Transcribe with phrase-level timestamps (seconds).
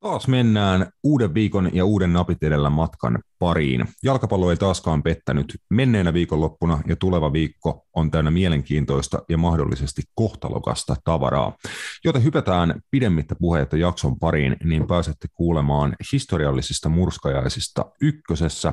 [0.00, 3.88] Taas mennään uuden viikon ja uuden napit edellä matkan pariin.
[4.02, 10.96] Jalkapallo ei taaskaan pettänyt menneenä viikonloppuna ja tuleva viikko on täynnä mielenkiintoista ja mahdollisesti kohtalokasta
[11.04, 11.56] tavaraa.
[12.04, 18.72] Joten hypätään pidemmittä puheita jakson pariin, niin pääsette kuulemaan historiallisista murskajaisista ykkösessä,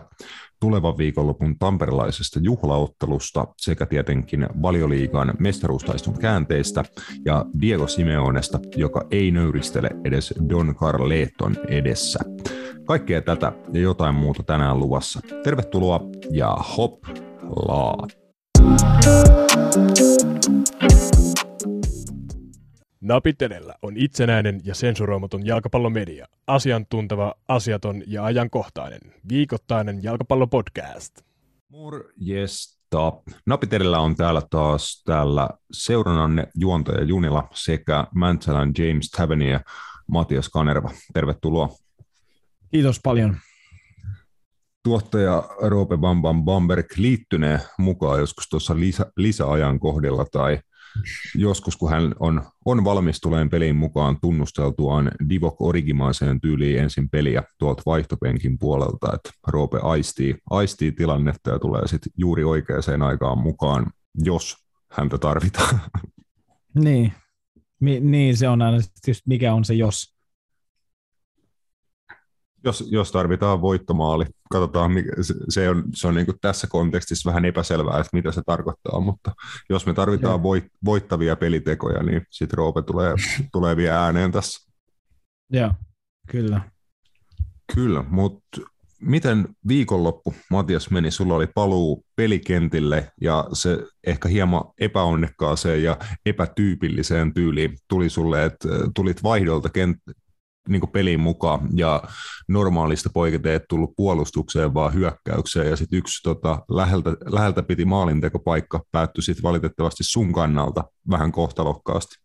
[0.60, 6.84] tulevan viikonlopun tamperelaisesta juhlaottelusta sekä tietenkin valioliigan mestaruustaiston käänteistä
[7.26, 12.20] ja Diego Simeonesta, joka ei nöyristele edes Don Carleton edessä.
[12.86, 15.20] Kaikkea tätä ja jotain muuta tänään luvassa.
[15.44, 16.00] Tervetuloa
[16.32, 17.04] ja hop
[17.68, 18.08] laa!
[23.02, 26.28] Napit edellä on itsenäinen ja sensuroimaton jalkapallomedia.
[26.48, 29.00] Asiantunteva, asiaton ja ajankohtainen.
[29.30, 31.22] Viikoittainen jalkapallopodcast.
[31.70, 33.14] Morjesta.
[33.46, 39.60] Napit edellä on täällä taas täällä seurannanne juontaja Junila sekä Mäntsälän James Tavernier ja
[40.08, 40.92] Matias Kanerva.
[41.14, 41.70] Tervetuloa.
[42.72, 43.38] Kiitos paljon.
[44.84, 50.60] Tuottaja Roope Bambam Bamberg liittynee mukaan joskus tuossa lisä, lisäajan kohdalla tai
[51.36, 57.44] joskus, kun hän on, on valmis tuleen peliin mukaan tunnusteltuaan Divok Origimaiseen tyyliin ensin peliä
[57.60, 63.92] tuolta vaihtopenkin puolelta, että Roope aistii, aistii tilannetta ja tulee sitten juuri oikeaan aikaan mukaan,
[64.24, 64.56] jos
[64.92, 65.80] häntä tarvitaan.
[66.76, 67.14] Niin,
[67.80, 70.17] Mi- niin se on aina just mikä on se jos.
[72.68, 77.46] Jos, jos tarvitaan voittomaali, katsotaan, se, se on, se on niin kuin tässä kontekstissa vähän
[77.46, 79.32] epäselvää, että mitä se tarkoittaa, mutta
[79.70, 83.14] jos me tarvitaan voit, voittavia pelitekoja, niin sitten Roope tulee,
[83.54, 84.72] tulee vielä ääneen tässä.
[85.50, 85.72] Joo,
[86.32, 86.62] kyllä.
[87.76, 88.62] Kyllä, mutta
[89.02, 91.12] miten viikonloppu, Matias, meni?
[91.12, 98.70] Sulla oli paluu pelikentille ja se ehkä hieman epäonnekkaaseen ja epätyypilliseen tyyliin tuli sulle, että
[98.96, 100.14] tulit vaihdolta kent-
[100.68, 102.04] niin peliin mukaan ja
[102.48, 105.70] normaalista poiketen et tullut puolustukseen, vaan hyökkäykseen.
[105.70, 112.16] Ja sitten yksi tota, läheltä, läheltä piti maalintekopaikka päättyi sitten valitettavasti sun kannalta vähän kohtalokkaasti.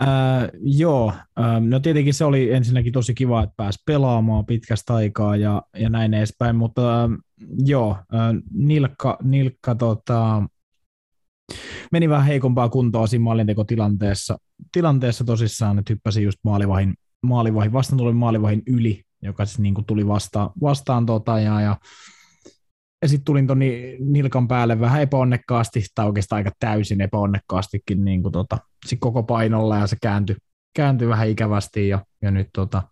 [0.00, 5.36] Ää, joo, ää, no tietenkin se oli ensinnäkin tosi kiva, että pääsi pelaamaan pitkästä aikaa
[5.36, 7.08] ja, ja näin edespäin, mutta ää,
[7.64, 10.42] joo, ää, nilkka, nilkka tota,
[11.92, 14.38] meni vähän heikompaa kuntoa siinä maalintekotilanteessa
[14.72, 19.84] tilanteessa tosissaan, että hyppäsi just maalivahin, maalivahin vastaan tuli maalivahin yli, joka siis niin kuin
[19.84, 21.76] tuli vasta, vastaan tota, ja, ja
[23.02, 23.58] ja sitten tulin tuon
[23.98, 29.78] nilkan päälle vähän epäonnekkaasti, tai oikeastaan aika täysin epäonnekkaastikin niin kuin tota, sit koko painolla,
[29.78, 30.36] ja se kääntyi,
[30.76, 32.82] kääntyi vähän ikävästi, ja, ja nyt tota,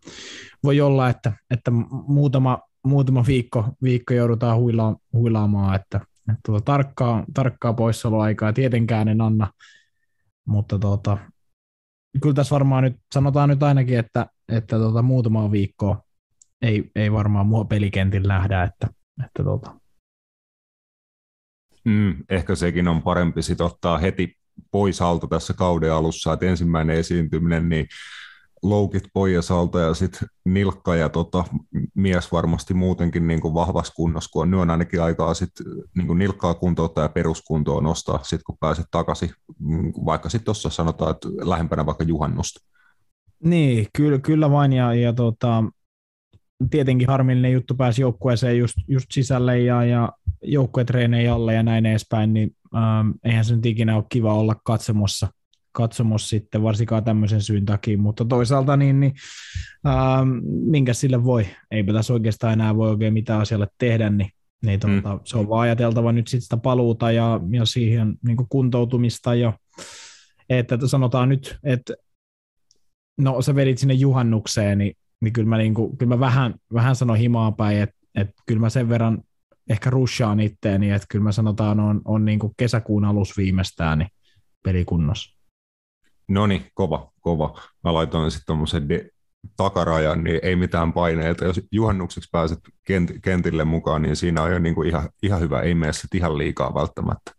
[0.64, 1.70] voi olla, että, että
[2.08, 9.20] muutama, muutama viikko, viikko joudutaan huila, huilaamaan, että, että tota, tarkkaa, tarkkaa poissaoloaikaa tietenkään en
[9.20, 9.52] anna,
[10.44, 11.18] mutta tota,
[12.22, 15.96] kyllä tässä varmaan nyt, sanotaan nyt ainakin, että, että tota, muutama viikko
[16.62, 18.88] ei, ei varmaan mua pelikentillä nähdä, että,
[19.24, 19.80] että tota,
[21.84, 24.36] Mm, ehkä sekin on parempi sit ottaa heti
[24.70, 27.86] pois alta tässä kauden alussa, että ensimmäinen esiintyminen, niin
[28.62, 31.44] loukit pois alta ja sitten nilkka ja tota,
[31.94, 35.50] mies varmasti muutenkin niin kuin vahvassa kunnossa, kun on, nyt on ainakin aikaa sit,
[35.96, 40.70] niin kuin nilkkaa kuntouttaa ja peruskuntoa nostaa, sitten kun pääset takaisin, mm, vaikka sitten tuossa
[40.70, 42.60] sanotaan, että lähempänä vaikka juhannusta.
[43.44, 45.64] Niin, kyllä, kyllä vain, ja, ja tota,
[46.70, 52.32] tietenkin harmillinen juttu pääsi joukkueeseen just, just sisälle ja, ja joukkuetreeneihin alle ja näin edespäin,
[52.32, 55.28] niin ähm, eihän se nyt ikinä ole kiva olla katsomossa,
[55.72, 59.12] katsomossa sitten, varsinkaan tämmöisen syyn takia, mutta toisaalta niin, niin
[59.86, 64.30] ähm, minkä sille voi, eipä tässä oikeastaan enää voi oikein mitään asialle tehdä, niin
[64.64, 65.20] niin tuota, mm.
[65.24, 69.54] se on vaan ajateltava nyt sitten sitä paluuta ja, ja siihen niin kuntoutumista jo,
[70.48, 71.94] että sanotaan nyt, että
[73.18, 76.96] no sä vedit sinne juhannukseen, niin niin kyllä mä, niin kuin, kyllä mä vähän, vähän
[76.96, 79.22] sanon himaa päin, että, että kyllä mä sen verran
[79.70, 84.08] ehkä rushaan itteeni, että kyllä mä sanotaan on, on niin kuin kesäkuun alus viimeistään niin
[84.62, 85.39] pelikunnossa.
[86.30, 87.60] No niin, kova, kova.
[87.84, 89.10] Mä laitoin sitten tuommoisen de-
[89.56, 91.44] takarajan, niin ei mitään paineita.
[91.44, 95.60] Jos juhannukseksi pääset kent- kentille mukaan, niin siinä on jo niin kuin ihan, ihan hyvä.
[95.60, 97.32] Ei mene sitten ihan liikaa välttämättä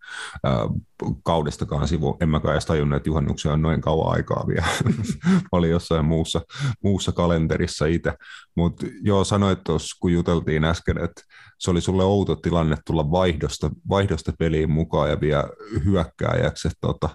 [1.23, 2.17] kaudestakaan sivu.
[2.21, 4.67] En mäkään edes tajunnut, että juhannuksia on noin kauan aikaa vielä.
[5.51, 6.41] Oli jossain muussa,
[6.83, 8.13] muussa kalenterissa itse.
[8.55, 11.21] Mutta joo, sanoit tuossa, kun juteltiin äsken, että
[11.59, 15.43] se oli sulle outo tilanne tulla vaihdosta, vaihdosta peliin mukaan ja vielä
[15.85, 16.69] hyökkääjäksi.
[16.81, 17.09] Tota,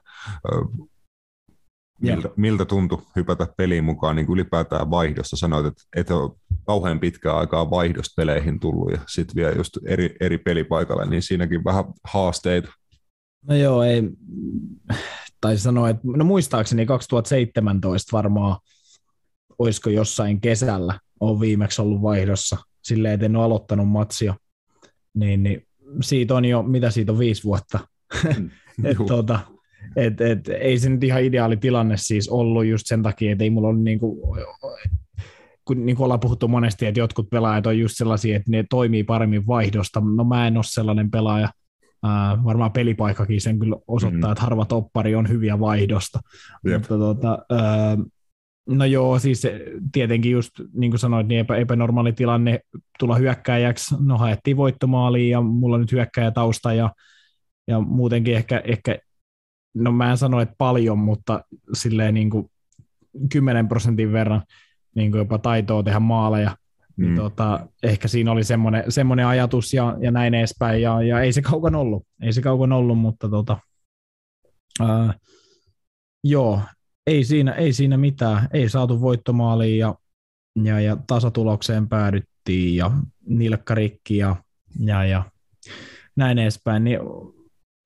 [2.00, 5.37] miltä, miltä tuntui hypätä peliin mukaan niin ylipäätään vaihdosta?
[5.37, 6.31] Sanoit, että et ole
[6.66, 11.64] kauhean pitkään aikaa vaihdosta peleihin tullut ja sitten vielä just eri, eri pelipaikalle, niin siinäkin
[11.64, 12.72] vähän haasteita.
[13.48, 14.02] No joo, ei,
[15.40, 18.56] tai sanoa, että no muistaakseni 2017 varmaan
[19.58, 24.34] olisiko jossain kesällä on viimeksi ollut vaihdossa, silleen, että en ole aloittanut matsia,
[25.14, 25.66] niin, niin
[26.00, 27.78] siitä on jo, mitä siitä on, viisi vuotta.
[28.38, 28.50] Mm,
[28.84, 29.40] et, tota,
[29.97, 33.50] et, et, ei se nyt ihan ideaali tilanne siis ollut just sen takia, että ei
[33.50, 34.19] mulla ole niin kuin,
[35.65, 39.05] kun niin kuin ollaan puhuttu monesti, että jotkut pelaajat on just sellaisia, että ne toimii
[39.05, 40.03] paremmin vaihdosta.
[40.17, 41.49] No mä en ole sellainen pelaaja.
[42.06, 44.33] Äh, varmaan pelipaikkakin sen kyllä osoittaa, mm.
[44.33, 46.21] että harva toppari on hyviä vaihdosta.
[46.67, 46.79] Yep.
[46.79, 47.99] Mutta tota, äh,
[48.69, 49.43] no joo, siis
[49.93, 52.61] tietenkin just niin kuin sanoit, niin epä, epänormaali tilanne
[52.99, 53.94] tulla hyökkääjäksi.
[54.00, 56.91] No haettiin voittomaaliin ja mulla on nyt hyökkääjä tausta ja,
[57.69, 58.99] ja muutenkin ehkä, ehkä,
[59.76, 62.50] no mä en sano, että paljon, mutta silleen niin kuin
[63.32, 64.43] 10 prosentin verran
[64.94, 66.56] niin kuin jopa taitoa tehdä maaleja,
[66.96, 67.14] niin mm.
[67.14, 71.32] niin tota, ehkä siinä oli semmoinen, semmoinen ajatus ja, ja näin edespäin, ja, ja ei
[71.32, 73.58] se kaukan ollut, ei se kaukan ollut, mutta tota,
[74.81, 75.14] ää,
[76.25, 76.61] joo,
[77.06, 79.94] ei siinä, ei siinä mitään, ei saatu voittomaaliin ja,
[80.64, 82.90] ja, ja tasatulokseen päädyttiin ja
[83.26, 84.37] nilkkarikki ja,
[84.81, 85.22] ja, ja
[86.17, 87.00] näin edespäin, niin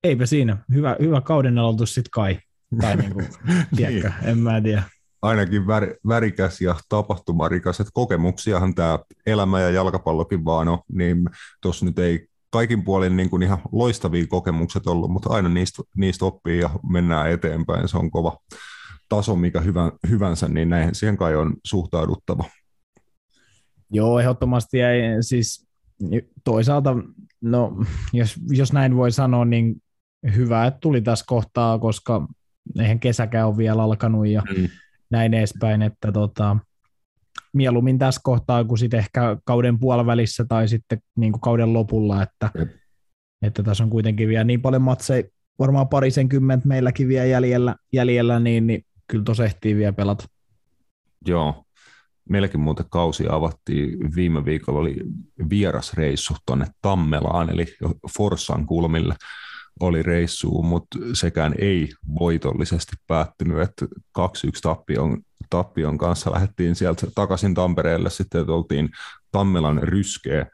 [0.03, 2.39] eipä siinä, hyvä, hyvä kauden aloitus sitten kai,
[2.81, 3.21] tai niinku,
[3.75, 4.29] tiedätkö, niin.
[4.29, 4.83] en mä tiedä.
[5.21, 11.29] Ainakin vär, värikäs ja tapahtumarikas, että kokemuksiahan tämä elämä ja jalkapallokin vaan on, niin
[11.61, 16.25] tuossa nyt ei kaikin puolin niin kuin ihan loistavia kokemukset ollut, mutta aina niistä, niistä
[16.25, 18.37] oppii ja mennään eteenpäin, se on kova
[19.09, 22.43] taso, mikä hyvä, hyvänsä, niin näin siihen kai on suhtauduttava.
[23.91, 24.77] Joo, ehdottomasti.
[24.77, 24.87] Ja
[25.21, 25.67] siis
[26.43, 26.95] toisaalta,
[27.41, 27.75] no
[28.13, 29.81] jos, jos näin voi sanoa, niin
[30.35, 32.27] hyvä, että tuli tässä kohtaa, koska
[32.79, 34.67] eihän kesäkään ole vielä alkanut ja mm.
[35.09, 36.57] näin edespäin, että tota,
[37.53, 42.49] mieluummin tässä kohtaa kuin sitten ehkä kauden puolivälissä tai sitten niin kuin kauden lopulla, että,
[43.41, 45.23] että tässä on kuitenkin vielä niin paljon matseja,
[45.59, 50.25] varmaan parisenkymmentä meilläkin vielä jäljellä, jäljellä niin, niin kyllä tuossa ehtii vielä pelata.
[51.27, 51.65] Joo,
[52.29, 54.95] meilläkin muuten kausi avattiin, viime viikolla oli
[55.49, 57.65] vierasreissu tuonne Tammelaan, eli
[58.17, 59.15] Forssan kulmille
[59.81, 61.89] oli reissuun, mutta sekään ei
[62.19, 63.85] voitollisesti päättynyt, että
[64.19, 64.23] 2-1
[64.61, 68.89] tappion, tappion kanssa lähdettiin sieltä takaisin Tampereelle, sitten oltiin
[69.31, 70.45] Tammelan ryskeä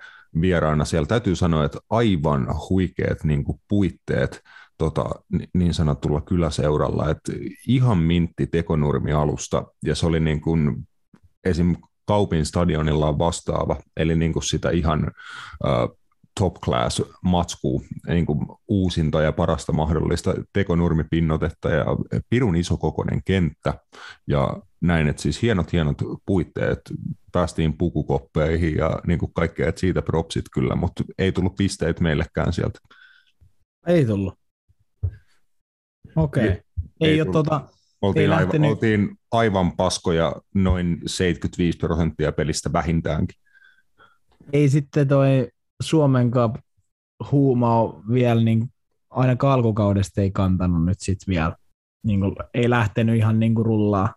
[0.41, 0.85] vieraana.
[0.85, 4.41] Siellä täytyy sanoa, että aivan huikeat niin kuin puitteet
[4.77, 5.05] tota,
[5.53, 7.31] niin sanotulla kyläseuralla, että
[7.67, 10.87] ihan mintti tekonurmi alusta, ja se oli niin kuin
[11.45, 11.75] esim.
[12.05, 15.11] Kaupin stadionilla on vastaava, eli niin kuin sitä ihan
[15.65, 15.71] äh,
[16.37, 21.85] top class matskuu, niin kuin uusinta ja parasta mahdollista tekonurmipinnotetta ja
[22.29, 23.73] pirun isokokoinen kenttä
[24.27, 26.79] ja näin, että siis hienot hienot puitteet,
[27.31, 32.53] päästiin pukukoppeihin ja niin kuin kaikkea, että siitä propsit kyllä, mutta ei tullut pisteet meillekään
[32.53, 32.79] sieltä.
[33.87, 34.33] Ei tullut.
[36.15, 36.47] Okei.
[36.47, 36.61] Okay.
[37.01, 37.61] Ei, ei ole tota,
[38.01, 38.69] oltiin, ei aivan, lähtenyt...
[38.69, 43.41] oltiin aivan paskoja noin 75 prosenttia pelistä vähintäänkin.
[44.53, 45.47] Ei sitten toi
[45.81, 46.31] Suomen
[47.31, 48.69] huuma on vielä niin,
[49.09, 51.55] aina alkukaudesta ei kantanut nyt sit vielä,
[52.03, 54.13] niin kuin, ei lähtenyt ihan niin kuin rullaa.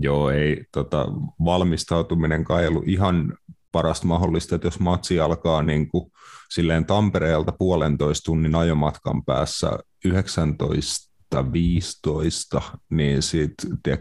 [0.00, 1.06] Joo, ei tota,
[1.44, 3.38] valmistautuminen kai ollut ihan
[3.72, 6.12] parasta mahdollista, että jos matsi alkaa niin kuin,
[6.50, 11.15] silleen Tampereelta puolentoista tunnin ajomatkan päässä 19
[11.52, 13.98] 15, niin sitten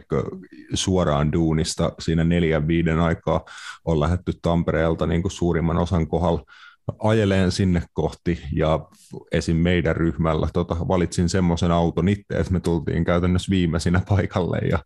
[0.74, 3.46] suoraan duunista siinä neljän viiden aikaa
[3.86, 6.46] on lähetty Tampereelta niin kuin suurimman osan kohdalla
[7.00, 8.80] ajeleen sinne kohti ja
[9.32, 9.58] esim.
[9.58, 14.80] meidän ryhmällä tota, valitsin semmoisen auton itse, että me tultiin käytännössä viimeisinä paikalle ja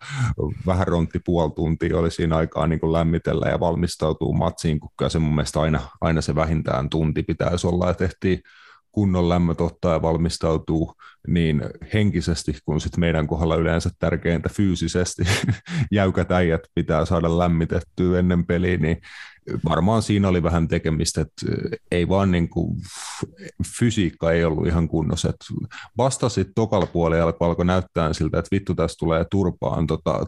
[0.65, 5.19] vähän rontti puoli tuntia oli siinä aikaa niin kuin lämmitellä ja valmistautuu matsiin, kun se
[5.19, 8.41] mun mielestä aina, aina se vähintään tunti pitäisi olla ja tehtiin
[8.99, 10.93] kunnon lämmöt ottaa ja valmistautuu
[11.27, 11.61] niin
[11.93, 15.23] henkisesti kuin sit meidän kohdalla yleensä tärkeintä fyysisesti.
[15.91, 18.97] Jäykät äijät pitää saada lämmitettyä ennen peliä, niin
[19.69, 21.45] varmaan siinä oli vähän tekemistä, että
[21.91, 22.81] ei vaan niin kuin,
[23.79, 25.33] fysiikka ei ollut ihan kunnossa.
[25.97, 30.25] Vasta sitten tokalla puolella alkoi näyttää siltä, että vittu tässä tulee turpaan tota,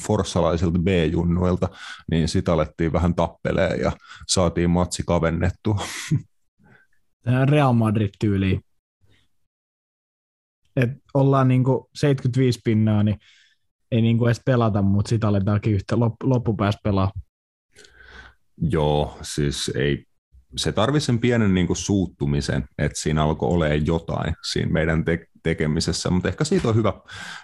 [0.00, 1.68] forssalaisilta B-junnuilta,
[2.10, 3.92] niin sitä alettiin vähän tappelee ja
[4.28, 5.80] saatiin matsi kavennettua.
[7.26, 8.60] Real Madrid-tyyliin.
[10.76, 13.18] Et ollaan niinku 75 pinnaa, niin
[13.90, 17.12] ei niinku edes pelata, mutta sitä aletaankin yhtä loppupäässä pelaa.
[18.56, 20.04] Joo, siis ei,
[20.56, 25.26] se tarvii sen pienen niin kuin suuttumisen, että siinä alkoi olemaan jotain siinä meidän te-
[25.42, 26.92] tekemisessä, mutta ehkä siitä on hyvä,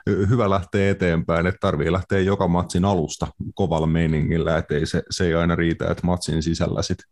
[0.07, 5.27] hyvä lähteä eteenpäin, että tarvii lähteä joka matsin alusta kovalla meiningillä, että ei se, se
[5.27, 7.07] ei aina riitä, että matsin sisällä sitten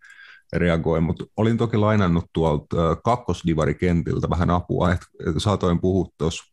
[0.52, 5.06] reagoi, mutta olin toki lainannut tuolta kakkosdivarikentiltä vähän apua, että
[5.38, 6.44] saatoin puhua tuossa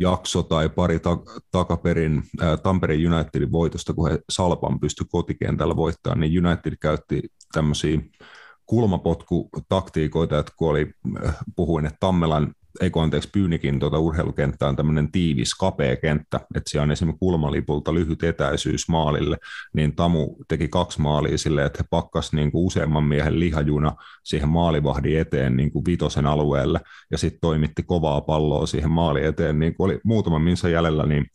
[0.00, 6.20] jakso tai pari ta- takaperin ää, Tampereen Unitedin voitosta, kun he Salpan pysty kotikentällä voittamaan,
[6.20, 7.22] niin United käytti
[7.52, 8.00] tämmöisiä
[8.66, 10.92] kulmapotkutaktiikoita, että kun oli,
[11.56, 16.70] puhuin, että Tammelan ei kun anteeksi, Pyynikin tuota urheilukenttä on tämmöinen tiivis, kapea kenttä, että
[16.70, 19.36] siellä on esimerkiksi kulmalipulta lyhyt etäisyys maalille,
[19.74, 24.48] niin Tamu teki kaksi maalia sille, että he pakkas niin kuin useamman miehen lihajuna siihen
[24.48, 26.80] maalivahdin eteen niin kuin vitosen alueelle,
[27.10, 31.26] ja sitten toimitti kovaa palloa siihen maali eteen, niin kuin oli muutama minsa jäljellä, niin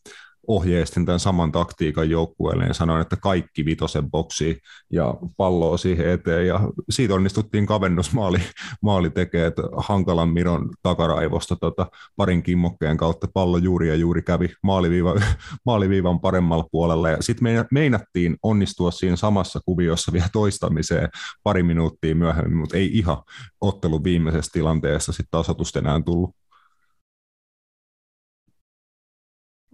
[0.48, 4.60] ohjeistin tämän saman taktiikan joukkueelle ja sanoin, että kaikki vitosen boksi
[4.92, 6.60] ja palloa siihen eteen ja
[6.90, 8.40] siitä onnistuttiin kavennusmaali
[8.82, 14.50] maali tekee, että hankalan Miron takaraivosta tota, parin kimmokkeen kautta pallo juuri ja juuri kävi
[14.64, 15.16] maaliviiva,
[15.66, 21.10] maaliviivan paremmalla puolella ja sitten meinattiin onnistua siinä samassa kuviossa vielä toistamiseen
[21.44, 23.18] pari minuuttia myöhemmin, mutta ei ihan
[23.62, 26.36] ottelu viimeisessä tilanteessa sitten tasotusta enää tullut.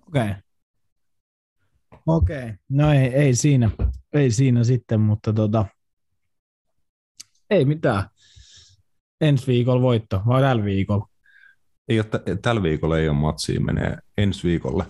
[0.08, 0.22] Okei.
[0.24, 0.49] Okay.
[2.16, 2.54] Okei, okay.
[2.70, 3.72] no ei, ei, siinä,
[4.14, 5.66] ei siinä sitten, mutta tota,
[7.50, 8.10] ei mitään.
[9.22, 11.08] Ensi viikolla voitto, vai tällä viikolla?
[11.90, 14.86] Ei ole, tällä viikolla ei ole matsia, menee ensi viikolle.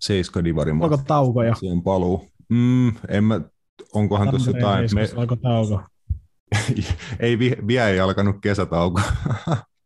[0.00, 1.54] Seiska Divari Onko taukoja?
[1.54, 2.28] Siihen paluu.
[2.48, 3.40] Mm, en mä,
[3.92, 4.90] onkohan tuossa jotain...
[4.94, 5.08] Me...
[5.16, 5.82] Onko tauko?
[7.20, 9.00] ei, vielä ei alkanut kesätauko.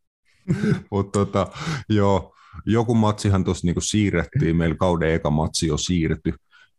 [0.90, 1.46] Mutta tota,
[1.88, 2.34] joo,
[2.66, 6.32] joku matsihan tuossa niinku siirrettiin, meillä kauden eka matsi jo siirtyi,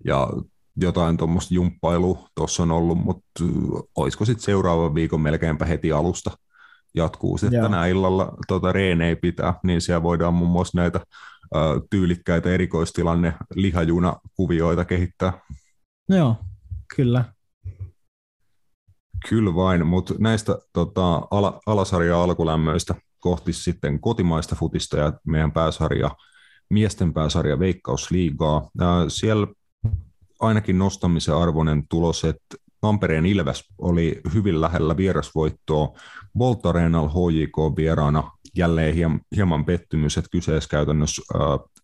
[0.06, 0.30] ja
[0.76, 3.44] jotain tuommoista jumppailua tuossa on ollut, mutta
[3.96, 6.32] olisiko sitten seuraavan viikon melkeinpä heti alusta
[6.96, 11.00] jatkuu sitten tänä illalla tuota, reenei pitää, niin siellä voidaan muun muassa näitä
[11.56, 15.42] ö, tyylikkäitä erikoistilanne lihajuna-kuvioita kehittää.
[16.10, 16.36] Joo,
[16.96, 17.26] kyllä.
[19.30, 26.12] Kyllä vain, mutta näistä tota, ala, alasarja alkulämmöistä kohti sitten kotimaista futista ja meidän pääsarja,
[26.70, 28.70] miesten pääsarja Veikkausliigaa.
[29.08, 29.48] Siellä
[30.40, 35.98] ainakin nostamisen arvoinen tulos, että Tampereen Ilves oli hyvin lähellä vierasvoittoa.
[36.38, 38.96] Bolt Arenal HJK vieraana jälleen
[39.36, 41.22] hieman pettymys, että kyseessä käytännössä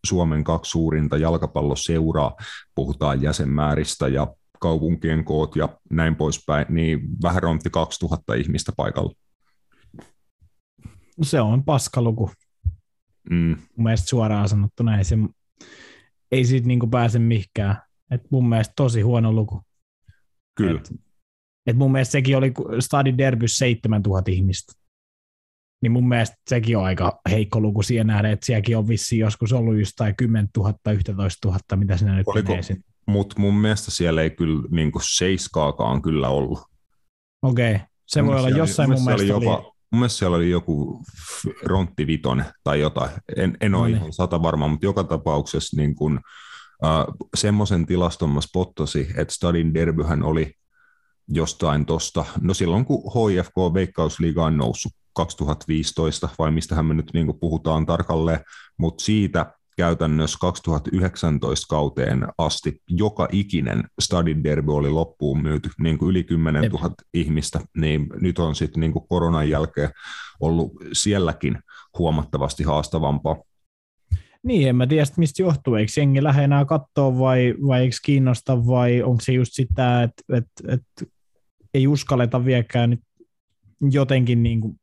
[0.05, 2.35] Suomen kaksi suurinta jalkapalloseuraa,
[2.75, 4.27] puhutaan jäsenmääristä ja
[4.59, 9.13] kaupunkien koot ja näin poispäin, niin vähän rontti 2000 ihmistä paikalla.
[11.21, 12.31] Se on paskaluku.
[13.29, 13.57] Mm.
[13.77, 15.17] Mielestäni suoraan sanottuna ei, se,
[16.31, 17.84] ei siitä niin pääse mihinkään.
[18.11, 19.61] Et mun mielestä tosi huono luku.
[20.55, 20.79] Kyllä.
[20.79, 20.93] Et,
[21.67, 24.73] et mun mielestä sekin oli Stadin derbys 7000 ihmistä.
[25.81, 29.53] Niin mun mielestä sekin on aika heikko luku siihen nähden, että sielläkin on vissiin joskus
[29.53, 32.53] ollut just tai 10 000, 11 000, mitä sinä nyt Oliko,
[33.07, 36.59] Mutta mun mielestä siellä ei kyllä niin seiskaakaan kyllä ollut.
[37.41, 37.87] Okei, okay.
[38.05, 41.03] se mun voi olla jossain mun, mun mielestä oli, jopa, mun mielestä siellä oli joku
[41.63, 43.11] Rontti Vitonen tai jotain.
[43.37, 43.97] En, en ole no niin.
[43.97, 46.19] ihan sata varma, mutta joka tapauksessa niin kun,
[46.85, 50.53] Uh, semmoisen tilaston mä spottasin, että Stadin derbyhän oli
[51.27, 57.39] jostain tosta, no silloin kun HFK Veikkausliiga on noussut 2015, vai mistähän me nyt niin
[57.39, 58.39] puhutaan tarkalleen,
[58.77, 66.09] mutta siitä käytännössä 2019 kauteen asti joka ikinen Stadin derby oli loppuun myyty, niin kuin
[66.09, 66.93] yli 10 000 Jep.
[67.13, 69.89] ihmistä, niin nyt on sitten niin koronan jälkeen
[70.39, 71.59] ollut sielläkin
[71.97, 73.35] huomattavasti haastavampaa.
[74.45, 75.75] Niin, en mä tiedä, mistä johtuu.
[75.75, 80.23] Eikö jengi lähde enää katsoa vai, vai eikö kiinnosta vai onko se just sitä, että
[80.37, 81.09] et, et,
[81.73, 82.99] ei uskalleta viekään nyt
[83.91, 84.79] jotenkin niin kuin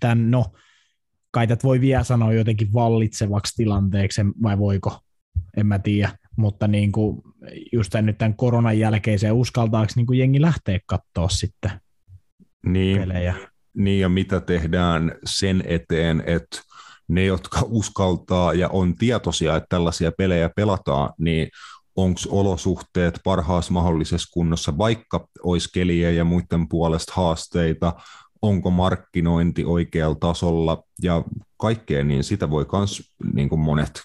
[0.00, 0.44] tämän, no
[1.30, 4.98] kai tätä voi vielä sanoa jotenkin vallitsevaksi tilanteeksi vai voiko,
[5.56, 7.22] en mä tiedä, mutta niin kuin
[7.72, 11.70] just tämän, nyt tämän koronan jälkeiseen uskaltaako niin kuin jengi lähteä katsoa sitten
[12.66, 13.34] niin, pelejä?
[13.76, 16.73] Niin ja mitä tehdään sen eteen, että
[17.08, 21.48] ne, jotka uskaltaa ja on tietoisia, että tällaisia pelejä pelataan, niin
[21.96, 27.92] onko olosuhteet parhaassa mahdollisessa kunnossa, vaikka olisi keliä ja muiden puolesta haasteita,
[28.42, 31.24] onko markkinointi oikealla tasolla ja
[31.56, 34.02] kaikkea, niin sitä voi myös niin monet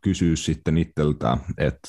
[0.00, 1.88] kysyä sitten itseltään, että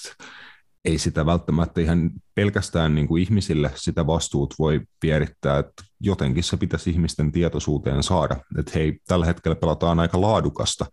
[0.86, 6.58] ei sitä välttämättä ihan pelkästään niin kuin ihmisille sitä vastuut voi vierittää, että jotenkin se
[6.58, 10.86] pitäisi ihmisten tietoisuuteen saada, että hei, tällä hetkellä pelataan aika laadukasta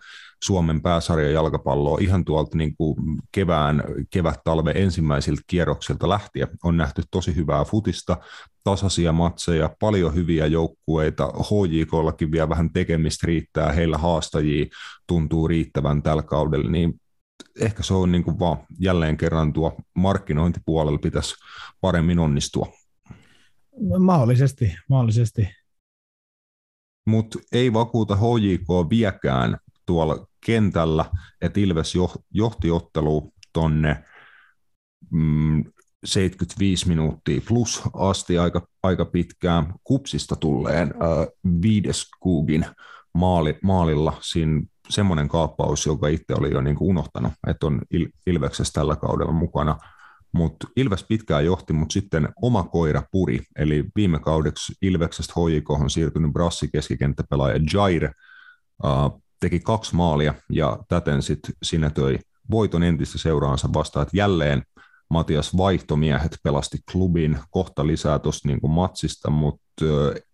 [0.45, 1.99] Suomen pääsarjan jalkapalloa.
[2.01, 2.97] Ihan tuolta niin kuin
[3.33, 6.49] kevään, kevät-talven ensimmäisiltä kierroksilta lähtien.
[6.65, 8.17] On nähty tosi hyvää futista,
[8.65, 14.67] tasaisia matseja, paljon hyviä joukkueita, HJKllakin vielä vähän tekemistä riittää, heillä haastajia
[15.07, 17.01] tuntuu riittävän tällä kaudella, niin
[17.61, 21.35] ehkä se on niin kuin vaan jälleen kerran tuo markkinointipuolella pitäisi
[21.81, 22.73] paremmin onnistua.
[23.99, 25.49] Mahdollisesti, mahdollisesti.
[27.07, 31.05] Mutta ei vakuuta HJK viekään tuolla kentällä,
[31.41, 31.95] että Ilves
[32.31, 34.05] johti ottelu tonne
[35.11, 35.65] mm,
[36.05, 41.27] 75 minuuttia plus asti aika, aika pitkään kupsista tulleen äh,
[41.63, 42.67] viides kuugin
[43.15, 44.19] maali, maalilla.
[44.21, 48.97] Siinä semmoinen kaappaus, joka itse oli jo niin kuin unohtanut, että on Il- Ilveksessä tällä
[48.97, 49.79] kaudella mukana.
[50.33, 55.91] Mutta Ilves pitkään johti, mutta sitten oma koira puri, eli viime kaudeksi Ilveksestä HJK on
[55.91, 58.05] siirtynyt Brassi keskikenttäpelaaja Jair,
[58.85, 62.19] uh, teki kaksi maalia ja täten sitten sinetöi
[62.51, 64.63] voiton entistä seuraansa vastaan, että jälleen
[65.11, 69.69] Matias vaihtomiehet pelasti klubin kohta lisää tuosta niin matsista, mutta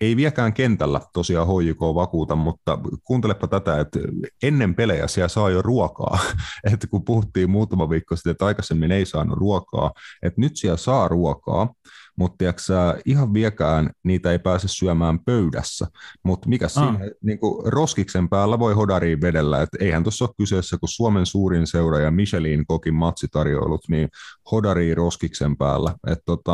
[0.00, 3.98] ei vieläkään kentällä tosiaan HJK vakuuta, mutta kuuntelepa tätä, että
[4.42, 6.18] ennen pelejä siellä saa jo ruokaa,
[6.72, 11.08] että kun puhuttiin muutama viikko sitten, että aikaisemmin ei saanut ruokaa, että nyt siellä saa
[11.08, 11.74] ruokaa,
[12.16, 15.86] mutta tiiäksä, ihan viekään niitä ei pääse syömään pöydässä.
[16.22, 16.70] Mutta mikä ah.
[16.70, 21.26] siinä, niin kuin roskiksen päällä voi hodariin vedellä, että eihän tuossa ole kyseessä, kun Suomen
[21.26, 24.08] suurin seura ja Michelin kokin matsitarjoilut, niin
[24.50, 25.94] hodariin roskiksen päällä.
[26.06, 26.52] Et tota,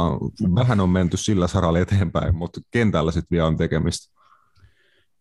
[0.54, 4.20] vähän on menty sillä saralla eteenpäin, mutta kentällä sitten vielä on tekemistä.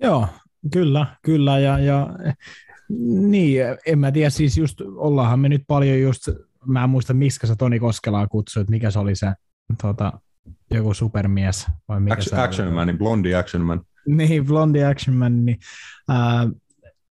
[0.03, 0.27] Joo,
[0.73, 2.09] kyllä, kyllä, ja, ja
[3.29, 6.29] niin, en mä tiedä, siis just ollaanhan me nyt paljon just,
[6.65, 9.33] mä en muista, miksi sä Toni Koskelaa kutsuit, mikä se oli se
[9.81, 10.13] tota,
[10.71, 11.67] joku supermies.
[11.87, 13.81] Vai mikä action, action man, niin blondi action man.
[14.07, 15.57] Niin, blondi action man, niin
[16.09, 16.51] äh,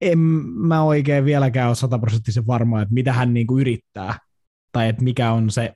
[0.00, 4.18] en mä oikein vieläkään ole sataprosenttisen varma, että mitä hän niinku yrittää,
[4.72, 5.72] tai että mikä on se,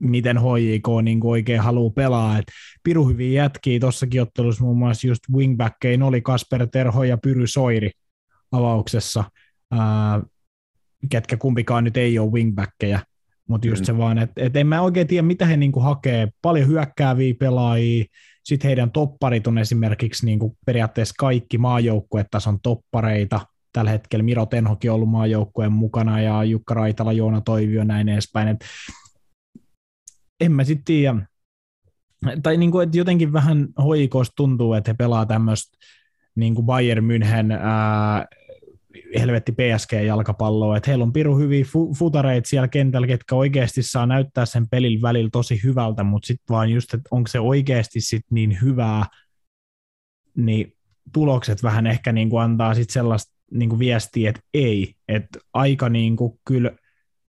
[0.00, 2.38] miten HJK niinku oikein haluaa pelaa.
[2.38, 2.44] Et
[2.82, 7.90] piru hyvin jätkii tuossakin ottelussa muun muassa just wingbackein oli Kasper Terho ja Pyry Soiri
[8.52, 9.24] avauksessa,
[9.72, 10.22] äh,
[11.10, 13.00] ketkä kumpikaan nyt ei ole wingbackkejä,
[13.48, 13.86] mutta just mm.
[13.86, 16.28] se vaan, että et en mä oikein tiedä, mitä he niinku hakee.
[16.42, 18.04] Paljon hyökkääviä pelaajia,
[18.44, 23.40] sitten heidän topparit on esimerkiksi niinku periaatteessa kaikki maajoukkuetason toppareita.
[23.72, 28.48] Tällä hetkellä Miro Tenhokin on ollut maajoukkueen mukana ja Jukka Raitala, Joona Toivio näin edespäin.
[28.48, 28.64] Et
[30.40, 31.14] en mä sitten tiedä.
[32.42, 35.78] Tai niinku, että jotenkin vähän hoikosta tuntuu, että he pelaa tämmöistä
[36.36, 38.26] niin kuin Bayern München ää,
[39.18, 44.46] helvetti PSG-jalkapalloa, että heillä on piru hyviä fu- futareita siellä kentällä, ketkä oikeasti saa näyttää
[44.46, 48.58] sen pelin välillä tosi hyvältä, mutta sitten vaan just, että onko se oikeasti sit niin
[48.62, 49.06] hyvää,
[50.36, 50.72] niin
[51.12, 56.70] tulokset vähän ehkä niin antaa sitten sellaista niin viestiä, että ei, että aika niin kyllä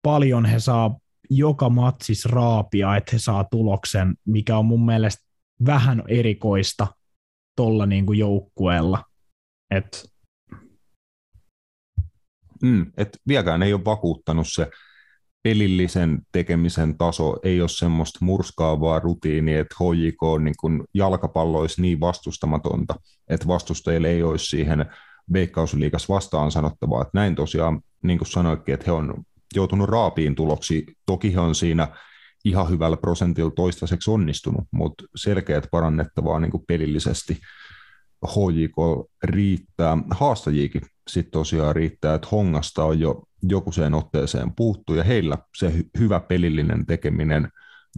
[0.02, 0.98] paljon he saa
[1.30, 5.24] joka matsis raapia, että he saa tuloksen, mikä on mun mielestä
[5.66, 6.86] vähän erikoista
[7.56, 9.04] tuolla niin kuin joukkueella.
[9.70, 9.98] Että
[12.64, 14.70] Mm, et vieläkään ei ole vakuuttanut se
[15.42, 22.00] pelillisen tekemisen taso, ei ole semmoista murskaavaa rutiinia, että HJK niin kuin jalkapallo olisi niin
[22.00, 22.94] vastustamatonta,
[23.28, 24.86] että vastustajille ei olisi siihen
[25.32, 29.24] veikkausliikas vastaan sanottavaa, että näin tosiaan, niin kuin sanoitkin, että he on
[29.54, 31.88] joutunut raapiin tuloksi, toki he on siinä
[32.44, 37.38] ihan hyvällä prosentilla toistaiseksi onnistunut, mutta selkeät parannettavaa niin kuin pelillisesti
[38.28, 39.98] HJK riittää.
[40.10, 45.68] Haastajiikin sitten tosiaan riittää, että Hongasta on jo joku sen otteeseen puuttu ja heillä se
[45.68, 47.48] hy- hyvä pelillinen tekeminen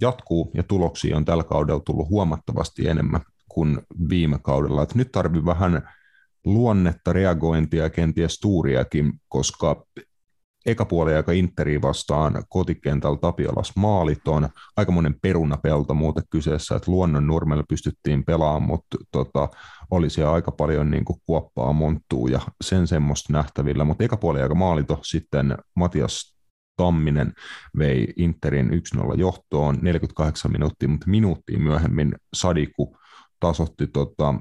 [0.01, 4.83] jatkuu ja tuloksia on tällä kaudella tullut huomattavasti enemmän kuin viime kaudella.
[4.83, 5.89] Et nyt tarvii vähän
[6.45, 9.87] luonnetta, reagointia ja kenties tuuriakin, koska
[10.67, 17.65] eka puoli aika Interi vastaan kotikentällä Tapiolas maaliton, aikamoinen perunapelto muuten kyseessä, että luonnon nurmella
[17.69, 19.49] pystyttiin pelaamaan, mutta tota,
[19.91, 24.43] oli siellä aika paljon niin kuin kuoppaa monttuu ja sen semmoista nähtävillä, mutta eka puoli
[24.43, 26.37] aika maalito sitten Matias
[26.77, 27.33] Tamminen
[27.79, 32.97] vei Interin 1-0 johtoon 48 minuuttia, mutta minuuttia myöhemmin Sadiku
[33.41, 34.35] tasotti, tota,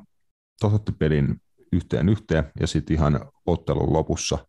[0.60, 1.36] tasotti pelin
[1.72, 4.38] yhteen yhteen ja sitten ihan ottelun lopussa–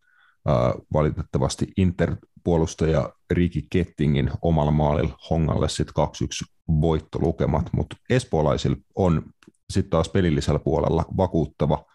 [0.93, 9.23] valitettavasti Inter-puolustaja Riki Kettingin omalla maalilla Hongalle sitten 2-1 voittolukemat, mutta espoolaisilla on
[9.69, 11.85] sitten taas pelillisellä puolella vakuuttava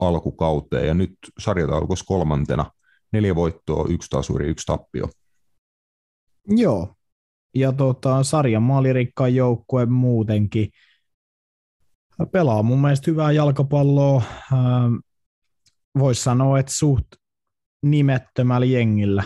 [0.00, 2.70] alkukauteen, ja nyt sarjataulukossa kolmantena
[3.12, 5.08] neljä voittoa, yksi tasuri, yksi tappio.
[6.48, 6.94] Joo,
[7.54, 10.70] ja tota, sarjan maalirikkaan joukkue muutenkin
[12.32, 14.22] pelaa mun mielestä hyvää jalkapalloa.
[15.98, 17.06] Voisi sanoa, että suht
[17.82, 19.24] nimettömällä jengillä.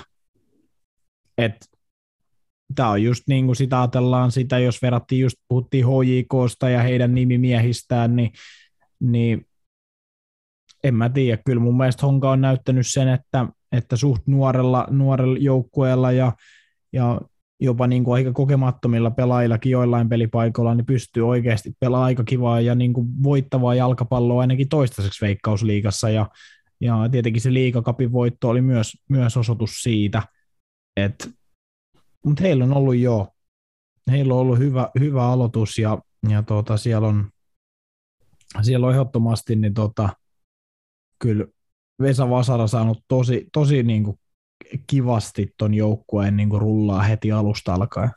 [2.74, 7.14] Tämä on just niin kuin sitä ajatellaan sitä, jos verrattiin just puhuttiin HJKsta ja heidän
[7.14, 8.30] nimimiehistään, niin,
[9.00, 9.46] niin
[10.84, 15.38] en mä tiedä, kyllä mun mielestä Honka on näyttänyt sen, että, että suht nuorella, nuorella
[15.38, 16.32] joukkueella ja,
[16.92, 17.20] ja
[17.60, 22.74] jopa niin kuin aika kokemattomilla pelaajillakin joillain pelipaikoilla, niin pystyy oikeasti pelaamaan aika kivaa ja
[22.74, 26.26] niin kuin voittavaa jalkapalloa ainakin toistaiseksi veikkausliigassa ja
[26.82, 30.22] ja tietenkin se liikakapin voitto oli myös, myös osoitus siitä,
[30.96, 31.28] että
[32.24, 33.28] mutta heillä on ollut jo,
[34.10, 37.30] heillä on ollut hyvä, hyvä aloitus ja, ja tota, siellä, on,
[38.62, 40.08] siellä on ehdottomasti niin tota,
[41.18, 41.46] kyllä
[42.02, 44.18] Vesa Vasara saanut tosi, tosi niin kuin
[44.86, 48.10] kivasti ton joukkueen niin kuin rullaa heti alusta alkaen.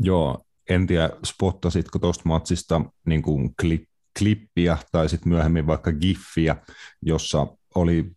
[0.00, 3.84] Joo, en tiedä, spottasitko tuosta matsista niin kuin klip,
[4.18, 6.56] klippiä tai sitten myöhemmin vaikka giffiä,
[7.02, 8.10] jossa oli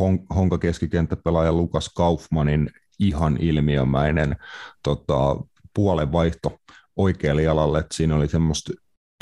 [0.00, 4.36] hon, honka keskikenttäpelaaja Lukas Kaufmanin ihan ilmiömäinen
[4.82, 5.36] tota,
[5.74, 6.58] puolen vaihto
[6.96, 8.72] oikealle jalalle, että siinä oli semmoista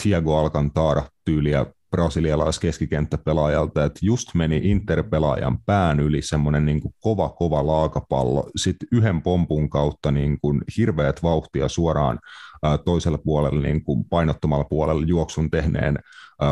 [0.02, 8.88] Thiago Alcantara-tyyliä brasilialais-keskikenttäpelaajalta, että just meni Inter-pelaajan pään yli semmoinen niin kova, kova laakapallo, sitten
[8.92, 12.18] yhden pompun kautta niin kuin hirveät vauhtia suoraan
[12.64, 15.98] ää, toiselle puolelle, niin kuin painottomalla puolella juoksun tehneen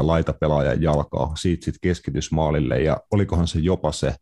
[0.00, 4.14] laitapelaajan jalkaa, siitä sitten keskitysmaalille, ja olikohan se jopa se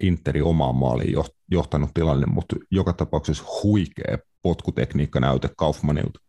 [0.00, 1.14] Interi omaan maaliin
[1.50, 6.20] johtanut tilanne, mutta joka tapauksessa huikea potkutekniikka näyte Kaufmanilta.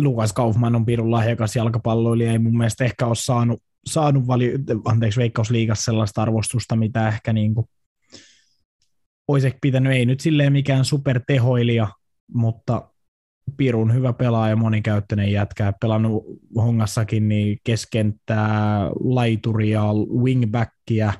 [0.00, 4.52] Lukas Kaufman on pirun lahjakas jalkapalloilija, ei mun mielestä ehkä ole saanut, saanut vali,
[4.84, 7.66] anteeksi, Veikkausliigassa sellaista arvostusta, mitä ehkä niin kuin
[9.28, 11.88] olisi pitänyt, ei nyt silleen mikään supertehoilija,
[12.34, 12.90] mutta
[13.56, 16.24] pirun hyvä pelaaja, monikäyttöinen jätkä, pelannut
[16.56, 19.82] hongassakin niin keskenttää laituria,
[20.22, 21.12] wingbackia,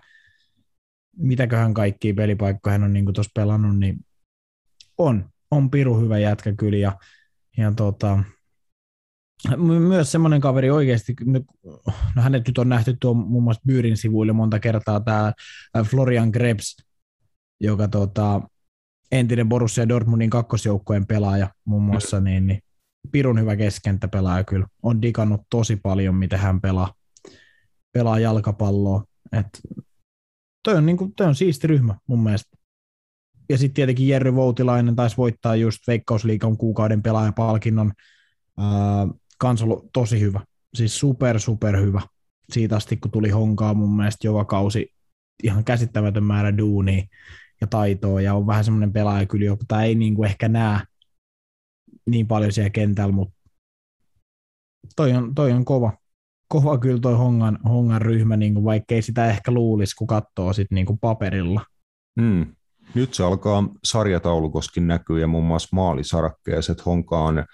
[1.16, 3.97] mitäköhän kaikkia pelipaikkoja hän on niin tuossa pelannut, niin
[4.99, 6.92] on, on piru hyvä jätkä kyllä ja,
[7.57, 8.19] ja tota,
[9.59, 11.14] myös semmoinen kaveri oikeasti,
[12.16, 15.33] no hänet nyt on nähty tuon muun muassa Byyrin sivuille monta kertaa, tämä
[15.85, 16.77] Florian Krebs,
[17.61, 18.40] joka tota,
[19.12, 22.61] entinen Borussia Dortmundin kakkosjoukkojen pelaaja muun muassa, niin, niin
[23.12, 24.66] pirun hyvä keskenttäpelaaja kyllä.
[24.83, 26.95] On digannut tosi paljon, miten hän pelaa,
[27.92, 29.05] pelaa jalkapalloa.
[29.33, 29.47] Et
[30.62, 32.57] toi, on, niin kuin, toi on siisti ryhmä mun mielestä.
[33.49, 37.92] Ja sitten tietenkin Jerry Voutilainen taisi voittaa just Veikkausliikan kuukauden pelaajapalkinnon.
[39.38, 40.40] Kans ollut tosi hyvä.
[40.75, 42.03] Siis super, super hyvä.
[42.53, 44.92] Siitä asti, kun tuli honkaa mun mielestä joka kausi
[45.42, 47.03] ihan käsittämätön määrä duunia
[47.61, 50.81] ja taitoa, ja on vähän semmoinen pelaaja kyllä, jota ei niin kuin ehkä näe
[52.07, 53.35] niin paljon siellä kentällä, mutta
[54.97, 55.92] toi on, toi on kova.
[56.49, 60.71] Kova kyllä toi Hongan, Hongan ryhmä, niin kuin vaikkei sitä ehkä luulisi, kun katsoo sit
[60.71, 61.64] niin kuin paperilla.
[62.21, 62.47] Hmm.
[62.95, 67.45] Nyt se alkaa sarjataulukoskin näkyy ja muun muassa maalisarakkeet, Honka on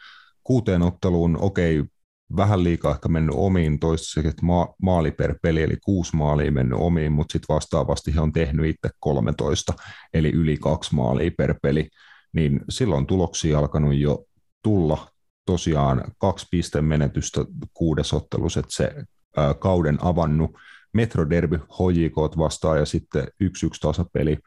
[0.44, 1.90] kuuteen otteluun, okei, okay,
[2.36, 7.12] vähän liikaa ehkä mennyt omiin, toistaiseksi ma- maali per peli, eli kuusi maalia mennyt omiin,
[7.12, 9.72] mutta sitten vastaavasti he on tehnyt itse 13,
[10.14, 11.88] eli yli kaksi maalia per peli,
[12.32, 14.24] niin silloin tuloksia alkanut jo
[14.62, 15.08] tulla.
[15.46, 18.94] Tosiaan kaksi pisteen menetystä kuudes ottelussa, että se
[19.36, 20.50] ää, kauden avannut
[20.92, 23.46] Metroderby HJK vastaan ja sitten 1-1
[23.80, 24.38] tasapeli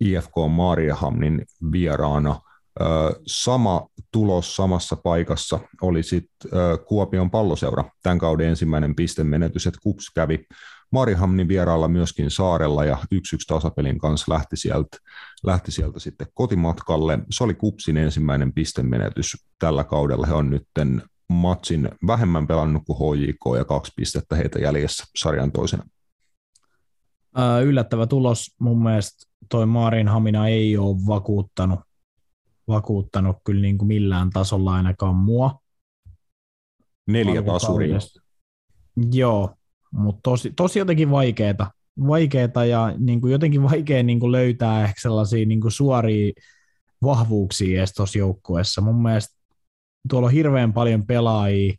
[0.00, 2.40] IFK Mariahamnin vieraana–
[3.26, 6.50] Sama tulos samassa paikassa oli sitten
[6.86, 7.84] Kuopion palloseura.
[8.02, 10.46] Tämän kauden ensimmäinen pistemenetys, että Kups kävi
[10.90, 14.96] Marihamnin vieraalla myöskin saarella ja yksi yksi tasapelin kanssa lähti sieltä,
[15.42, 17.18] lähti sieltä sitten kotimatkalle.
[17.30, 20.26] Se oli Kupsin ensimmäinen pistemenetys tällä kaudella.
[20.26, 20.68] He on nyt
[21.28, 25.84] matsin vähemmän pelannut kuin HJK ja kaksi pistettä heitä jäljessä sarjan toisena.
[27.64, 31.80] Yllättävä tulos mun mielestä toi Maarin Hamina ei ole vakuuttanut
[32.68, 35.58] vakuuttanut kyllä niin kuin millään tasolla ainakaan mua.
[37.06, 37.98] Neljä tasuria.
[39.12, 39.54] Joo,
[39.92, 41.70] mutta tosi, tosi jotenkin vaikeeta,
[42.06, 46.32] vaikeeta ja niin kuin jotenkin vaikea niin kuin löytää ehkä sellaisia niin kuin suoria
[47.02, 48.80] vahvuuksia edes tuossa joukkueessa.
[48.80, 49.36] Mun mielestä
[50.08, 51.74] tuolla on hirveän paljon pelaajia,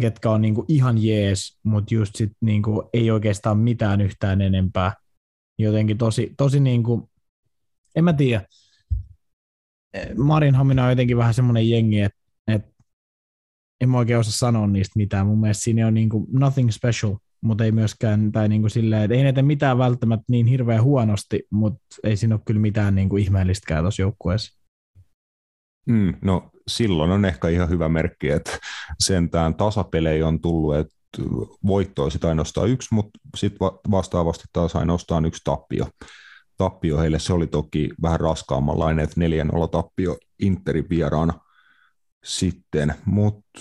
[0.00, 4.40] ketkä on niin kuin ihan jees, mutta just sit niin kuin ei oikeastaan mitään yhtään
[4.40, 4.92] enempää.
[5.58, 7.02] Jotenkin tosi, tosi niin kuin,
[7.94, 8.46] en mä tiedä,
[10.16, 12.74] Marinhamina on jotenkin vähän semmoinen jengi, että, että
[13.80, 15.26] en mä oikein osaa sanoa niistä mitään.
[15.26, 19.02] Mun mielestä siinä on niin kuin nothing special, mutta ei myöskään, tai niin kuin silleen,
[19.02, 23.08] että ei näitä mitään välttämättä niin hirveän huonosti, mutta ei siinä ole kyllä mitään niin
[23.08, 24.60] kuin ihmeellistäkään tuossa joukkueessa.
[25.86, 28.58] Mm, no silloin on ehkä ihan hyvä merkki, että
[29.00, 30.94] sentään tasapelejä on tullut, että
[31.66, 33.58] voittoa sitä ainoastaan yksi, mutta sitten
[33.90, 35.86] vastaavasti taas ainoastaan yksi tappio
[36.56, 37.18] tappio heille.
[37.18, 39.20] Se oli toki vähän raskaammanlainen, että
[39.64, 41.32] 4-0 tappio Interin vieraana
[42.24, 43.60] sitten, mutta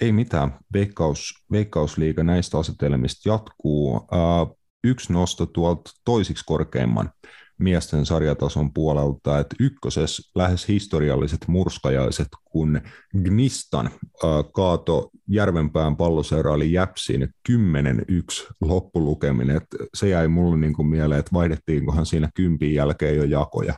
[0.00, 0.58] ei mitään.
[0.72, 3.94] Veikkaus, Veikkausliiga näistä asetelmista jatkuu.
[4.10, 4.46] Ää,
[4.84, 7.10] yksi nosto tuolta toisiksi korkeimman
[7.58, 12.80] miesten sarjatason puolelta, että ykköses lähes historialliset murskajaiset, kun
[13.22, 17.54] Gnistan äh, kaato Järvenpään palloseura oli Jäpsin 10-1
[18.60, 19.56] loppulukeminen.
[19.56, 23.74] Et se jäi mulle niin kuin mieleen, että vaihdettiinkohan siinä kympin jälkeen jo jakoja.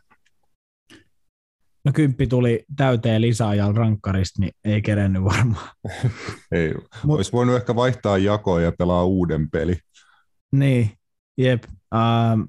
[1.84, 5.68] No kymppi tuli täyteen lisäajalla rankkarista, niin ei kerennyt varmaan.
[6.52, 9.76] ei, Mut, olisi voinut ehkä vaihtaa jakoja ja pelaa uuden peli.
[10.52, 10.90] Niin,
[11.38, 11.64] jep.
[11.94, 12.40] Ähm,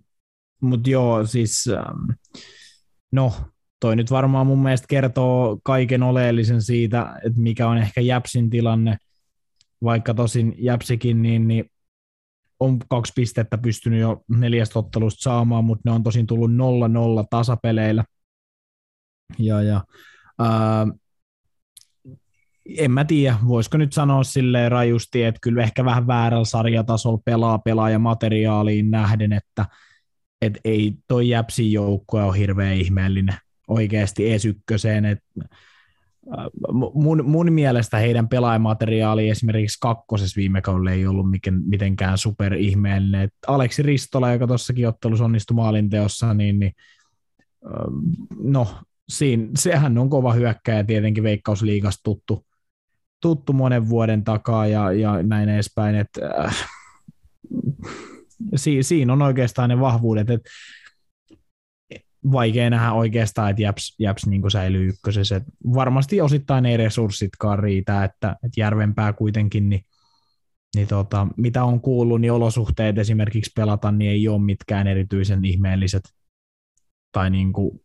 [0.62, 2.10] Mutta joo, siis ähm,
[3.12, 3.34] no,
[3.80, 8.97] toi nyt varmaan mun mielestä kertoo kaiken oleellisen siitä, että mikä on ehkä Jäpsin tilanne,
[9.84, 11.71] vaikka tosin Jäpsikin, niin, niin
[12.60, 16.54] on kaksi pistettä pystynyt jo neljästä ottelusta saamaan, mutta ne on tosin tullut 0-0
[17.30, 18.04] tasapeleillä.
[19.39, 19.84] Ja, ja
[20.39, 20.88] ää,
[22.78, 27.60] en mä tiedä, voisiko nyt sanoa silleen rajusti, että kyllä ehkä vähän väärällä sarjatasolla pelaa
[27.60, 29.65] pelaaja materiaaliin nähden, että
[30.42, 33.36] et ei toi Jäpsin joukkue ole hirveän ihmeellinen
[33.68, 35.26] oikeasti esykköseen, että
[36.94, 41.26] mun, mun mielestä heidän pelaajamateriaali esimerkiksi kakkosessa viime kaudella ei ollut
[41.66, 43.30] mitenkään super ihmeellinen.
[43.48, 46.74] Aleksi Ristola, joka tuossakin ottelussa onnistui maalinteossa, niin, niin
[48.44, 48.68] no,
[49.10, 52.46] siinä, sehän on kova hyökkäjä tietenkin Veikkausliigasta tuttu,
[53.22, 56.68] tuttu monen vuoden takaa ja, ja näin edespäin, että äh,
[58.56, 60.50] si, siinä on oikeastaan ne vahvuudet, että
[62.32, 65.36] vaikea nähdä oikeastaan, että Japs, Japs niin säilyy ykkösessä.
[65.36, 69.82] Et varmasti osittain ei resurssitkaan riitä, että, että Järvenpää kuitenkin, niin,
[70.76, 76.04] niin tota, mitä on kuullut, niin olosuhteet esimerkiksi pelata, niin ei ole mitkään erityisen ihmeelliset
[77.12, 77.82] tai niin kuin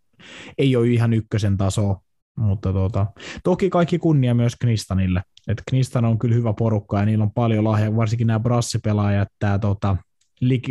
[0.58, 1.96] ei ole ihan ykkösen taso,
[2.36, 3.06] mutta tota,
[3.44, 5.22] toki kaikki kunnia myös Knistanille.
[5.48, 9.58] Et Knistan on kyllä hyvä porukka ja niillä on paljon lahjaa, varsinkin nämä brassipelaajat, tämä
[9.58, 9.96] tota,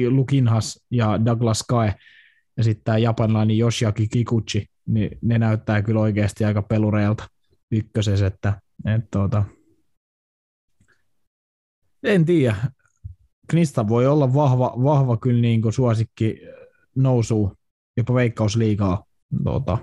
[0.10, 1.91] Lukinhas ja Douglas Kai
[2.58, 7.28] ja sitten tämä japanilainen Yoshiaki Kikuchi, niin ne näyttää kyllä oikeasti aika pelureilta
[7.71, 9.43] ykkösessä, että et, tota,
[12.04, 12.56] en tiedä.
[13.47, 16.41] Knista voi olla vahva, vahva kyllä niin kuin suosikki
[16.95, 17.58] nousu
[17.97, 19.04] jopa veikkausliigaa
[19.43, 19.78] tuota,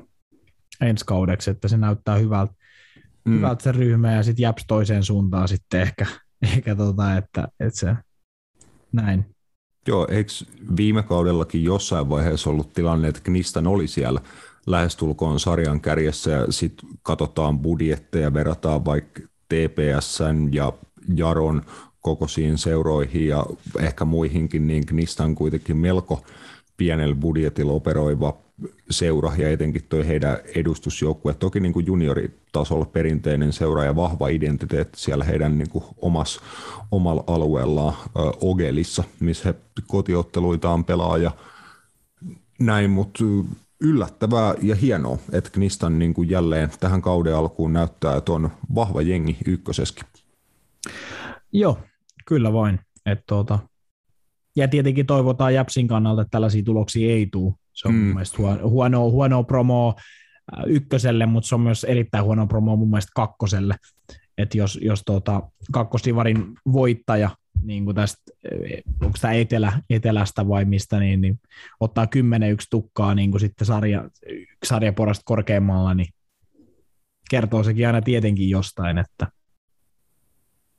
[0.81, 2.55] ensi kaudeksi, että se näyttää hyvältä,
[3.25, 3.35] mm.
[3.37, 6.07] hyvältä se ryhmä ja sitten jäps toiseen suuntaan sitten ehkä,
[6.55, 7.95] ehkä tota, että, että se
[8.93, 9.35] näin.
[9.87, 10.33] Joo, eikö
[10.77, 14.21] viime kaudellakin jossain vaiheessa ollut tilanne, että Knistan oli siellä
[14.67, 20.73] lähestulkoon sarjan kärjessä ja sitten katsotaan budjetteja, verrataan vaikka TPSn ja
[21.15, 21.63] Jaron
[22.01, 23.47] kokoisiin seuroihin ja
[23.81, 26.23] ehkä muihinkin, niin Knistan kuitenkin melko
[26.77, 28.39] pienellä budjetilla operoiva
[28.91, 31.35] seura ja etenkin tuo heidän edustusjoukkue.
[31.35, 36.41] Toki niin kuin junioritasolla perinteinen seura ja vahva identiteetti siellä heidän niin kuin omas,
[36.91, 37.95] omalla alueellaan
[38.41, 39.55] Ogelissa, missä he
[39.87, 41.31] kotiotteluitaan pelaa ja
[42.59, 43.25] näin, mutta
[43.81, 49.03] yllättävää ja hienoa, että Knistan niin kuin jälleen tähän kauden alkuun näyttää, että on vahva
[49.03, 50.05] jengi ykköseskin.
[51.53, 51.79] Joo,
[52.27, 52.81] kyllä vain.
[53.07, 53.59] Että tuota,
[54.57, 57.55] ja tietenkin toivotaan Japsin kannalta, että tällaisia tuloksia ei tule.
[57.73, 58.01] Se on mm.
[58.01, 59.95] mun mielestä huono, huono, huono promo
[60.59, 63.77] äh, ykköselle, mutta se on myös erittäin huono promo mun mielestä kakkoselle.
[64.39, 67.31] Että jos, jos tuota, kakkosivarin voittaja,
[67.63, 71.41] niin kuin tästä, äh, onko tämä etelä, etelästä vai mistä, niin, niin
[71.81, 72.09] ottaa 10-1
[72.71, 74.11] tukkaa niin kuin sitten sarja,
[74.65, 76.09] sarjaporasta korkeammalla, niin
[77.31, 79.27] kertoo sekin aina tietenkin jostain, että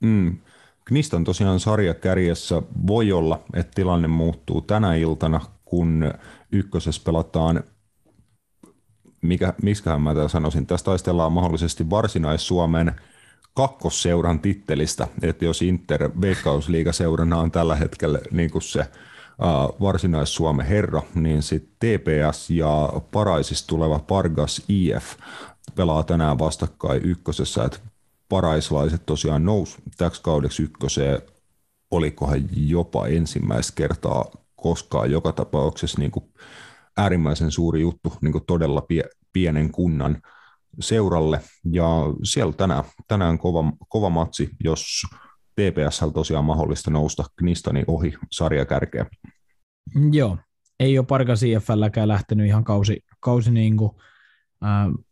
[0.00, 0.38] mm.
[0.84, 6.12] Knistan tosiaan sarjakärjessä voi olla, että tilanne muuttuu tänä iltana, kun
[6.52, 7.64] ykkösessä pelataan,
[9.22, 12.94] mikä, miksiköhän mä tämän sanoisin, tässä taistellaan mahdollisesti varsinais-Suomen
[13.54, 18.86] kakkosseuran tittelistä, että jos Inter Veikkausliigaseurana on tällä hetkellä niin kuin se
[19.80, 25.04] varsinais-Suomen herra, niin sitten TPS ja Paraisista tuleva Pargas IF
[25.74, 27.78] pelaa tänään vastakkain ykkösessä, että
[28.28, 31.22] paraislaiset tosiaan nousi täksi kaudeksi ykköseen,
[31.90, 34.24] olikohan jopa ensimmäistä kertaa
[34.64, 36.24] koskaan joka tapauksessa niin kuin
[36.96, 40.22] äärimmäisen suuri juttu niin kuin todella pie, pienen kunnan
[40.80, 41.40] seuralle.
[41.72, 41.88] Ja
[42.22, 45.02] siellä tänään, tänään kova, kova matsi, jos
[45.54, 49.06] TPS on tosiaan mahdollista nousta Knistani ohi sarjakärkeä.
[50.12, 50.38] Joo,
[50.80, 53.90] ei ole Parka CFLläkään lähtenyt ihan kausi, kausi niin kuin,
[54.64, 55.04] äh,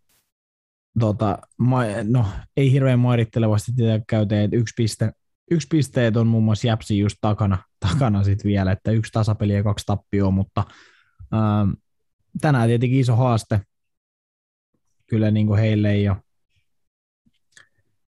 [0.98, 5.12] tota, ma, no, ei hirveän mairittelevasti tätä käyteen, että yksi, piste,
[5.52, 9.62] yksi pisteet on muun muassa Jäpsi just takana, takana sit vielä, että yksi tasapeli ja
[9.62, 10.64] kaksi tappioa, mutta
[11.32, 11.66] ää,
[12.40, 13.60] tänään tietenkin iso haaste
[15.06, 16.16] kyllä niin kuin heille ja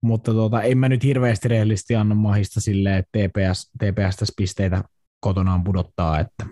[0.02, 4.84] mutta tuota, en mä nyt hirveästi rehellisesti anna mahista silleen, että TPS, TPS tässä pisteitä
[5.20, 6.20] kotonaan pudottaa.
[6.20, 6.46] Että.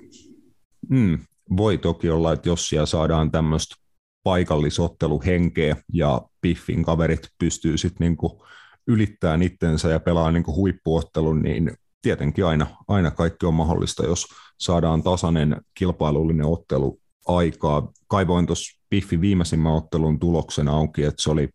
[0.89, 1.19] Mm.
[1.58, 3.75] voi toki olla, että jos siellä saadaan tämmöistä
[4.23, 8.45] paikallisotteluhenkeä ja Piffin kaverit pystyy sitten niinku
[8.89, 11.71] ylittämään itsensä ja pelaa niinku huippuottelun, niin
[12.02, 14.28] tietenkin aina, aina kaikki on mahdollista, jos
[14.60, 17.91] saadaan tasainen kilpailullinen ottelu aikaa.
[18.08, 21.49] Kaivoin tuossa Piffi viimeisimmän ottelun tuloksena onkin, että se oli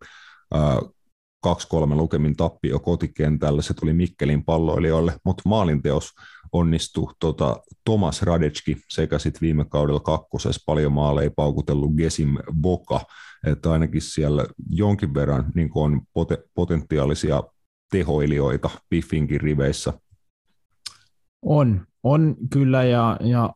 [1.47, 1.49] 2-3
[1.95, 6.11] lukemin tappio kotikentällä, se tuli Mikkelin palloilijoille, mutta maalinteos
[6.51, 7.13] onnistui.
[7.19, 13.01] Tota, Thomas Radecki sekä sitten viime kaudella kakkosessa paljon maaleja paukutellut Gesim Boka,
[13.45, 17.43] että ainakin siellä jonkin verran niin on pot- potentiaalisia
[17.91, 19.93] tehoilijoita Piffinkin riveissä.
[21.41, 23.53] On, on kyllä ja, ja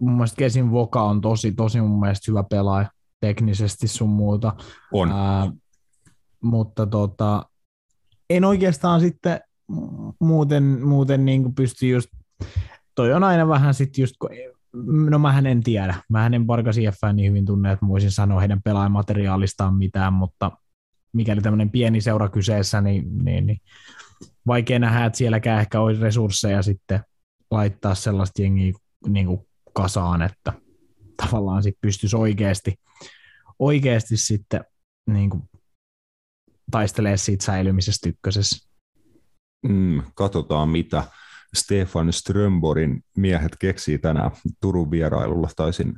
[0.00, 4.52] mun mielestä Kesin Voka on tosi, tosi mun mielestä hyvä pelaaja teknisesti sun muuta.
[4.92, 5.12] On.
[5.12, 5.52] Ää,
[6.42, 7.46] mutta tota,
[8.30, 9.40] en oikeastaan sitten
[10.20, 12.08] muuten, muuten niin pysty just,
[12.94, 14.14] toi on aina vähän sitten just,
[15.10, 18.62] no mä en tiedä, mä en Parkas IFN niin hyvin tunne, että voisin sanoa heidän
[18.62, 20.52] pelaajamateriaalistaan mitään, mutta
[21.12, 23.60] mikäli tämmöinen pieni seura kyseessä, niin, niin, niin
[24.46, 27.00] vaikea nähdä, että sielläkään ehkä olisi resursseja sitten
[27.50, 28.72] laittaa sellaista jengiä
[29.08, 29.40] niin kuin
[29.72, 30.52] kasaan, että
[31.16, 32.74] tavallaan sitten pystyisi oikeasti,
[33.58, 34.64] oikeasti sitten
[35.06, 35.42] niin kuin
[36.70, 38.70] taistelee siitä säilymisestä ykkösessä.
[39.68, 41.04] Mm, katsotaan, mitä
[41.56, 45.48] Stefan Strömborin miehet keksii tänään Turun vierailulla.
[45.56, 45.94] Taisin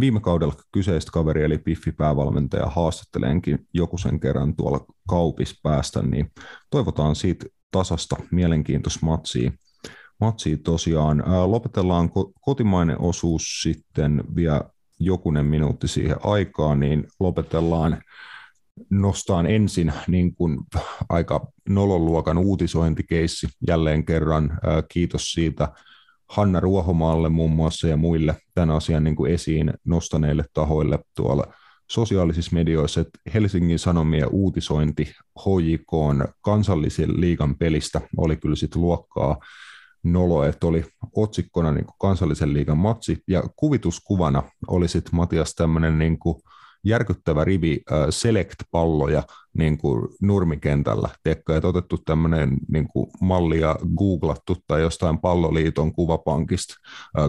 [0.00, 6.32] viime kaudella kyseistä kaveri eli Piffi-päävalmentaja haastatteleenkin joku sen kerran tuolla kaupis päästä, niin
[6.70, 9.50] toivotaan siitä tasasta mielenkiintoista matsia.
[10.20, 11.22] matsia tosiaan.
[11.46, 14.60] lopetellaan kotimainen osuus sitten vielä
[15.00, 18.02] jokunen minuutti siihen aikaan, niin lopetellaan
[18.90, 20.58] nostaan ensin niin kuin
[21.08, 24.58] aika nololuokan uutisointikeissi jälleen kerran.
[24.88, 25.68] Kiitos siitä
[26.28, 31.46] Hanna Ruohomaalle muun muassa ja muille tämän asian niin kuin esiin nostaneille tahoille tuolla
[31.90, 35.04] sosiaalisissa medioissa, että Helsingin Sanomien uutisointi
[35.40, 35.92] HJK
[36.40, 39.36] kansallisen liigan pelistä oli kyllä sitten luokkaa
[40.02, 40.84] nolo, että oli
[41.16, 46.36] otsikkona niin kuin kansallisen liigan matsi ja kuvituskuvana oli sitten Matias tämmöinen niin kuin
[46.84, 49.22] järkyttävä rivi select-palloja
[49.58, 56.74] niin kuin nurmikentällä, teekö, että otettu tämmöinen niin kuin mallia googlattu tai jostain palloliiton kuvapankista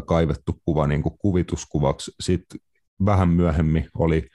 [0.06, 2.12] kaivettu kuva niin kuin kuvituskuvaksi.
[2.20, 2.60] Sitten
[3.06, 4.28] vähän myöhemmin oli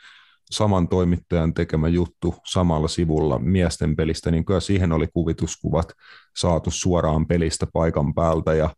[0.51, 5.93] saman toimittajan tekemä juttu samalla sivulla miesten pelistä, niin kyllä siihen oli kuvituskuvat
[6.37, 8.71] saatu suoraan pelistä paikan päältä ja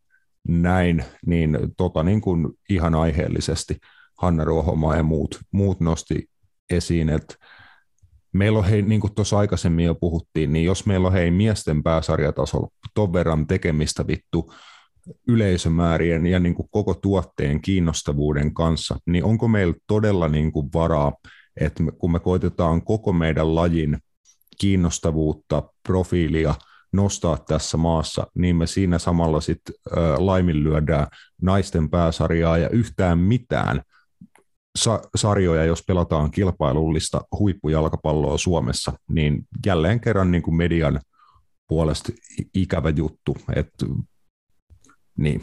[0.48, 3.76] näin, niin tota niin kuin ihan aiheellisesti
[4.18, 6.28] Hanna Ruohomaa ja muut, muut nosti
[6.72, 7.34] esiin, että
[8.32, 11.82] meillä on hei, niin kuin tuossa aikaisemmin jo puhuttiin, niin jos meillä on hei miesten
[11.82, 14.52] pääsarjatasolla ton verran tekemistä vittu
[15.28, 21.12] yleisömäärien ja niin kuin koko tuotteen kiinnostavuuden kanssa, niin onko meillä todella niin kuin varaa,
[21.60, 23.98] että kun me koitetaan koko meidän lajin
[24.60, 26.54] kiinnostavuutta, profiilia
[26.92, 29.74] nostaa tässä maassa, niin me siinä samalla sitten
[30.18, 31.06] laiminlyödään
[31.42, 33.82] naisten pääsarjaa ja yhtään mitään
[34.78, 41.00] sa- sarjoja, jos pelataan kilpailullista huippujalkapalloa Suomessa, niin jälleen kerran niin kuin median
[41.68, 42.12] puolesta
[42.54, 43.36] ikävä juttu.
[43.56, 43.86] että
[45.18, 45.42] niin.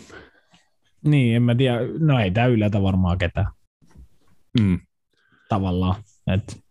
[1.06, 1.80] niin, en mä tiedä.
[2.00, 3.48] No ei tämä yllätä varmaan ketään.
[4.60, 4.80] Mm.
[5.50, 5.96] Tavallaan.
[6.28, 6.64] Et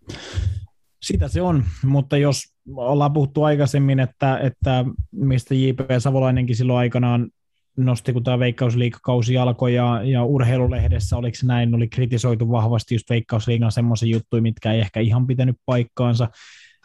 [1.02, 2.42] sitä se on, mutta jos
[2.76, 5.80] ollaan puhuttu aikaisemmin, että, että mistä J.P.
[5.98, 7.30] Savolainenkin silloin aikanaan
[7.78, 13.10] nosti, kun tämä Veikkausliikakausi alkoi ja, ja urheilulehdessä, oliko se näin, oli kritisoitu vahvasti just
[13.10, 16.28] Veikkausliigan semmoisia juttuja, mitkä ei ehkä ihan pitänyt paikkaansa,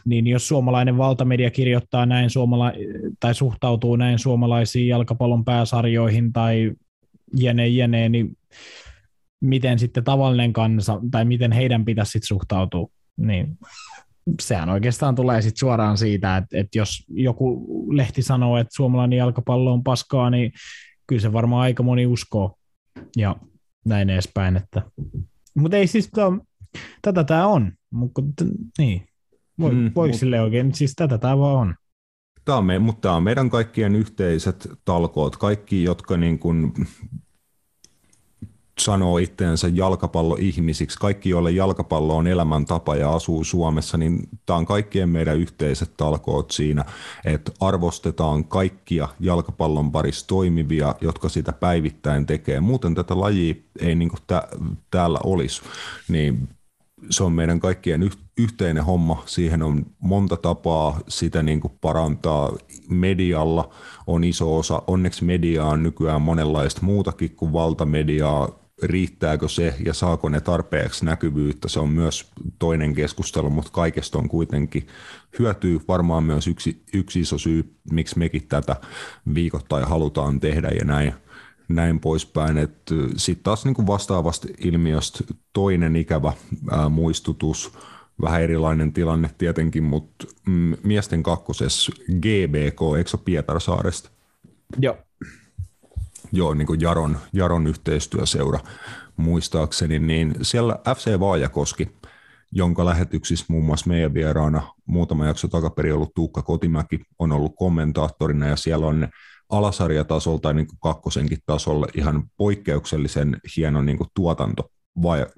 [0.05, 2.73] niin jos suomalainen valtamedia kirjoittaa näin suomala-
[3.19, 6.71] tai suhtautuu näin suomalaisiin jalkapallon pääsarjoihin tai
[7.37, 8.37] jene jene, niin
[9.41, 13.57] miten sitten tavallinen kansa, tai miten heidän pitäisi sitten suhtautua, niin
[14.41, 19.73] sehän oikeastaan tulee sitten suoraan siitä, että, että jos joku lehti sanoo, että suomalainen jalkapallo
[19.73, 20.51] on paskaa, niin
[21.07, 22.57] kyllä se varmaan aika moni uskoo
[23.17, 23.35] ja
[23.85, 24.57] näin edespäin.
[24.57, 24.81] Että.
[25.55, 26.37] Mutta ei siis, to,
[27.01, 28.21] tätä tämä on, mutta
[28.77, 29.07] niin,
[29.59, 30.19] Voi, mm, voiko mut...
[30.19, 31.75] sille oikein, siis tätä tämä vaan on.
[32.45, 35.37] Tämä on me, mutta tämä on meidän kaikkien yhteiset talkoot.
[35.37, 36.73] Kaikki, jotka niin kuin
[38.79, 45.09] sanoo itteensä jalkapalloihmisiksi, kaikki joille jalkapallo on elämäntapa ja asuu Suomessa, niin tämä on kaikkien
[45.09, 46.85] meidän yhteiset talkoot siinä,
[47.25, 52.59] että arvostetaan kaikkia jalkapallon parissa toimivia, jotka sitä päivittäin tekee.
[52.59, 54.47] Muuten tätä lajia ei niin tä-
[54.91, 55.61] täällä olisi,
[56.07, 56.49] niin
[57.09, 59.23] se on meidän kaikkien yhteinen homma.
[59.25, 62.51] Siihen on monta tapaa sitä niin kuin parantaa.
[62.89, 63.69] Medialla
[64.07, 64.81] on iso osa.
[64.87, 71.67] Onneksi mediaa on nykyään monenlaista muutakin kuin valtamediaa riittääkö se ja saako ne tarpeeksi näkyvyyttä,
[71.67, 74.87] se on myös toinen keskustelu, mutta kaikesta on kuitenkin
[75.39, 78.75] hyötyy varmaan myös yksi, yksi iso syy, miksi mekin tätä
[79.33, 81.13] viikoittain halutaan tehdä ja näin,
[81.69, 82.57] näin poispäin.
[83.17, 85.23] Sitten taas niin kuin vastaavasta ilmiöstä
[85.53, 86.33] toinen ikävä
[86.71, 87.71] ää, muistutus,
[88.21, 94.09] vähän erilainen tilanne tietenkin, mutta mm, miesten kakkosessa GBK, eikö se Pietarsaaresta?
[94.77, 94.97] Joo.
[96.35, 98.59] Joo, niin kuin Jaron, Jaron yhteistyöseura
[99.17, 101.89] muistaakseni, niin siellä FC Vaajakoski,
[102.51, 108.47] jonka lähetyksissä muun muassa meidän vieraana muutama jakso takaperin ollut Tuukka Kotimäki on ollut kommentaattorina
[108.47, 109.07] ja siellä on
[109.49, 114.69] alasarjatasolla tai niin kuin kakkosenkin tasolla ihan poikkeuksellisen hieno niin kuin tuotanto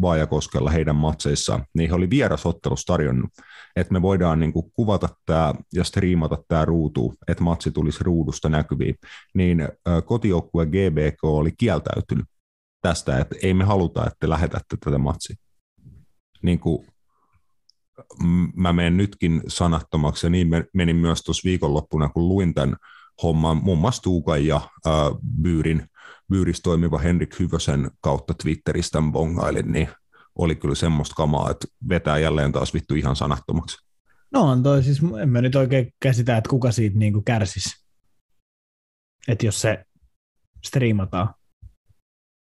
[0.01, 3.31] Vaajakoskella heidän matseissaan, niin he oli vierasottelus tarjonnut,
[3.75, 8.49] että me voidaan niin kuin kuvata tämä ja striimata tämä ruutu, että matsi tulisi ruudusta
[8.49, 8.95] näkyviin,
[9.33, 9.67] niin
[10.05, 12.25] kotijoukkue GBK oli kieltäytynyt
[12.81, 15.35] tästä, että ei me haluta, että te lähetätte tätä matsia.
[16.41, 16.87] Niin kuin
[18.55, 22.75] mä menen nytkin sanattomaksi, ja niin menin myös tuossa viikonloppuna, kun luin tämän
[23.23, 24.93] homman, muun muassa Tuukan ja äh,
[25.41, 25.87] Byyrin
[26.29, 29.89] Byyrissä toimiva Henrik Hyvösen kautta Twitteristä bongailin, niin
[30.35, 33.77] oli kyllä semmoista kamaa, että vetää jälleen taas vittu ihan sanattomaksi.
[34.31, 37.85] No on toi, siis en mä nyt oikein käsitä, että kuka siitä niinku kärsisi.
[39.27, 39.85] Että jos se
[40.65, 41.33] striimataan,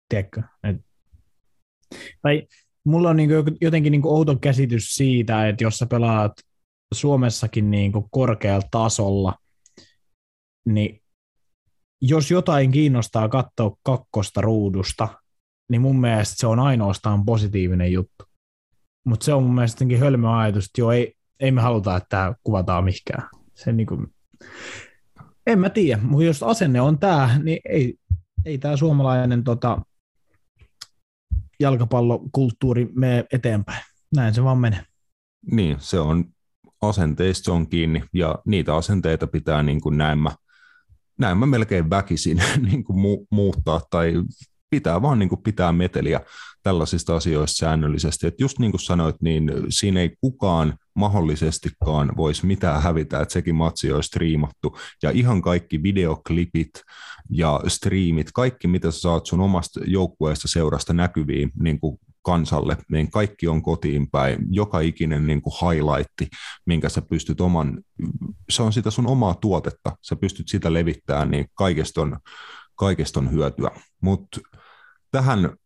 [0.09, 0.41] tiedätkö?
[0.63, 0.77] Et...
[2.21, 2.47] Tai
[2.83, 6.31] mulla on niinku jotenkin niinku outo käsitys siitä, että jos sä pelaat
[6.93, 9.35] Suomessakin niinku korkealla tasolla,
[10.65, 11.01] niin
[12.01, 15.20] jos jotain kiinnostaa katsoa kakkosta ruudusta,
[15.71, 18.23] niin mun mielestä se on ainoastaan positiivinen juttu.
[19.05, 22.07] Mutta se on mun mielestä jotenkin hölmö ajatus, että joo, ei, ei me haluta, että
[22.09, 23.29] tämä kuvataan mihinkään.
[23.55, 24.07] Se niin kuin,
[25.47, 27.95] en mä tiedä, mutta jos asenne on tämä, niin ei,
[28.45, 29.81] ei tämä suomalainen tota,
[31.59, 33.83] jalkapallokulttuuri mene eteenpäin.
[34.15, 34.83] Näin se vaan menee.
[35.51, 36.25] Niin, se on
[36.81, 40.31] asenteista on kiinni, ja niitä asenteita pitää niin kuin näemmä
[41.21, 42.41] näin mä melkein väkisin
[42.71, 44.13] niin kuin mu- muuttaa tai
[44.71, 46.21] pitää vaan niin kuin pitää meteliä
[46.63, 48.27] tällaisista asioista säännöllisesti.
[48.27, 53.55] Et just niin kuin sanoit, niin siinä ei kukaan mahdollisestikaan voisi mitään hävitä, että sekin
[53.55, 54.77] matsi olisi striimattu.
[55.03, 56.71] Ja ihan kaikki videoklipit
[57.29, 63.11] ja striimit, kaikki mitä sä saat sun omasta joukkueesta seurasta näkyviin niin kuin kansalle, niin
[63.11, 64.39] kaikki on kotiin päin.
[64.49, 66.27] Joka ikinen niin kuin highlightti,
[66.65, 67.83] minkä sä pystyt oman,
[68.49, 72.19] se on sitä sun omaa tuotetta, sä pystyt sitä levittämään, niin kaikesta on,
[72.75, 73.71] kaikesta on hyötyä.
[74.01, 74.39] Mutta
[75.11, 75.57] tähän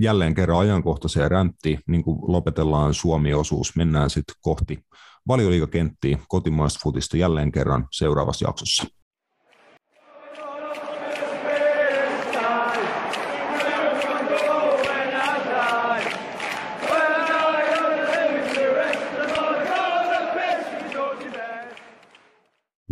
[0.00, 4.84] jälleen kerran ajankohtaiseen ränttiin, niin kuin lopetellaan Suomi-osuus, mennään sitten kohti
[5.28, 8.84] valioliikakenttiä kotimaista futista jälleen kerran seuraavassa jaksossa.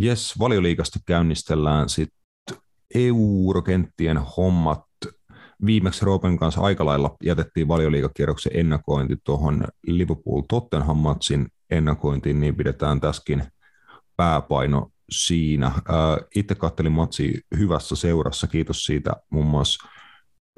[0.01, 2.19] Jes, valioliikasta käynnistellään sitten
[2.95, 4.88] EU-urokenttien hommat.
[5.65, 13.43] Viimeksi Roopen kanssa aika lailla jätettiin valioliikakierroksen ennakointi tuohon Liverpool-Tottenham-matsin ennakointiin, niin pidetään tässäkin
[14.17, 15.71] pääpaino siinä.
[16.35, 19.87] Itse kattelin matsi hyvässä seurassa, kiitos siitä muun muassa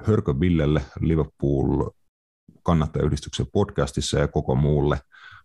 [0.01, 1.89] Hörkö Villelle Liverpool
[2.63, 4.99] kannattajayhdistyksen podcastissa ja koko muulle,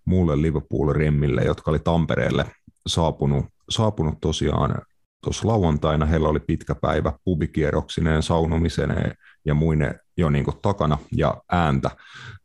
[0.04, 2.46] muulle Liverpool-remmille, jotka oli Tampereelle
[2.86, 4.82] saapunut saapunut tosiaan
[5.24, 6.06] tuossa lauantaina.
[6.06, 9.14] Heillä oli pitkä päivä pubikierroksineen, saunomiseneen
[9.46, 11.90] ja muine jo niin takana ja ääntä.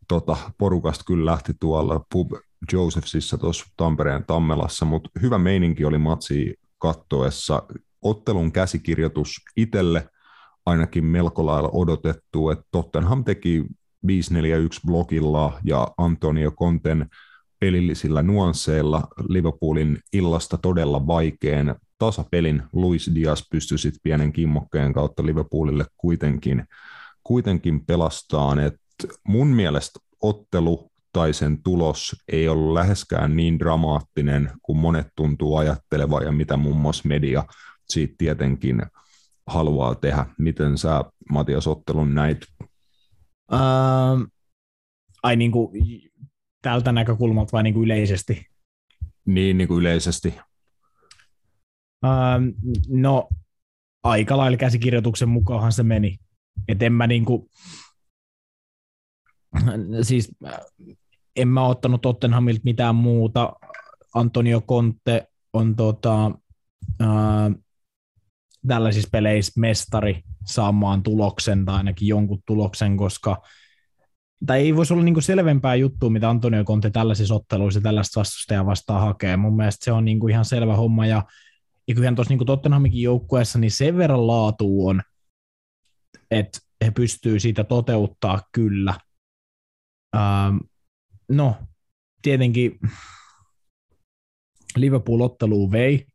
[0.08, 2.32] Tota, porukasta kyllä lähti tuolla Pub
[2.74, 7.64] Josephsissa tuossa Tampereen Tammelassa, mutta hyvä meininki oli matsi kattoessa.
[8.02, 10.10] Ottelun käsikirjoitus itselle
[10.66, 13.66] ainakin melko lailla odotettu, että Tottenham teki
[14.08, 17.10] 541 blogilla ja Antonio Conten
[17.60, 22.64] pelillisillä nuansseilla Liverpoolin illasta todella vaikean tasapelin.
[22.74, 26.64] Luis Diaz pystyi sitten pienen kimmokkeen kautta Liverpoolille kuitenkin,
[27.24, 28.60] kuitenkin pelastaan.
[28.60, 28.76] Et
[29.28, 36.24] mun mielestä ottelu tai sen tulos ei ollut läheskään niin dramaattinen kuin monet tuntuu ajattelevan
[36.24, 37.44] ja mitä muun muassa media
[37.90, 38.82] siitä tietenkin
[39.48, 40.26] haluaa tehdä.
[40.38, 42.38] Miten sä Matias ottelun näit?
[43.52, 44.28] Uh,
[45.24, 45.70] ai niin kuin
[46.62, 48.46] tältä näkökulmalta vai niin kuin yleisesti?
[49.26, 50.34] Niin, niin kuin yleisesti.
[52.06, 52.44] Ähm,
[52.88, 53.30] no,
[54.04, 56.18] aika lailla käsikirjoituksen mukaan se meni.
[56.68, 57.50] Et en mä niin kuin,
[60.02, 60.32] siis
[61.36, 63.54] en mä ottanut Tottenhamilta mitään muuta.
[64.16, 66.26] Antonio Conte on tota,
[67.02, 67.52] äh,
[68.68, 73.42] tällaisissa peleissä mestari saamaan tuloksen tai ainakin jonkun tuloksen, koska
[74.46, 79.02] tai ei voisi olla niinku selvempää juttua, mitä Antonio Conte tällaisissa otteluissa tällaista vastustajaa vastaan
[79.02, 79.38] hakee.
[79.38, 81.24] Mun mielestä se on niinku ihan selvä homma, ja,
[81.92, 85.02] ja kyllähän tuossa niinku Tottenhamikin joukkueessa niin sen verran laatu on,
[86.32, 88.96] että he pystyy siitä toteuttaa kyllä.
[90.16, 90.58] Ähm,
[91.30, 91.56] no,
[92.22, 92.80] tietenkin
[94.76, 96.08] Liverpool-otteluun vei,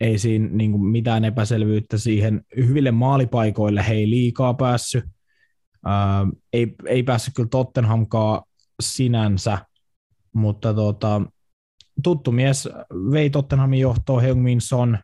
[0.00, 2.44] ei siinä niin kuin mitään epäselvyyttä siihen.
[2.56, 5.04] Hyville maalipaikoille he ei liikaa päässyt.
[5.86, 8.42] Ää, ei, ei päässyt kyllä Tottenhamkaan
[8.82, 9.58] sinänsä,
[10.32, 11.22] mutta tota,
[12.02, 12.68] tuttu mies
[13.12, 14.98] vei Tottenhamin johtoon Heung-Min Son,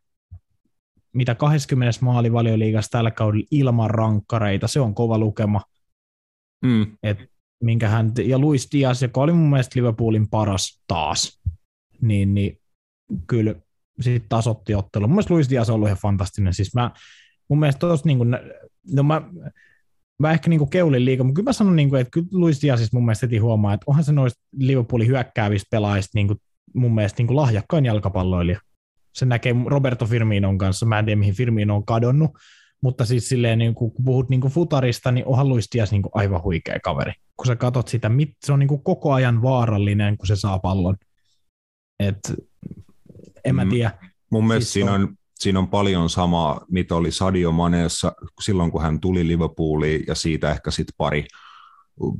[1.13, 1.99] mitä 20.
[2.01, 5.61] maali valioliigassa tällä kaudella ilman rankkareita, se on kova lukema.
[6.65, 6.87] Mm.
[7.03, 7.19] Et,
[7.63, 11.43] minkä hän, ja Luis Diaz, joka oli mun mielestä Liverpoolin paras taas,
[12.01, 12.61] niin, niin
[13.27, 13.55] kyllä
[14.01, 15.07] sitten tasotti ottelu.
[15.07, 16.55] Mun mielestä Luis Diaz on ollut ihan fantastinen.
[16.55, 16.91] Siis mä,
[17.49, 18.37] mun mielestä tos, niin kuin,
[18.93, 19.23] no mä,
[20.19, 22.97] mä ehkä niin keulin liikaa, mutta kyllä mä sanon, niin kuin, että kyllä Luis Diazista
[22.97, 26.41] mun mielestä heti huomaa, että onhan se noista Liverpoolin hyökkäävistä pelaajista niin kuin,
[26.75, 28.61] mun mielestä niin kuin lahjakkain jalkapalloilija.
[29.15, 32.31] Se näkee Roberto Firminon kanssa, mä en tiedä mihin Firmino on kadonnut,
[32.83, 36.03] mutta siis silleen, niin kuin, kun puhut niin kuin futarista, niin onhan Luis Diaz niin
[36.03, 37.13] kuin aivan huikea kaveri.
[37.37, 38.11] Kun sä katot sitä,
[38.45, 40.97] se on niin kuin koko ajan vaarallinen, kun se saa pallon.
[42.01, 42.33] Et
[43.45, 43.71] en mä mm.
[43.71, 43.91] tiedä.
[44.31, 48.83] Mun mielestä siis siinä on, siinä on paljon samaa, mitä oli Sadio Maneessa silloin, kun
[48.83, 51.27] hän tuli Liverpooliin, ja siitä ehkä sitten pari,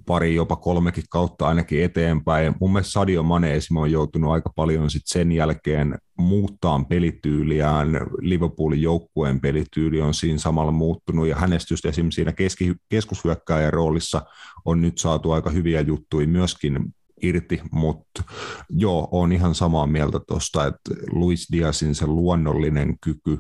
[0.07, 2.55] pari, jopa kolmekin kautta ainakin eteenpäin.
[2.61, 7.89] Mun mielestä Sadio Mane on joutunut aika paljon sit sen jälkeen muuttaa pelityyliään.
[8.21, 14.23] Liverpoolin joukkueen pelityyli on siinä samalla muuttunut, ja hänestä just esimerkiksi siinä keski, keskushyökkääjän roolissa
[14.65, 18.23] on nyt saatu aika hyviä juttuja myöskin irti, mutta
[18.71, 23.39] joo, on ihan samaa mieltä tuosta, että Luis Diazin se luonnollinen kyky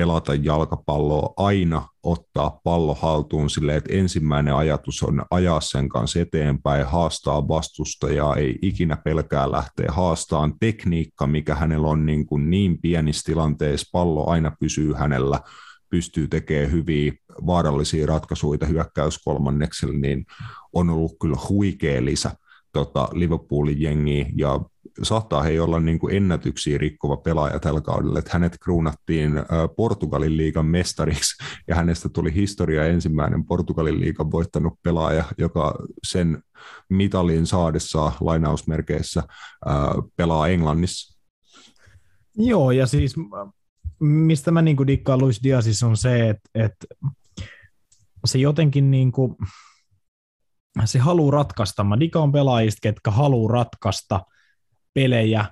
[0.00, 6.86] pelata jalkapalloa, aina ottaa pallo haltuun sille, että ensimmäinen ajatus on ajaa sen kanssa eteenpäin,
[6.86, 10.54] haastaa vastustajaa, ei ikinä pelkää lähteä haastaan.
[10.60, 15.40] Tekniikka, mikä hänellä on niin, kuin niin pienissä tilanteissa, pallo aina pysyy hänellä,
[15.90, 17.12] pystyy tekemään hyviä
[17.46, 20.24] vaarallisia ratkaisuja hyökkäyskolmanneksella, niin
[20.72, 22.30] on ollut kyllä huikea lisä
[22.72, 24.60] tota, Liverpoolin jengiä ja
[25.02, 29.32] saattaa he olla niin kuin ennätyksiä rikkova pelaaja tällä kaudella, että hänet kruunattiin
[29.76, 35.74] Portugalin liigan mestariksi ja hänestä tuli historia ensimmäinen Portugalin liigan voittanut pelaaja, joka
[36.06, 36.42] sen
[36.88, 39.22] mitalin saadessa lainausmerkeissä
[40.16, 41.20] pelaa Englannissa.
[42.36, 43.14] Joo, ja siis
[44.00, 46.86] mistä mä niin dikkaan Luis Diazis on se, että, että
[48.24, 49.36] se jotenkin niin kuin,
[50.84, 51.84] se haluaa ratkaista.
[51.84, 54.20] Mä digaan pelaajista, ketkä haluaa ratkaista
[54.94, 55.44] pelejä.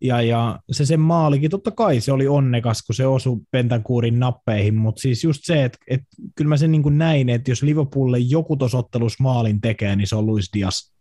[0.00, 4.74] Ja, ja se sen maalikin, totta kai se oli onnekas, kun se osui Pentankuurin nappeihin,
[4.74, 8.56] mutta siis just se, että, että kyllä mä sen niin näin, että jos Liverpoolille joku
[8.56, 8.82] tuossa
[9.20, 10.94] maalin tekee, niin se on Luis Dias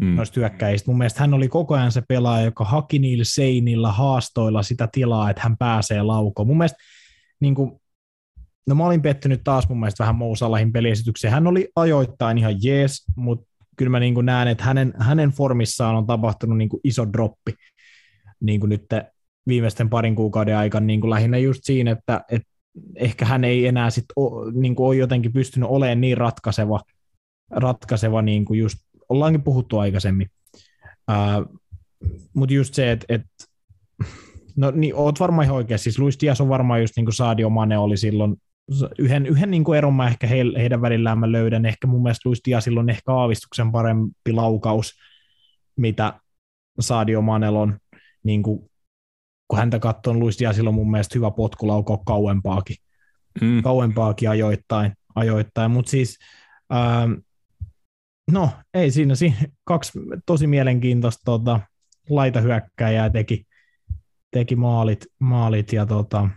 [0.00, 0.06] mm.
[0.06, 0.90] noista hyökkäistä.
[0.90, 5.30] Mun mielestä hän oli koko ajan se pelaaja, joka haki niillä seinillä, haastoilla sitä tilaa,
[5.30, 6.48] että hän pääsee laukoon.
[6.48, 6.78] Mun mielestä
[7.40, 7.80] niin kuin,
[8.66, 11.32] No mä olin pettynyt taas mun mielestä vähän Mousalahin peliesitykseen.
[11.32, 13.49] Hän oli ajoittain ihan jees, mutta
[13.80, 17.54] kyllä mä niin kuin näen, että hänen, hänen formissaan on tapahtunut niin kuin iso droppi
[18.40, 18.86] niin kuin nyt
[19.46, 22.48] viimeisten parin kuukauden aikana niin kuin lähinnä just siinä, että, että
[22.96, 26.80] ehkä hän ei enää sit o, niin kuin ole jotenkin pystynyt olemaan niin ratkaiseva,
[27.50, 28.78] ratkaiseva niin kuin just
[29.08, 30.30] ollaankin puhuttu aikaisemmin.
[32.34, 33.28] Mutta just se, että, että
[34.56, 35.78] no niin, oot varmaan ihan oikein.
[35.78, 38.36] Siis Luis Diaz on varmaan just niin kuin Sadio Mane oli silloin
[38.98, 41.66] yhden, yhden niin kuin eron mä ehkä he, heidän välillään mä löydän.
[41.66, 44.92] Ehkä mun mielestä Luis Diazilla on ehkä aavistuksen parempi laukaus,
[45.76, 46.20] mitä
[46.80, 47.78] Sadio Manel on.
[48.22, 48.70] Niin kuin,
[49.48, 52.76] kun häntä katsoo, Luis Diazilla on mun mielestä hyvä potkulauko kauempaakin.
[53.40, 53.62] Mm.
[53.62, 54.92] Kauempaakin ajoittain.
[55.14, 55.70] ajoittain.
[55.70, 56.18] Mutta siis,
[56.72, 57.12] ähm,
[58.30, 61.60] no ei siinä, siinä kaksi tosi mielenkiintoista tota,
[62.08, 63.44] laitahyökkäjää teki,
[64.30, 66.28] teki maalit, maalit ja tota,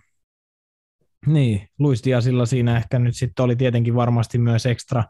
[1.25, 5.03] niin, Luis Diasilla siinä ehkä nyt sitten oli tietenkin varmasti myös ekstra,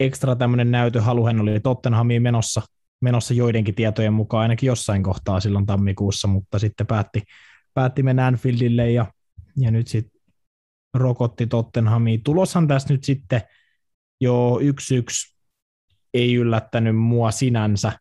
[0.00, 1.26] ekstra tämmöinen näytöhalu.
[1.26, 2.62] Hän oli Tottenhamiin menossa,
[3.00, 7.22] menossa joidenkin tietojen mukaan ainakin jossain kohtaa silloin tammikuussa, mutta sitten päätti,
[7.74, 9.06] päätti mennä Anfieldille ja,
[9.56, 10.20] ja nyt sitten
[10.94, 12.22] rokotti Tottenhamiin.
[12.22, 13.40] Tuloshan tässä nyt sitten
[14.20, 15.36] jo yksi yksi
[16.14, 17.92] ei yllättänyt mua sinänsä.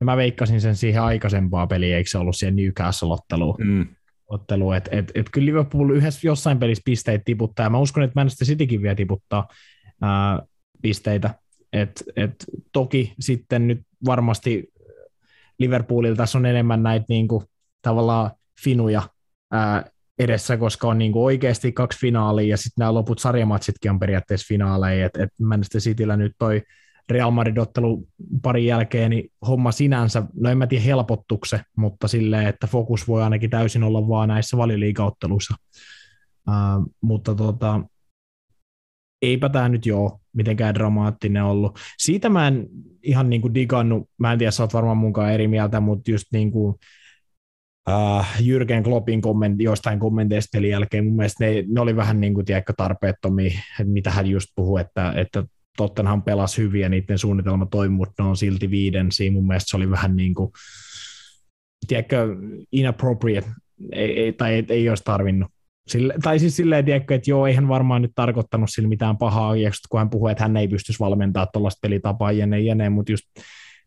[0.00, 3.56] Ja mä veikkasin sen siihen aikaisempaa peliä, eikö se ollut siihen Newcastle-otteluun.
[3.58, 3.86] Mm
[4.26, 4.72] ottelu.
[4.72, 8.48] Et, et, et kyllä Liverpool yhdessä jossain pelissä pisteitä tiputtaa, ja mä uskon, että Manchester
[8.48, 9.48] Citykin vielä tiputtaa
[10.02, 10.42] ää,
[10.82, 11.34] pisteitä.
[11.72, 14.72] Et, et, toki sitten nyt varmasti
[15.58, 17.44] Liverpoolilla tässä on enemmän näitä niinku,
[17.82, 18.30] tavallaan
[18.64, 19.02] finuja
[19.50, 19.84] ää,
[20.18, 24.46] edessä, koska on niin kuin oikeasti kaksi finaalia ja sitten nämä loput sarjamatsitkin on periaatteessa
[24.48, 26.62] finaaleja, että et Manchester Cityllä nyt toi
[27.10, 28.08] Real Madrid-ottelu
[28.42, 33.08] parin jälkeen, niin homma sinänsä, no en mä tiedä helpottuuko se, mutta silleen, että fokus
[33.08, 35.54] voi ainakin täysin olla vaan näissä valioliikaotteluissa.
[36.48, 37.80] Uh, mutta tota,
[39.22, 41.78] eipä tämä nyt joo mitenkään dramaattinen ollut.
[41.98, 42.66] Siitä mä en
[43.02, 46.26] ihan niin kuin digannut, mä en tiedä, sä oot varmaan munkaan eri mieltä, mutta just
[46.32, 46.74] niin kuin,
[47.90, 52.34] uh, Jürgen Kloppin komment, joistain kommenteista pelin jälkeen, mun mielestä ne, ne oli vähän niin
[52.34, 52.46] kuin,
[52.76, 55.44] tarpeettomia, mitä hän just puhui, että, että
[55.76, 59.12] Tottenham pelasi hyvin ja niiden suunnitelma toimi, mutta ne on silti viiden.
[59.12, 60.52] Siinä mun mielestä se oli vähän niin kuin,
[61.88, 62.36] tiedätkö,
[62.72, 63.50] inappropriate,
[63.92, 65.50] ei, ei, tai ei, ei olisi tarvinnut.
[65.88, 69.54] Sille, tai siis silleen, tiedätkö, että joo, eihän varmaan nyt tarkoittanut sille mitään pahaa,
[69.88, 73.24] kun hän puhuu, että hän ei pystyisi valmentamaan tuollaista pelitapaa jene, jene, mutta just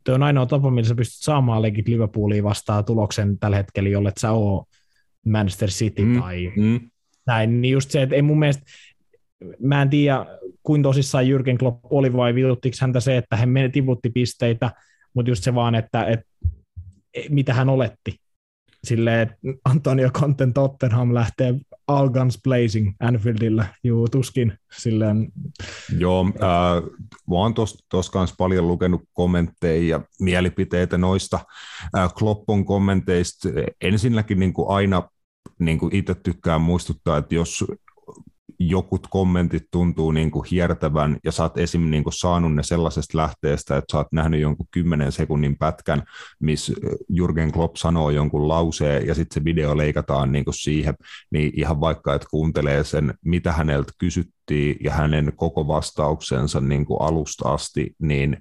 [0.04, 4.12] tuo on ainoa tapa, millä sä pystyt saamaan legit Liverpoolia vastaan tuloksen tällä hetkellä, jolle
[4.20, 4.66] sä oo
[5.26, 6.90] Manchester City mm, tai mm.
[7.28, 8.64] näin, niin just se, että ei mun mielestä,
[9.60, 10.26] mä en tiedä,
[10.64, 14.72] kuin tosissaan Jürgen Klopp oli vai viuttiko häntä se, että hän tiputti pisteitä,
[15.14, 16.26] mutta just se vaan, että, että
[17.30, 18.16] mitä hän oletti.
[18.84, 19.36] Silleen, että
[19.66, 21.56] Antonio Conten Tottenham lähtee
[21.88, 24.54] all guns blazing Anfieldillä, juu tuskin.
[24.78, 25.32] Silleen.
[25.98, 26.84] Joo, äh,
[27.30, 27.54] mä oon
[27.90, 31.40] tuossa paljon lukenut kommentteja ja mielipiteitä noista
[31.98, 33.50] äh, Kloppon kommenteista.
[33.82, 35.10] Ensinnäkin niin kuin aina
[35.60, 37.66] niin kuin itse tykkään muistuttaa, että jos
[38.60, 41.90] jokut kommentit tuntuu niin kuin hiertävän ja sä oot esim.
[41.90, 46.04] Niin kuin saanut ne sellaisesta lähteestä, että sä oot nähnyt jonkun 10 sekunnin pätkän,
[46.40, 46.74] missä
[47.10, 50.96] Jurgen Klopp sanoo jonkun lauseen ja sitten se video leikataan niin kuin siihen,
[51.32, 57.02] niin ihan vaikka, että kuuntelee sen, mitä häneltä kysyttiin ja hänen koko vastauksensa niin kuin
[57.02, 58.38] alusta asti, niin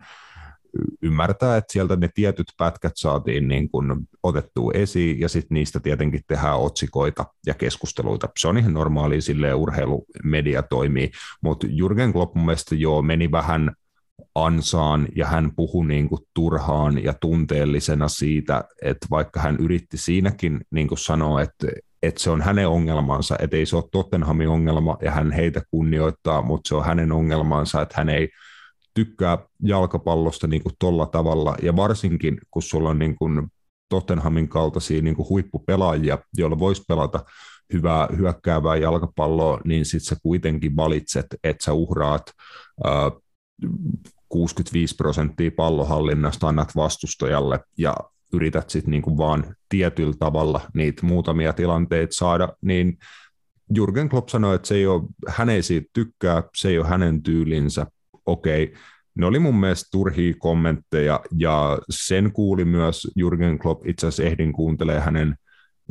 [1.02, 6.20] ymmärtää, että sieltä ne tietyt pätkät saatiin niin kuin otettua esiin ja sitten niistä tietenkin
[6.26, 8.28] tehdään otsikoita ja keskusteluita.
[8.38, 11.10] Se on ihan normaali, sille urheilumedia toimii,
[11.42, 13.72] mutta Jurgen Klopp mun mielestä joo meni vähän
[14.34, 20.60] ansaan ja hän puhui niin kuin turhaan ja tunteellisena siitä, että vaikka hän yritti siinäkin
[20.70, 21.66] niin kuin sanoa, että,
[22.02, 26.42] että se on hänen ongelmansa, että ei se ole Tottenhamin ongelma ja hän heitä kunnioittaa,
[26.42, 28.28] mutta se on hänen ongelmansa, että hän ei
[28.96, 30.74] tykkää jalkapallosta niin kuin
[31.12, 33.46] tavalla, ja varsinkin kun sulla on niin kuin
[33.88, 37.24] Tottenhamin kaltaisia niin kuin huippupelaajia, joilla voisi pelata
[37.72, 42.22] hyvää hyökkäävää jalkapalloa, niin sitten sä kuitenkin valitset, että sä uhraat
[42.86, 42.92] äh,
[44.28, 47.96] 65 prosenttia pallohallinnasta annat vastustajalle ja
[48.32, 52.98] yrität sitten niinku vaan tietyllä tavalla niitä muutamia tilanteita saada, niin
[53.74, 57.22] Jurgen Klopp sanoi, että se ei ole, hän ei siitä tykkää, se ei ole hänen
[57.22, 57.86] tyylinsä,
[58.26, 58.74] okei,
[59.14, 64.52] ne oli mun mielestä turhia kommentteja, ja sen kuuli myös Jurgen Klopp, itse asiassa ehdin
[64.52, 65.36] kuuntelee hänen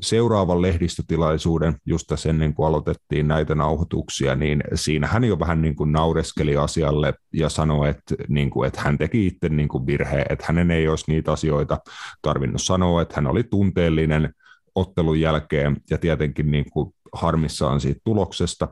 [0.01, 5.75] seuraavan lehdistötilaisuuden, just tässä ennen kuin aloitettiin näitä nauhoituksia, niin siinä hän jo vähän niin
[5.75, 10.25] kuin naureskeli asialle ja sanoi, että, niin kuin, että hän teki itse niin kuin virhe,
[10.29, 11.77] että hänen ei olisi niitä asioita
[12.21, 14.33] tarvinnut sanoa, että hän oli tunteellinen
[14.75, 18.67] ottelun jälkeen ja tietenkin niin kuin harmissaan siitä tuloksesta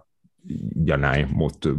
[0.85, 1.69] ja näin, mutta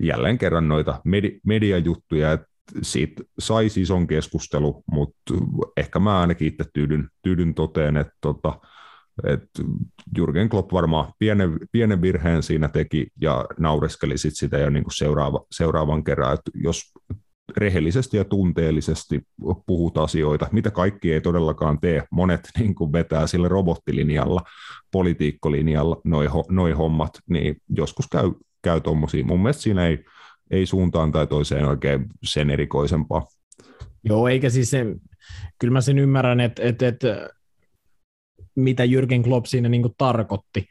[0.00, 2.46] jälleen kerran noita medi- mediajuttuja, että
[2.82, 5.34] siitä saisi ison keskustelu, mutta
[5.76, 8.60] ehkä mä ainakin itse tyydyn, tyydyn toteen, että tota,
[9.24, 9.62] että
[10.16, 14.94] Jurgen Klopp varmaan pienen, pienen virheen siinä teki ja naureskeli sit sitä jo niin kuin
[14.94, 16.92] seuraava, seuraavan kerran, että jos
[17.56, 19.22] rehellisesti ja tunteellisesti
[19.66, 22.04] puhut asioita, mitä kaikki ei todellakaan tee.
[22.10, 24.40] Monet niin kuin vetää sillä robottilinjalla,
[24.92, 28.32] politiikkolinjalla noi, noi hommat, niin joskus käy
[28.64, 29.24] käy tuommoisia.
[29.24, 30.04] Mun mielestä siinä ei,
[30.50, 33.26] ei suuntaan tai toiseen oikein sen erikoisempaa.
[34.04, 34.86] Joo, eikä siis se,
[35.58, 37.28] kyllä mä sen ymmärrän, että, että, että
[38.56, 40.68] mitä Jürgen Klopp siinä niin tarkoitti.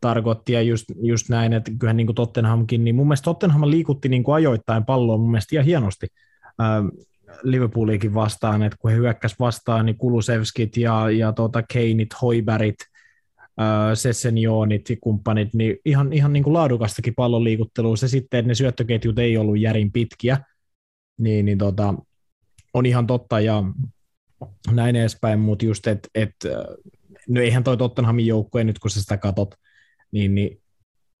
[0.00, 4.24] Tarkoitti ja just, just näin, että kyllähän niin Tottenhamkin, niin mun mielestä Tottenham liikutti niin
[4.34, 6.06] ajoittain palloa mun mielestä ihan hienosti.
[7.42, 12.76] Liverpoolikin vastaan, että kun he hyökkäs vastaan, niin Kulusevskit ja, ja tuota Keinit, Hoiberit,
[13.94, 17.96] Sessenjoonit ja kumppanit, niin ihan, ihan niin kuin laadukastakin pallon liikuttelua.
[17.96, 20.38] Se sitten, että ne syöttöketjut ei ollut järin pitkiä,
[21.18, 21.94] niin, niin tota,
[22.74, 23.64] on ihan totta ja
[24.70, 26.34] näin edespäin, mutta just, että et,
[27.28, 29.54] no eihän toi Tottenhamin joukkue nyt, kun sä sitä katot,
[30.12, 30.62] niin, niin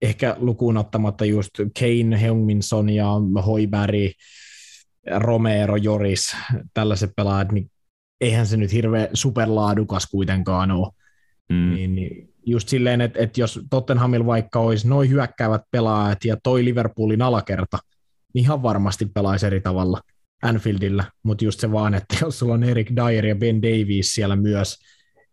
[0.02, 3.06] ehkä lukuun ottamatta just Kane, Heungminson ja
[3.46, 4.12] Hoiberg,
[5.16, 6.36] Romero, Joris,
[6.74, 7.70] tällaiset pelaajat, niin
[8.20, 10.92] eihän se nyt hirveän superlaadukas kuitenkaan ole.
[11.52, 11.74] Mm.
[11.74, 16.64] Niin, niin just silleen, että, että jos Tottenhamilla vaikka olisi noin hyökkäävät pelaajat ja toi
[16.64, 17.78] Liverpoolin alakerta,
[18.34, 20.00] niin ihan varmasti pelaisi eri tavalla
[20.42, 24.36] Anfieldillä, mutta just se vaan, että jos sulla on Eric Dyer ja Ben Davies siellä
[24.36, 24.78] myös,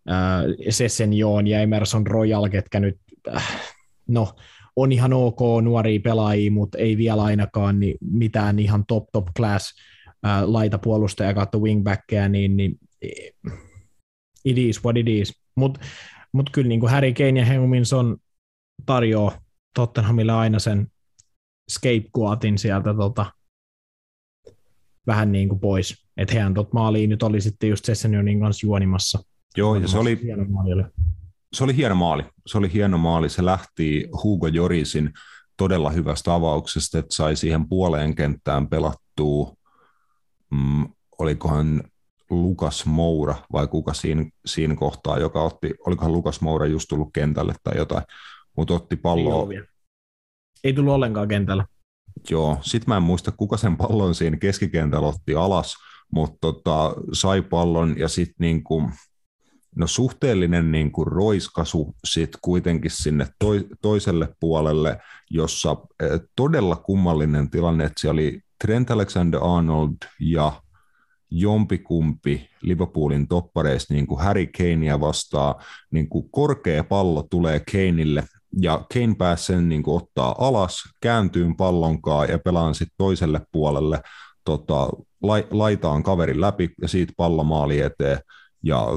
[0.10, 2.98] äh, Sessenjoon ja Emerson Royal, ketkä nyt,
[3.36, 3.62] äh,
[4.08, 4.34] no,
[4.76, 9.74] on ihan ok nuoria pelaajia, mutta ei vielä ainakaan niin mitään ihan top top class
[10.28, 12.80] äh, laitapuolustaja kautta wingbackkejä, niin, niin
[14.46, 15.42] it is what it is.
[15.60, 15.80] Mutta
[16.34, 18.18] mut kyllä niin kuin Harry Kane ja Heuminson
[18.86, 19.42] tarjoaa
[19.76, 20.88] Tottenhamille aina sen
[21.72, 23.26] scapegoatin sieltä tota,
[25.08, 26.06] vähän niin kuin pois.
[26.18, 29.20] Että hehän tot maaliin nyt oli sitten just Sessenionin kanssa juonimassa.
[29.58, 30.20] Joo, ja se oli,
[30.74, 30.84] oli.
[31.54, 32.24] se oli hieno maali.
[32.48, 33.30] Se oli hieno maali.
[33.30, 35.14] Se lähti Hugo Jorisin
[35.58, 39.54] todella hyvästä avauksesta, että sai siihen puoleen kenttään pelattua,
[40.52, 40.88] mm,
[41.20, 41.84] olikohan
[42.30, 47.54] Lukas Moura vai kuka siinä, siinä kohtaa, joka otti, olikohan Lukas Moura just tullut kentälle
[47.64, 48.04] tai jotain,
[48.58, 49.54] mutta otti palloa.
[49.54, 49.62] Ei,
[50.64, 51.66] Ei tullut ollenkaan kentällä.
[52.30, 55.76] Joo, sit mä en muista, kuka sen pallon siinä keskikentällä otti alas,
[56.14, 58.90] mutta tota, sai pallon ja sitten niinku,
[59.76, 65.00] no suhteellinen niinku roiskasu sit kuitenkin sinne toi, toiselle puolelle,
[65.30, 70.62] jossa eh, todella kummallinen tilanne, että siellä oli Trent Alexander-Arnold ja
[71.32, 78.24] jompikumpi Liverpoolin toppareista niin kuin Harry Kanea vastaa, niin kuin korkea pallo tulee Kaneille
[78.62, 84.02] ja Kane pääsi sen niin kuin ottaa alas, kääntyy pallonkaan ja pelaan sitten toiselle puolelle,
[84.46, 84.90] tota,
[85.52, 88.20] laitaan kaverin läpi ja siitä pallo maali eteen
[88.64, 88.88] ja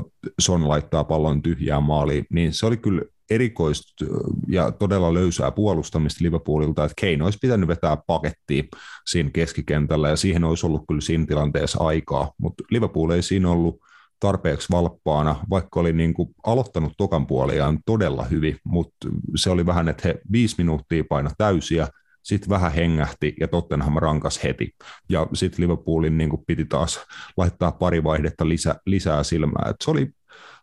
[0.41, 3.03] Son laittaa pallon tyhjään maaliin, niin se oli kyllä
[3.35, 4.05] erikoista
[4.49, 8.68] ja todella löysää puolustamista Liverpoolilta, että Kane olisi pitänyt vetää pakettiin
[9.07, 13.80] siinä keskikentällä ja siihen olisi ollut kyllä siinä tilanteessa aikaa, mutta Liverpool ei siinä ollut
[14.20, 19.89] tarpeeksi valppaana, vaikka oli niin kuin aloittanut tokan puoliaan todella hyvin, mutta se oli vähän,
[19.89, 21.89] että he viisi minuuttia paina täysiä,
[22.22, 24.70] sitten vähän hengähti ja Tottenham rankas heti.
[25.09, 27.01] Ja sitten Liverpoolin niin kuin piti taas
[27.37, 29.66] laittaa pari vaihdetta lisä, lisää silmää.
[29.70, 30.11] Et se oli,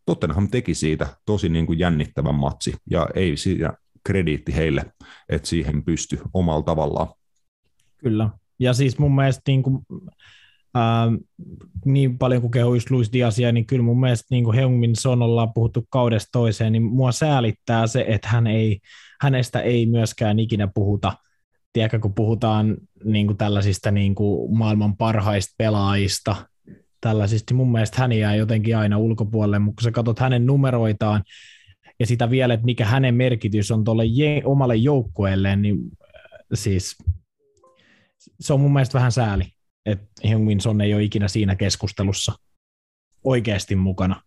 [0.10, 4.86] Tottenham teki siitä tosi niin kuin jännittävän matsi ja ei siinä krediitti heille,
[5.30, 7.08] että siihen pysty omalla tavallaan.
[7.98, 8.30] Kyllä.
[8.60, 9.80] Ja siis mun mielestä niin kuin,
[10.74, 11.08] ää,
[11.86, 15.86] niin paljon kuin kehuisi Luis Diasia, niin kyllä mun mielestä niin Heungmin Son ollaan puhuttu
[15.90, 18.80] kaudesta toiseen, niin mua säälittää se, että hän ei,
[19.22, 21.14] hänestä ei myöskään ikinä puhuta–
[21.74, 26.36] tiedätkö, kun puhutaan niin kuin tällaisista niin kuin maailman parhaista pelaajista,
[27.02, 31.24] tällaisista, mun mielestä hän jää jotenkin aina ulkopuolelle, mutta kun sä katsot hänen numeroitaan
[32.00, 36.98] ja sitä vielä, että mikä hänen merkitys on tuolle je- omalle joukkueelleen, niin äh, siis
[38.40, 39.44] se on mun mielestä vähän sääli,
[39.86, 42.34] että Heung-Min Son ei ole ikinä siinä keskustelussa
[43.24, 44.22] oikeasti mukana.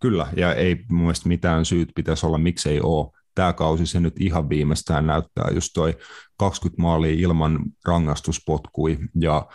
[0.00, 4.20] Kyllä, ja ei mun mielestä mitään syyt pitäisi olla, miksei ole tämä kausi se nyt
[4.20, 5.98] ihan viimeistään näyttää, just toi
[6.38, 9.46] 20 maalia ilman rangaistuspotkui ja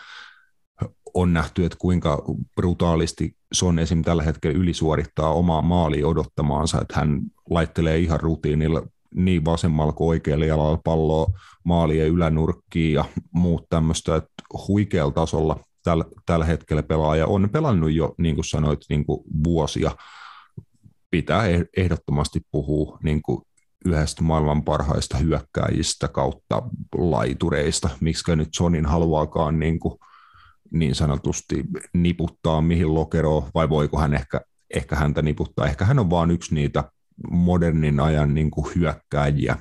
[1.18, 2.24] on nähty, että kuinka
[2.56, 4.02] brutaalisti Son esim.
[4.02, 8.84] tällä hetkellä ylisuorittaa omaa maalia odottamaansa, että hän laittelee ihan rutiinilla
[9.16, 11.28] niin vasemmalla kuin oikealla jalalla palloa
[11.64, 18.16] maalien ylänurkkiin ja muut tämmöistä, että huikealla tasolla tällä, tällä hetkellä pelaaja on pelannut jo,
[18.18, 19.92] niin kuin sanoit, niin kuin vuosia.
[21.12, 21.44] Pitää
[21.78, 23.42] ehdottomasti puhua niin kuin
[23.86, 26.62] yhdestä maailman parhaista hyökkääjistä kautta
[26.98, 30.00] laitureista, miksi nyt Sonin haluaakaan niin, kuin,
[30.72, 31.64] niin sanotusti
[31.94, 34.42] niputtaa mihin lokeroon, vai voiko hän ehkä,
[34.76, 35.66] ehkä häntä niputtaa.
[35.66, 36.84] Ehkä hän on vain yksi niitä
[37.32, 39.58] modernin ajan niin kuin hyökkääjiä,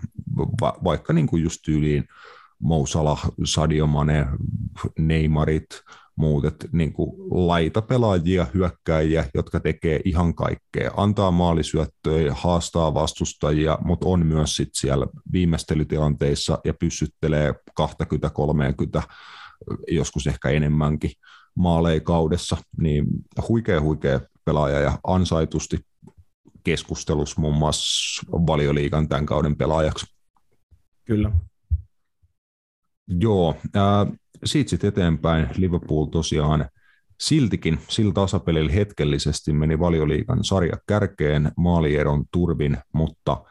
[0.61, 2.04] va, vaikka niin kuin just tyyliin
[2.59, 4.26] Mousala, Sadio Mane,
[4.98, 5.66] Neymarit,
[6.16, 14.09] muut, että niin kuin laitapelaajia, hyökkäjiä, jotka tekee ihan kaikkea, antaa maalisyöttöjä, haastaa vastustajia, mutta
[14.09, 17.54] on myös sit siellä viimeistelytilanteissa ja pyssyttelee
[18.98, 19.02] 20-30,
[19.88, 21.11] joskus ehkä enemmänkin
[21.54, 23.07] maaleja kaudessa, niin
[23.48, 25.78] huikea huikea pelaaja ja ansaitusti
[26.64, 30.07] keskustelus muun muassa valioliikan tämän kauden pelaajaksi.
[31.04, 31.32] Kyllä.
[33.09, 36.68] Joo, äh, siitä sitten eteenpäin Liverpool tosiaan
[37.20, 43.44] siltikin sillä tasapelillä hetkellisesti meni valioliikan sarja kärkeen maalieron turvin, mutta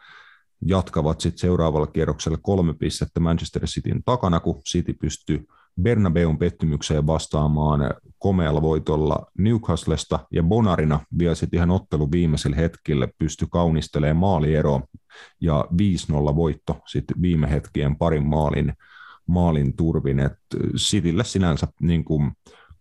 [0.65, 5.45] jatkavat sitten seuraavalla kierroksella kolme pistettä Manchester Cityn takana, kun City pystyy
[5.81, 13.47] Bernabeun pettymykseen vastaamaan komealla voitolla Newcastlesta ja Bonarina vielä sitten ihan ottelu viimeisellä hetkellä pystyi
[13.51, 14.81] kaunistelemaan maalieroa
[15.41, 15.65] ja
[16.31, 18.73] 5-0 voitto sitten viime hetkien parin maalin
[19.27, 20.19] maalin turvin.
[20.19, 20.37] Et
[20.77, 22.31] Citylle sinänsä niin kuin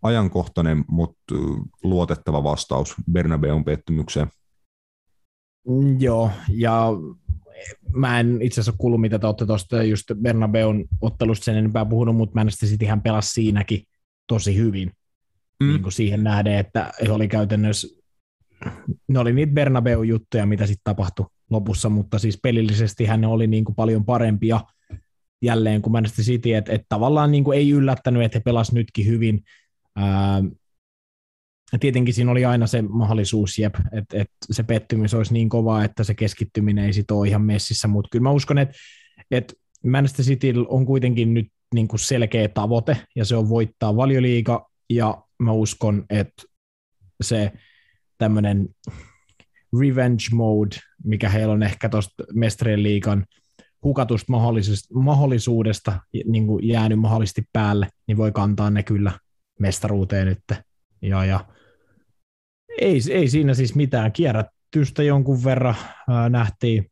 [0.03, 1.35] ajankohtainen, mutta
[1.83, 4.29] luotettava vastaus Bernabeun pettymykseen.
[5.69, 6.89] Mm, joo, ja
[7.95, 12.17] mä en itse asiassa kuullut, mitä te olette tuosta just Bernabeun ottelusta sen enempää puhunut,
[12.17, 13.83] mutta Manchester Cityhän pelasi siinäkin
[14.27, 14.93] tosi hyvin.
[15.61, 15.69] Mm.
[15.69, 18.05] Niin kuin siihen nähden, että he oli käytännössä
[19.09, 23.75] ne oli niitä Bernabeu-juttuja, mitä sitten tapahtui lopussa, mutta siis pelillisesti hän oli niin kuin
[23.75, 24.61] paljon parempia
[25.43, 29.07] jälleen kuin Manchester City, että et tavallaan niin kuin ei yllättänyt, että he pelasivat nytkin
[29.07, 29.45] hyvin.
[31.73, 35.85] Ää, tietenkin siinä oli aina se mahdollisuus, jep, että et se pettymys olisi niin kova,
[35.85, 38.75] että se keskittyminen ei sit ole ihan messissä, mutta kyllä mä uskon, että
[39.31, 39.55] et
[39.87, 45.25] Manchester City on kuitenkin nyt niin kuin selkeä tavoite, ja se on voittaa valioliiga, ja
[45.39, 46.43] mä uskon, että
[47.23, 47.53] se
[48.19, 48.69] tämmöinen
[49.81, 53.27] revenge mode, mikä heillä on ehkä tuosta mestarien liikan
[53.85, 54.33] hukatusta
[54.95, 59.12] mahdollisuudesta, niin kuin jäänyt mahdollisesti päälle, niin voi kantaa ne kyllä
[59.61, 60.59] mestaruuteen nyt.
[61.05, 61.47] Ja, ja
[62.81, 65.77] ei, ei siinä siis mitään kierrätystä jonkun verran
[66.09, 66.91] ää, nähtiin.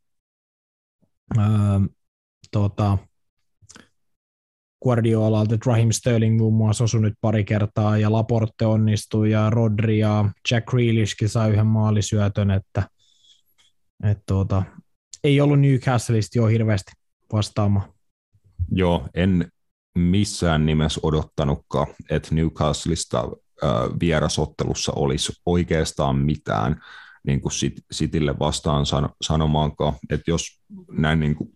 [1.39, 1.81] Ää,
[2.51, 2.99] tota,
[4.83, 10.25] Guardiolalta, Raheem Sterling muun muassa osui nyt pari kertaa, ja Laporte onnistui, ja Rodri ja
[10.51, 12.83] Jack Grealishkin sai yhden maalisyötön, että,
[14.05, 14.63] että tuota,
[15.25, 16.93] ei ollut Newcastleista jo hirveästi
[17.33, 17.93] vastaamaan.
[18.71, 19.53] Joo, en
[19.99, 23.29] missään nimessä odottanutkaan, että Newcastleista
[24.01, 26.81] vierasottelussa olisi oikeastaan mitään
[27.27, 27.53] niin kuin
[27.95, 28.85] Citylle vastaan
[29.23, 30.61] sanomaankaan, että jos
[30.91, 31.51] näin niin kuin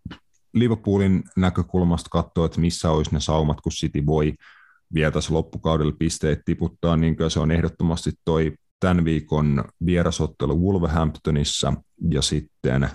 [0.55, 4.35] Liverpoolin näkökulmasta katsoa, että missä olisi ne saumat, kun City voi
[4.95, 11.73] vielä loppukaudella pisteet tiputtaa, niin se on ehdottomasti toi tämän viikon vierasottelu Wolverhamptonissa
[12.11, 12.91] ja sitten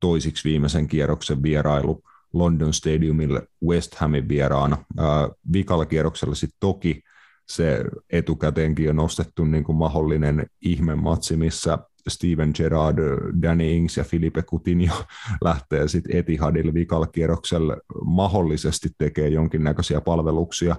[0.00, 4.84] toisiksi viimeisen kierroksen vierailu London Stadiumille West Hamin vieraana.
[4.98, 7.02] Ää, vikalla kierroksella sitten toki
[7.48, 11.78] se etukäteenkin on nostettu niin kuin mahdollinen ihmematsi, missä
[12.08, 12.98] Steven Gerrard,
[13.42, 15.04] Danny Ings ja Filipe Coutinho
[15.44, 20.76] lähtee sitten Etihadille vikalla kierroksella mahdollisesti tekee jonkinnäköisiä palveluksia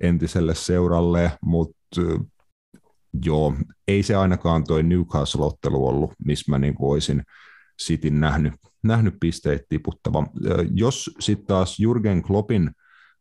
[0.00, 2.00] entiselle seuralle, mutta
[3.24, 3.54] joo,
[3.88, 7.22] ei se ainakaan toi Newcastle-ottelu ollut, missä mä niin olisin
[7.82, 10.26] Cityn nähnyt, nähnyt pisteet tiputtava.
[10.74, 12.70] Jos sitten taas Jurgen Kloppin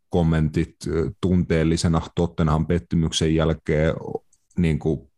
[0.10, 0.76] kommentit
[1.22, 3.94] tunteellisena Tottenham pettymyksen jälkeen
[4.58, 5.10] niin kuin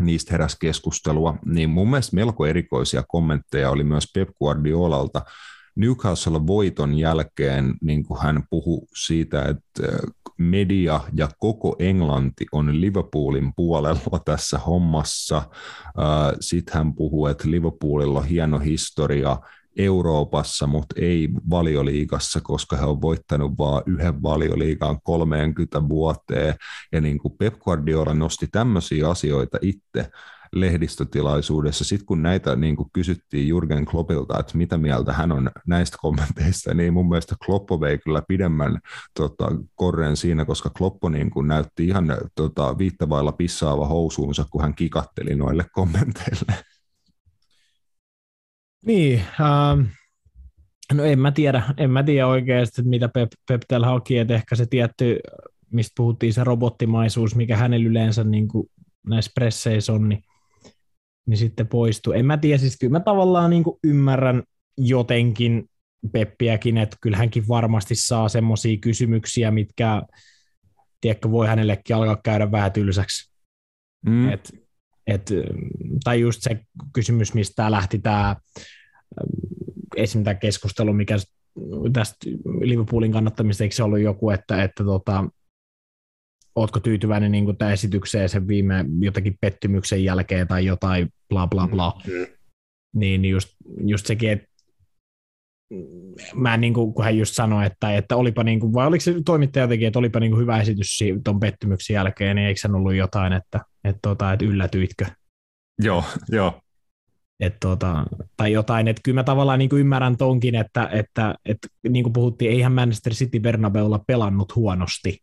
[0.00, 5.22] niistä heräsi keskustelua, niin mun mielestä melko erikoisia kommentteja oli myös Pep Guardiolalta.
[5.76, 9.98] Newcastle voiton jälkeen niin kuin hän puhui siitä, että
[10.38, 15.42] media ja koko Englanti on Liverpoolin puolella tässä hommassa.
[16.40, 19.38] Sitten hän puhuu, että Liverpoolilla on hieno historia
[19.76, 26.54] Euroopassa, mutta ei valioliigassa, koska he on voittanut vain yhden valioliigaan 30 vuoteen.
[26.92, 30.10] Ja niin kuin Pep Guardiola nosti tämmöisiä asioita itse
[30.54, 31.84] lehdistötilaisuudessa.
[31.84, 36.74] Sitten kun näitä niin kuin kysyttiin Jurgen Kloppilta, että mitä mieltä hän on näistä kommenteista,
[36.74, 38.78] niin mun mielestä Kloppo vei kyllä pidemmän
[39.16, 44.74] tota, korren siinä, koska Kloppo niin kuin näytti ihan tota, viittavailla pissaava housuunsa, kun hän
[44.74, 46.64] kikatteli noille kommenteille.
[48.86, 49.80] Niin, ähm,
[50.92, 54.54] no en mä tiedä, en mä tiedä oikeasti, mitä Pep, Pep täällä haki, että ehkä
[54.54, 55.18] se tietty,
[55.70, 58.66] mistä puhuttiin se robottimaisuus, mikä hänellä yleensä niin kuin
[59.06, 60.22] näissä presseissä on, niin,
[61.26, 62.12] niin sitten poistuu.
[62.12, 64.42] En mä tiedä, siis kyllä mä tavallaan niin kuin ymmärrän
[64.78, 65.64] jotenkin
[66.12, 70.02] Peppiäkin, että kyllä hänkin varmasti saa semmoisia kysymyksiä, mitkä
[71.00, 73.32] tiedätkö, voi hänellekin alkaa käydä vähän tylsäksi.
[74.06, 74.28] Mm.
[74.28, 74.63] Et
[75.06, 75.30] et,
[76.04, 76.60] tai just se
[76.92, 78.36] kysymys, mistä lähti tämä
[79.96, 80.24] esim.
[80.24, 81.16] tämä keskustelu, mikä
[81.92, 82.16] tästä
[82.60, 85.28] Liverpoolin kannattamista, eikö se ollut joku, että, että tota,
[86.56, 92.00] ootko tyytyväinen niin kuin esitykseen sen viime jotakin pettymyksen jälkeen tai jotain bla bla bla.
[92.06, 92.26] Mm.
[92.94, 93.48] Niin just,
[93.86, 94.46] just sekin, että
[96.34, 99.14] mä niin kuin, kun hän just sanoi, että, että olipa niin kuin, vai oliko se
[99.24, 102.94] toimittaja jotenkin, että olipa niin kuin hyvä esitys tuon pettymyksen jälkeen, niin eikö se ollut
[102.94, 105.06] jotain, että, että, tota, että yllätyitkö?
[105.82, 106.60] Joo, joo.
[107.40, 108.04] Et tota,
[108.36, 112.12] tai jotain, että kyllä mä tavallaan niin kuin ymmärrän tonkin, että, että, että niin kuin
[112.12, 115.18] puhuttiin, eihän Manchester City Bernabeulla pelannut huonosti.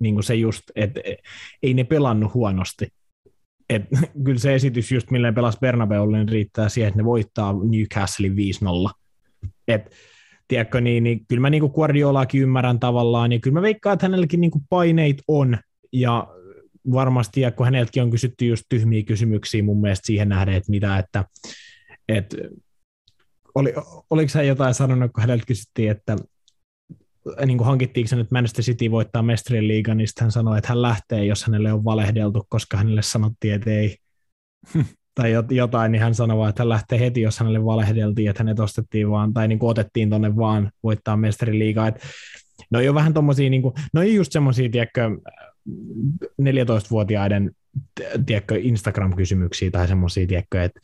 [0.00, 1.00] Niin kuin se just, että
[1.62, 2.88] ei ne pelannut huonosti.
[3.68, 3.82] Et,
[4.24, 9.00] kyllä se esitys just, milleen pelas Bernabeulle, niin riittää siihen, että ne voittaa Newcastlein 5-0
[9.68, 9.90] et,
[10.48, 14.06] tiedätkö, niin, niin kyllä mä niin kuin Guardiolaakin ymmärrän tavallaan, ja kyllä mä veikkaan, että
[14.06, 15.58] hänelläkin niin kuin paineet on,
[15.92, 16.28] ja
[16.92, 20.98] varmasti, ja kun häneltäkin on kysytty just tyhmiä kysymyksiä mun mielestä siihen nähden, että mitä,
[20.98, 21.24] että,
[22.08, 22.36] että
[23.54, 23.74] oli,
[24.10, 26.16] oliko hän jotain sanonut, kun häneltä kysyttiin, että
[27.46, 30.82] niin kuin hankittiinko se nyt Manchester City voittaa mestarien liigan, niin hän sanoi, että hän
[30.82, 33.96] lähtee, jos hänelle on valehdeltu, koska hänelle sanottiin, että ei.
[35.14, 39.10] tai jotain, niin hän sanoi että hän lähtee heti, jos hänelle valehdeltiin, että hänet ostettiin
[39.10, 41.88] vaan, tai niin kuin otettiin tuonne vaan voittaa mestarin liigaa.
[41.88, 42.02] Et,
[42.70, 45.10] no ei ole vähän tommosia, niin kuin, no ei just semmoisia, tiedätkö,
[46.42, 47.50] 14-vuotiaiden
[48.26, 50.80] tiedätkö, Instagram-kysymyksiä tai semmoisia, tiedätkö, että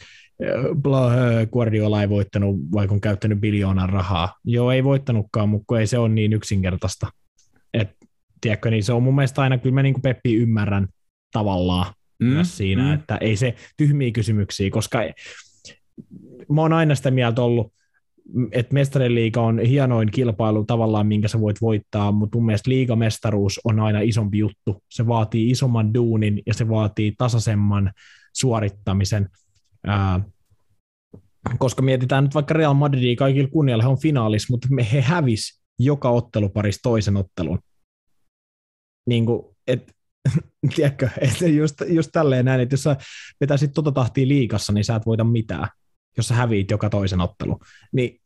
[1.52, 4.34] Guardiola ei voittanut, vaikka on käyttänyt biljoonan rahaa.
[4.44, 7.06] Joo, ei voittanutkaan, mutta ei se ole niin yksinkertaista.
[7.74, 7.90] Et,
[8.40, 10.88] tiedätkö, niin se on mun mielestä aina, kyllä mä niin kuin Peppi ymmärrän
[11.32, 12.94] tavallaan mm, myös siinä, mm.
[12.94, 14.98] että ei se tyhmiä kysymyksiä, koska
[16.52, 17.72] mä oon aina sitä mieltä ollut,
[18.52, 23.60] että mestarien liiga on hienoin kilpailu tavallaan, minkä sä voit voittaa, mutta mun mielestä liigamestaruus
[23.64, 24.82] on aina isompi juttu.
[24.90, 27.92] Se vaatii isomman duunin ja se vaatii tasaisemman
[28.32, 29.28] suorittamisen.
[29.86, 30.20] Ää,
[31.58, 36.10] koska mietitään nyt vaikka Real Madridia kaikilla kunnialla, he on finaalis, mutta he hävis joka
[36.10, 37.58] otteluparissa toisen ottelun.
[39.06, 39.92] Niin kuin, et,
[40.76, 42.96] tiedätkö, että just, just tälleen näin, että jos sä
[43.40, 45.68] vetäisit tota tahtia liikassa, niin sä et voita mitään
[46.16, 47.58] jos sä häviit joka toisen ottelu.
[47.92, 48.20] Niin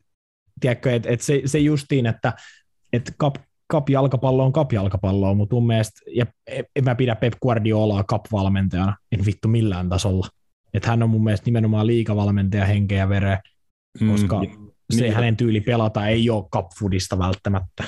[0.61, 2.33] tiedätkö, että et se, se justiin, että
[2.93, 3.37] et kap,
[3.67, 6.27] kap-jalkapallo on kap-jalkapalloa, mutta mun mielestä, ja
[6.77, 10.29] en mä pidä Pep Guardiolaa kap-valmentajana, en vittu millään tasolla.
[10.75, 13.41] Että hän on mun mielestä nimenomaan liikavalmentaja henkeä ja vereä,
[14.09, 17.85] koska mm, se niin, hänen tyyli pelata ei ole kapfudista välttämättä.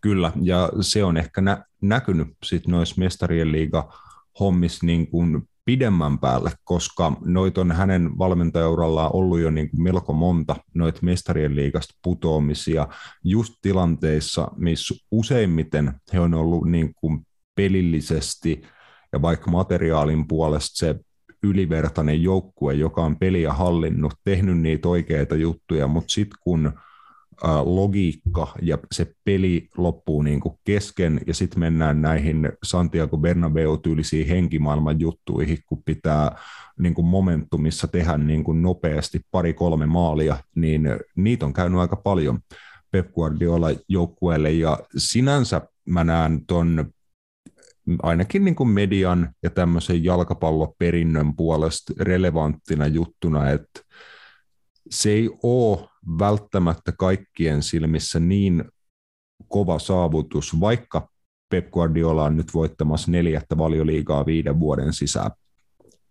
[0.00, 3.92] Kyllä, ja se on ehkä nä- näkynyt sitten noissa mestarien liiga
[4.40, 10.12] hommissa niin kuin pidemmän päälle, koska noit on hänen valmentajaurallaan ollut jo niin kuin melko
[10.12, 12.88] monta noita mestarien liigasta putoamisia
[13.24, 18.62] just tilanteissa, missä useimmiten he on ollut niin kuin pelillisesti
[19.12, 20.94] ja vaikka materiaalin puolesta se
[21.42, 26.72] ylivertainen joukkue, joka on peliä hallinnut, tehnyt niitä oikeita juttuja, mutta sitten kun
[27.64, 35.00] logiikka ja se peli loppuu niin kuin kesken ja sitten mennään näihin Santiago Bernabeu-tyylisiin henkimaailman
[35.00, 36.38] juttuihin, kun pitää
[36.78, 40.82] niin kuin momentumissa tehdä niin kuin nopeasti pari-kolme maalia, niin
[41.16, 42.38] niitä on käynyt aika paljon
[42.90, 44.52] Pep Guardiola joukkueelle.
[44.52, 46.92] Ja sinänsä mä näen ton
[48.02, 53.80] ainakin niin kuin median ja tämmöisen jalkapalloperinnön puolesta relevanttina juttuna, että
[54.90, 58.64] se ei ole välttämättä kaikkien silmissä niin
[59.48, 61.08] kova saavutus, vaikka
[61.48, 65.30] Pep Guardiola on nyt voittamassa neljättä valioliigaa viiden vuoden sisään,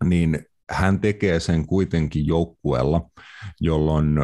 [0.04, 3.10] niin hän tekee sen kuitenkin joukkueella,
[3.60, 4.18] jolloin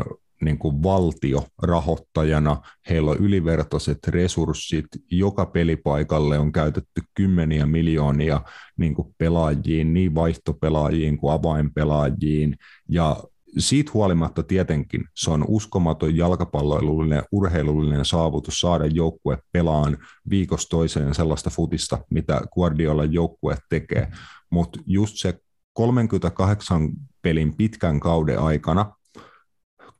[0.44, 8.40] niin kuin valtio rahoittajana, heillä on ylivertaiset resurssit, joka pelipaikalle on käytetty kymmeniä miljoonia
[8.76, 12.56] niin kuin pelaajiin, niin vaihtopelaajiin kuin avainpelaajiin,
[12.88, 13.16] ja
[13.58, 19.98] siitä huolimatta tietenkin se on uskomaton jalkapalloilullinen urheilullinen saavutus saada joukkue pelaan
[20.30, 24.08] viikosta toiseen sellaista futista, mitä Guardiola joukkue tekee,
[24.50, 25.38] mutta just se
[25.72, 26.90] 38
[27.22, 28.92] pelin pitkän kauden aikana,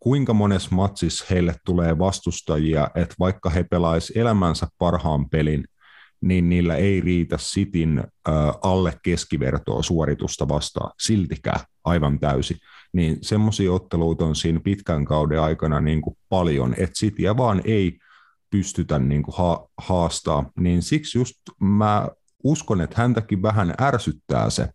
[0.00, 5.64] kuinka monessa matsissa heille tulee vastustajia, että vaikka he pelaisivat elämänsä parhaan pelin,
[6.20, 8.04] niin niillä ei riitä sitin
[8.62, 10.92] alle keskivertoa suoritusta vastaan.
[11.00, 12.56] Siltikään aivan täysin
[12.92, 17.98] niin semmoisia otteluita on siinä pitkän kauden aikana niin kuin paljon, että Cityä vaan ei
[18.50, 22.08] pystytä niin kuin ha- haastaa, niin siksi just mä
[22.44, 24.68] uskon, että häntäkin vähän ärsyttää se,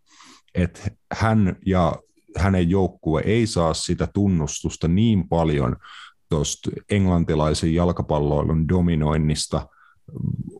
[0.55, 0.81] että
[1.11, 1.95] hän ja
[2.37, 5.75] hänen joukkue ei saa sitä tunnustusta niin paljon
[6.29, 9.67] tuosta englantilaisen jalkapalloilun dominoinnista,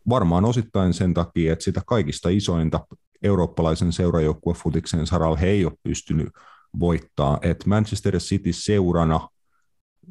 [0.10, 2.88] varmaan osittain sen takia, että sitä kaikista isointa
[3.24, 6.30] eurooppalaisen seurajoukkuefutiksen saralla he ei ole pystynyt
[6.80, 7.40] voittaa.
[7.42, 9.30] Et Manchester City seurana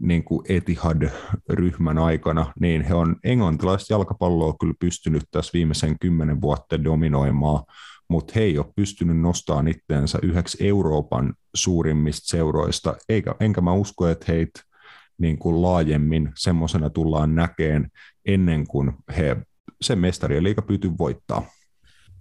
[0.01, 6.85] niin kuin Etihad-ryhmän aikana, niin he on englantilaista jalkapalloa kyllä pystynyt tässä viimeisen kymmenen vuotta
[6.85, 7.65] dominoimaan,
[8.09, 14.09] mutta he ei ole pystynyt nostamaan itteensä yhdeksi Euroopan suurimmista seuroista, eikä, enkä mä usko,
[14.09, 14.61] että heitä
[15.19, 17.91] niin kuin laajemmin semmoisena tullaan näkeen
[18.27, 19.37] ennen kuin he
[19.81, 21.43] sen mestarien liiga pyytyy voittaa.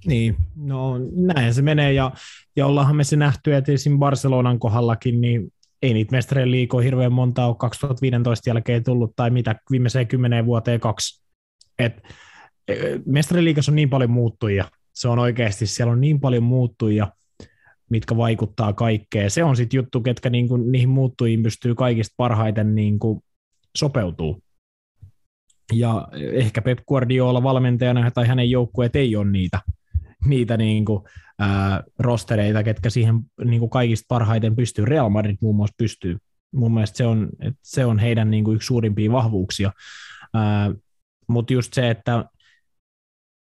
[0.07, 2.11] Niin, no näin se menee ja,
[2.55, 3.99] ja ollaanhan me se nähty, että esim.
[3.99, 9.55] Barcelonan kohdallakin, niin ei niitä mestarien liikoja hirveän monta ole 2015 jälkeen tullut tai mitä
[9.71, 11.25] viimeiseen kymmeneen vuoteen kaksi.
[11.79, 12.03] Et,
[12.67, 12.75] e,
[13.05, 17.11] mestarien liikassa on niin paljon muuttuja, se on oikeasti, siellä on niin paljon muuttuja,
[17.89, 19.31] mitkä vaikuttaa kaikkeen.
[19.31, 23.23] Se on sitten juttu, ketkä niinku, niihin muuttujiin pystyy kaikista parhaiten niinku
[23.77, 24.43] sopeutuu.
[25.73, 29.59] Ja ehkä Pep Guardiola valmentajana tai hänen joukkueet ei ole niitä
[30.25, 31.03] niitä niin kuin,
[31.39, 34.85] ää, rostereita, ketkä siihen niin kuin kaikista parhaiten pystyy.
[34.85, 36.17] Real Madrid muun muassa pystyy.
[36.53, 39.71] Mun mielestä se on, että se on heidän niin kuin yksi suurimpia vahvuuksia.
[41.27, 42.25] Mutta just se, että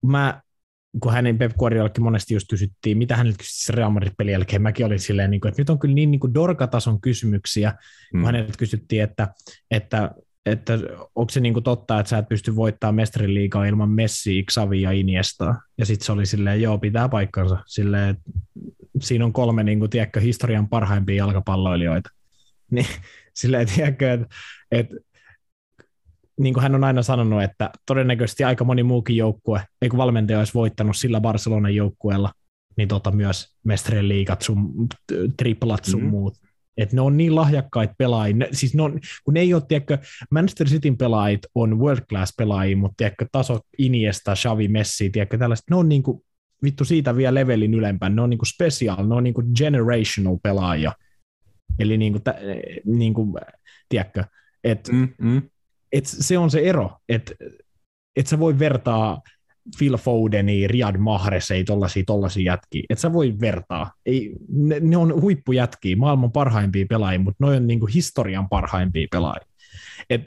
[0.05, 0.41] mä,
[1.01, 4.99] kun hänen Pep Guardiolakin monesti just kysyttiin, mitä häneltä kysyttiin Real Madrid-pelin jälkeen, mäkin olin
[4.99, 7.73] silleen, niin kuin, että nyt on kyllä niin, niin kuin dorkatason kysymyksiä,
[8.11, 8.25] kun mm.
[8.25, 9.27] häneltä kysyttiin, että,
[9.71, 10.11] että
[10.45, 10.73] että
[11.15, 15.55] onko se niinku totta, että sä et pysty voittamaan mestariliigaa ilman Messi, Xavi ja Iniesta.
[15.77, 17.57] Ja sitten se oli silleen, joo, pitää paikkansa.
[17.65, 18.31] Silleen, että
[19.01, 22.09] siinä on kolme niinku, tiedätkö, historian parhaimpia jalkapalloilijoita.
[22.71, 22.87] Niin
[23.33, 24.27] silleen, tiedätkö, että,
[24.71, 24.95] että
[26.39, 30.39] niin kuin hän on aina sanonut, että todennäköisesti aika moni muukin joukkue, ei kun valmentaja
[30.39, 32.31] olisi voittanut sillä Barcelonan joukkueella,
[32.77, 34.87] niin tota myös mestarien liigat sun
[35.37, 36.09] triplat sun mm.
[36.09, 36.33] muut.
[36.81, 39.97] Et ne on niin lahjakkaita pelaajia, ne, siis ne on, kun ne ei ole, tiedätkö,
[40.31, 45.65] Manchester Cityn pelaajit on world class pelaajia, mutta tiedätkö, taso Iniesta, Xavi, Messi, tiedätkö, tällaiset,
[45.69, 46.21] ne on niin kuin,
[46.63, 50.37] vittu siitä vielä levelin ylempään, ne on niin kuin special, ne on niin kuin generational
[50.43, 50.91] pelaajia.
[51.79, 52.23] Eli niin kuin,
[52.85, 53.33] niin kuin
[53.89, 54.23] tiedätkö,
[54.63, 55.41] että mm, mm.
[55.91, 57.33] et se on se ero, että
[58.15, 59.21] et sä voi vertaa
[59.77, 62.83] Phil Fodeni, Riyad Mahrez, ei tollasia, tollasia jätkiä.
[62.89, 63.91] Et sä voi vertaa.
[64.05, 69.47] Ei, ne, ne, on huippujätkiä, maailman parhaimpia pelaajia, mutta ne on niinku historian parhaimpia pelaajia.
[70.09, 70.21] Et,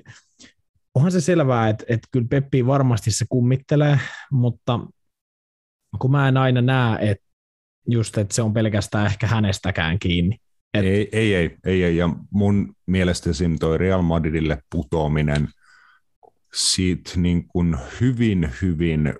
[0.94, 3.98] onhan se selvää, että et kyllä Peppi varmasti se kummittelee,
[4.30, 4.80] mutta
[5.98, 7.24] kun mä en aina näe, että
[7.88, 10.38] just, että se on pelkästään ehkä hänestäkään kiinni.
[10.74, 10.84] Et...
[10.84, 15.48] Ei, ei, ei, ei, ei, ja mun mielestä siinä toi Real Madridille putoaminen
[16.54, 19.14] siitä niin kuin hyvin, hyvin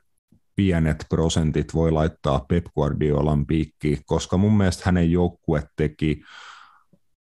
[0.57, 6.23] pienet prosentit voi laittaa Pep Guardiolan piikkiin, koska mun mielestä hänen joukkue teki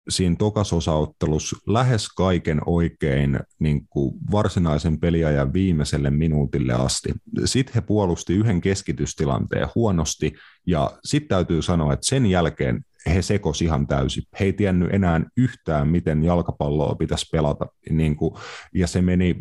[0.10, 7.14] siinä tokasosaottelussa lähes kaiken oikein niin kuin varsinaisen peliajan viimeiselle minuutille asti.
[7.46, 10.34] Sitten he puolusti yhden keskitystilanteen huonosti,
[10.66, 14.24] ja sitten täytyy sanoa, että sen jälkeen he sekos ihan täysin.
[14.40, 18.34] He ei tiennyt enää yhtään, miten jalkapalloa pitäisi pelata, niin kuin,
[18.74, 19.36] ja se meni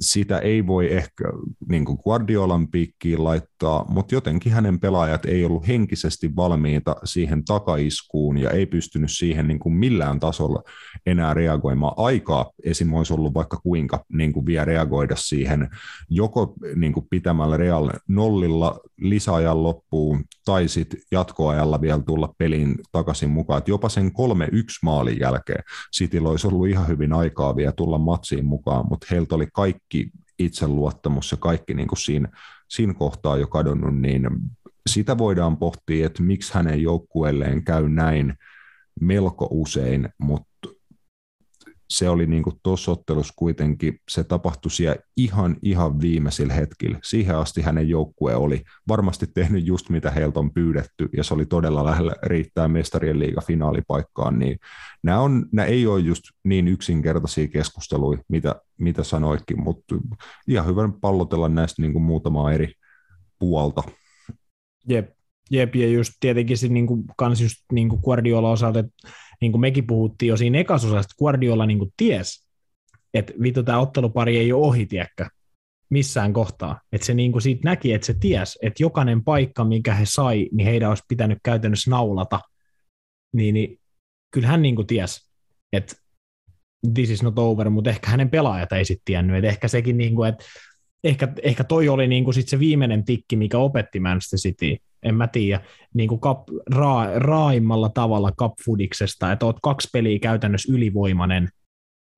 [0.00, 1.24] sitä ei voi ehkä
[1.68, 8.38] niin kuin Guardiolan piikkiin laittaa, mutta jotenkin hänen pelaajat ei ollut henkisesti valmiita siihen takaiskuun
[8.38, 10.62] ja ei pystynyt siihen niin kuin millään tasolla
[11.06, 11.94] enää reagoimaan.
[11.96, 12.92] Aikaa esim.
[12.92, 15.68] olisi ollut vaikka kuinka niin kuin vielä reagoida siihen
[16.10, 23.30] joko niin kuin pitämällä Real nollilla lisäajan loppuun tai sitten jatkoajalla vielä tulla peliin takaisin
[23.30, 23.58] mukaan.
[23.58, 24.10] Et jopa sen 3-1
[24.82, 25.64] maalin jälkeen
[25.96, 29.69] Cityllä olisi ollut ihan hyvin aikaa vielä tulla matsiin mukaan, mutta heiltä oli kaikki
[30.38, 32.28] itseluottamus ja kaikki niin kuin siinä,
[32.68, 34.28] siinä kohtaa jo kadonnut, niin
[34.86, 38.34] sitä voidaan pohtia, että miksi hänen joukkueelleen käy näin
[39.00, 40.49] melko usein, mutta
[41.90, 46.98] se oli niin tuossa ottelussa kuitenkin, se tapahtui siellä ihan, ihan viimeisillä hetkillä.
[47.02, 51.46] Siihen asti hänen joukkue oli varmasti tehnyt just mitä heiltä on pyydetty, ja se oli
[51.46, 54.58] todella lähellä riittää mestarien liiga finaalipaikkaan, niin
[55.02, 59.94] nämä, on, nämä ei ole just niin yksinkertaisia keskusteluja, mitä, mitä sanoikin, mutta
[60.48, 62.72] ihan hyvä pallotella näistä niin muutamaa eri
[63.38, 63.82] puolta.
[64.88, 65.10] Jep,
[65.50, 68.92] Jep, ja just tietenkin se niin kuin, kans just niin kuin Guardiola osalta, että
[69.40, 72.46] niin kuin mekin puhuttiin jo siinä ekasosassa, että Guardiola niin kuin ties,
[73.14, 75.28] että vittu tämä ottelupari ei ole ohi, tiekkä,
[75.90, 76.80] missään kohtaa.
[76.92, 80.48] Että se niin kuin siitä näki, että se ties, että jokainen paikka, minkä he sai,
[80.52, 82.40] niin heidän olisi pitänyt käytännössä naulata.
[83.32, 83.80] Niin, niin
[84.30, 85.30] kyllä hän niin kuin ties,
[85.72, 85.96] että
[86.94, 89.36] this is not over, mutta ehkä hänen pelaajat ei sitten tiennyt.
[89.36, 90.44] Että ehkä sekin, niin kuin, että
[91.04, 95.14] ehkä, ehkä toi oli niin kuin sit se viimeinen tikki, mikä opetti Manchester City en
[95.14, 95.60] mä tiedä,
[95.94, 101.48] niin kuin kap, raa, raaimmalla tavalla kapfudiksesta, että oot kaksi peliä käytännössä ylivoimainen,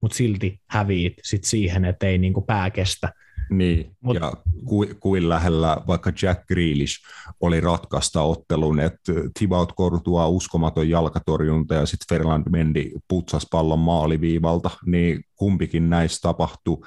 [0.03, 3.13] mutta silti häviit sit siihen, että ei niin kuin pää kestä.
[3.51, 4.33] Niin, Mut, ja
[4.65, 6.95] ku, kuin lähellä vaikka Jack Grealish
[7.41, 14.71] oli ratkaista ottelun, että Thibaut Courtois uskomaton jalkatorjunta ja sitten Ferland Mendy putsas pallon maaliviivalta,
[14.87, 16.79] niin kumpikin näistä tapahtui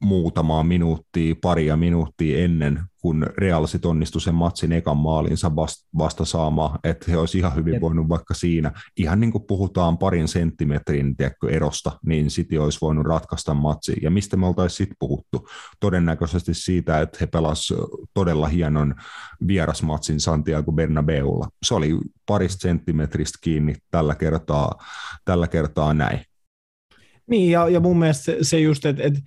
[0.00, 6.24] muutamaa minuuttia, paria minuuttia ennen, kun Real sit onnistui sen matsin ekan maalinsa vasta, vasta
[6.24, 11.16] saamaan, että he olisi ihan hyvin voinut vaikka siinä, ihan niin kuin puhutaan parin senttimetrin
[11.16, 13.96] tiedätkö, erosta, niin City olisi voinut ratkaista matsi.
[14.02, 15.48] Ja mistä me oltaisiin sitten puhuttu?
[15.80, 18.94] Todennäköisesti siitä, että he pelasivat todella hienon
[19.46, 21.48] vierasmatsin Santiago Bernabeulla.
[21.62, 24.84] Se oli parista senttimetristä kiinni tällä kertaa,
[25.24, 26.20] tällä kertaa näin.
[27.26, 29.20] Niin, ja, ja mun mielestä se, se just, että, että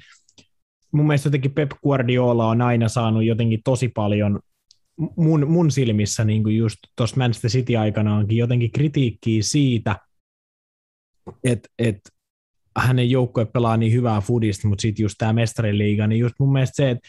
[0.92, 4.40] mun mielestä jotenkin Pep Guardiola on aina saanut jotenkin tosi paljon
[5.16, 9.96] mun, mun silmissä niin kuin just tuossa Manchester City-aikanaankin jotenkin kritiikkiä siitä,
[11.44, 12.00] että et
[12.78, 16.76] hänen joukkue pelaa niin hyvää foodista, mutta sitten just tämä mestariliiga, niin just mun mielestä
[16.76, 17.08] se, että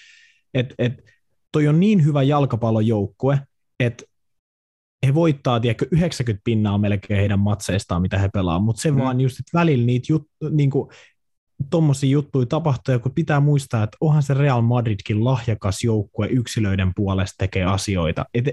[0.55, 0.93] et, et
[1.53, 3.39] toi on niin hyvä jalkapallojoukkue,
[3.81, 4.05] että
[5.07, 8.99] he voittaa, tiedätkö, 90 pinnaa melkein heidän matseistaan, mitä he pelaa, mutta se mm.
[8.99, 10.91] vaan just, että välillä niitä jut, niin kuin,
[11.71, 16.93] tuommoisia juttuja tapahtuu, ja kun pitää muistaa, että onhan se Real Madridkin lahjakas joukkue yksilöiden
[16.97, 18.25] puolesta tekee asioita.
[18.35, 18.45] Et,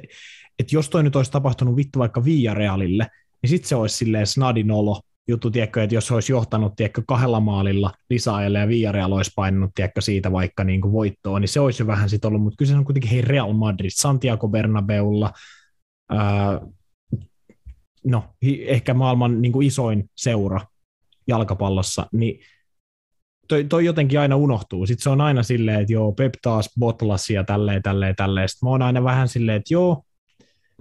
[0.59, 2.21] et jos toi nyt olisi tapahtunut vittu vaikka
[2.53, 3.07] Realille,
[3.41, 7.39] niin sitten se olisi silleen snadin olo, juttu, tiedätkö, että jos olisi johtanut tiedätkö, kahdella
[7.39, 11.83] maalilla lisäajalle ja Villarreal olisi painanut tiedätkö, siitä vaikka niin kuin voittoa, niin se olisi
[11.83, 15.31] jo vähän sitten ollut, mutta kyllä se on kuitenkin hei Real Madrid, Santiago Bernabeulla,
[16.09, 16.61] ää,
[18.05, 20.61] no ehkä maailman niin kuin isoin seura
[21.27, 22.39] jalkapallossa, niin
[23.53, 24.85] toi, toi jotenkin aina unohtuu.
[24.85, 28.49] Sitten se on aina silleen, että joo, Pep taas botlasi ja tälleen, tälleen, tälleen.
[28.49, 30.03] Sitten mä oon aina vähän silleen, että joo,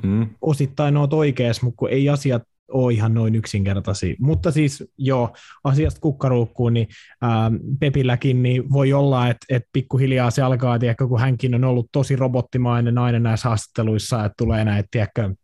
[0.03, 0.29] mm.
[0.41, 2.43] osittain oot oikeas, mutta kun ei asiat
[2.73, 4.15] ole ihan noin yksinkertaisia.
[4.21, 5.35] Mutta siis joo,
[5.65, 6.89] asiasta kukkaruukkuun, niin
[7.23, 7.51] ää,
[7.81, 12.17] Pepilläkin niin voi olla, että, että pikkuhiljaa se alkaa, tiedätkö, kun hänkin on ollut tosi
[12.17, 15.35] robottimainen aina näissä haastatteluissa, että tulee näitä, tiedätkö,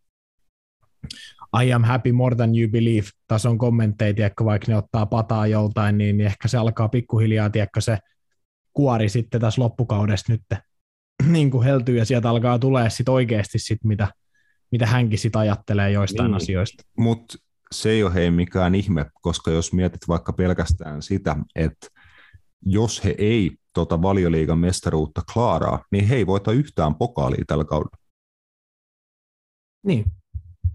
[1.63, 5.99] I am happy more than you believe tason kommentteja, tiedätkö, vaikka ne ottaa pataa joltain,
[5.99, 7.99] niin ehkä se alkaa pikkuhiljaa, tiedätkö, se
[8.73, 10.43] kuori sitten tässä loppukaudesta nyt
[11.33, 14.09] niin kuin heltyy ja sieltä alkaa tulee sitten oikeasti sit mitä,
[14.73, 16.37] mitä hänkin sitten ajattelee joistain niin.
[16.37, 16.85] asioista.
[16.99, 17.39] Mutta
[17.73, 21.87] se ei ole hei mikään ihme, koska jos mietit vaikka pelkästään sitä, että
[22.63, 27.99] jos he ei tota valioliigan mestaruutta klaaraa, niin he ei voita yhtään pokaalia tällä kaudella.
[29.87, 30.05] Niin,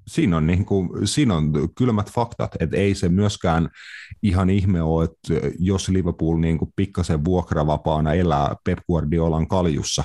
[0.08, 3.70] siinä on, niin kuin, siinä on kylmät faktat, että ei se myöskään
[4.24, 10.04] ihan ihme ole, että jos Liverpool niin kuin pikkasen vuokravapaana elää Pep Guardiolan kaljussa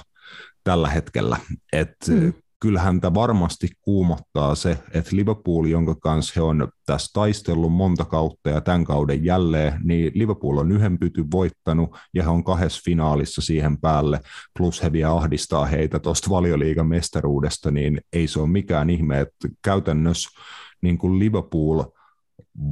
[0.65, 1.37] tällä hetkellä,
[1.73, 7.73] että mm kyllähän tämä varmasti kuumottaa se, että Liverpool, jonka kanssa he on tässä taistellut
[7.73, 12.45] monta kautta ja tämän kauden jälleen, niin Liverpool on yhden pyty voittanut ja he on
[12.45, 14.21] kahdessa finaalissa siihen päälle,
[14.59, 19.49] plus he vielä ahdistaa heitä tuosta valioliigan mestaruudesta, niin ei se ole mikään ihme, että
[19.65, 20.31] käytännössä
[20.83, 21.85] niin kuin Liverpool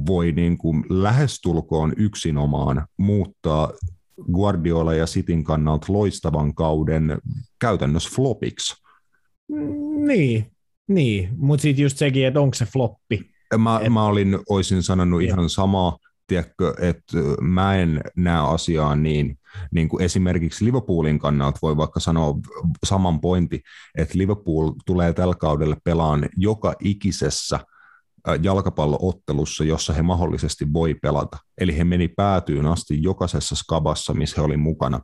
[0.07, 3.71] voi niin kuin lähestulkoon yksinomaan muuttaa
[4.33, 7.17] Guardiola ja Sitin kannalta loistavan kauden
[7.59, 8.86] käytännössä flopiksi
[10.07, 10.51] niin,
[10.87, 11.29] niin.
[11.37, 13.29] mutta sitten just sekin, että onko se floppi.
[13.57, 13.93] Mä, Et...
[13.93, 15.97] mä olin, olisin sanonut ihan ihan samaa,
[16.27, 19.39] tiedätkö, että mä en näe asiaa niin,
[19.71, 22.35] niin kuin esimerkiksi Liverpoolin kannalta voi vaikka sanoa
[22.85, 23.61] saman pointti,
[23.97, 27.59] että Liverpool tulee tällä kaudella pelaan joka ikisessä
[28.41, 31.37] jalkapalloottelussa, jossa he mahdollisesti voi pelata.
[31.57, 34.99] Eli he meni päätyyn asti jokaisessa skabassa, missä he oli mukana.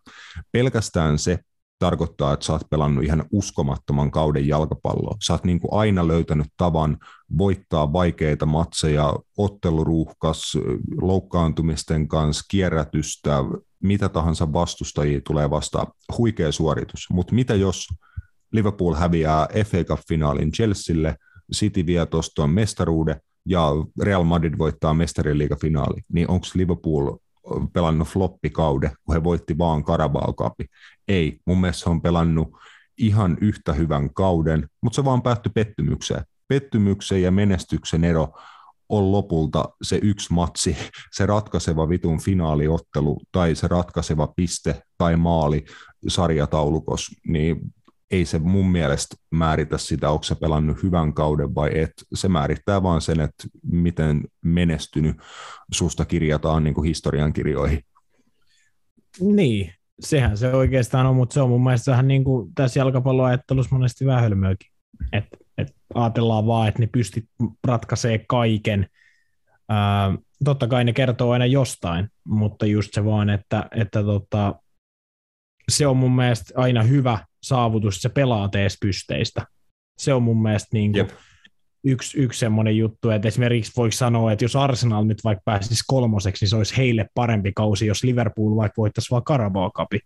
[0.51, 1.39] Pelkästään se,
[1.83, 5.17] tarkoittaa, että sä oot pelannut ihan uskomattoman kauden jalkapalloa.
[5.23, 6.97] Sä oot niin kuin aina löytänyt tavan
[7.37, 10.57] voittaa vaikeita matseja, otteluruuhkas,
[11.01, 13.37] loukkaantumisten kanssa, kierrätystä,
[13.83, 15.87] mitä tahansa vastustajia tulee vastaan.
[16.17, 17.07] Huikea suoritus.
[17.09, 17.87] Mutta mitä jos
[18.51, 21.15] Liverpool häviää FA Cup-finaalin Chelsealle,
[21.55, 23.69] City vie tuosta mestaruuden ja
[24.01, 27.17] Real Madrid voittaa mestariliigafinaali, niin onko Liverpool
[27.73, 30.53] pelannut floppikaude, kun he voitti vaan Carabao Cup.
[31.07, 32.57] Ei, mun mielestä on pelannut
[32.97, 36.23] ihan yhtä hyvän kauden, mutta se vaan päättyi pettymykseen.
[36.47, 38.33] Pettymyksen ja menestyksen ero
[38.89, 40.77] on lopulta se yksi matsi,
[41.15, 45.65] se ratkaiseva vitun finaaliottelu tai se ratkaiseva piste tai maali
[46.07, 47.73] sarjataulukos, niin
[48.13, 51.91] ei se mun mielestä määritä sitä, onko se pelannut hyvän kauden vai et.
[52.13, 55.17] Se määrittää vaan sen, että miten menestynyt
[55.71, 57.79] susta kirjataan niin kuin historian kirjoihin.
[59.19, 63.75] Niin, sehän se oikeastaan on, mutta se on mun mielestä vähän niin kuin tässä jalkapalloajattelussa
[63.75, 64.71] monesti vähän hölmöäkin.
[65.11, 67.25] Että et ajatellaan vaan, että ne pystyt
[67.67, 68.87] ratkaisee kaiken.
[69.69, 74.55] Ää, totta kai ne kertoo aina jostain, mutta just se vaan, että, että tota,
[75.69, 79.45] se on mun mielestä aina hyvä saavutus, se pelaa tees pysteistä.
[79.97, 81.07] Se on mun mielestä niin kuin
[81.83, 86.43] yksi, yksi semmoinen juttu, että esimerkiksi voisi sanoa, että jos Arsenal nyt vaikka pääsisi kolmoseksi,
[86.43, 89.99] niin se olisi heille parempi kausi, jos Liverpool vaikka voittaisi vaan Carabao Cupi.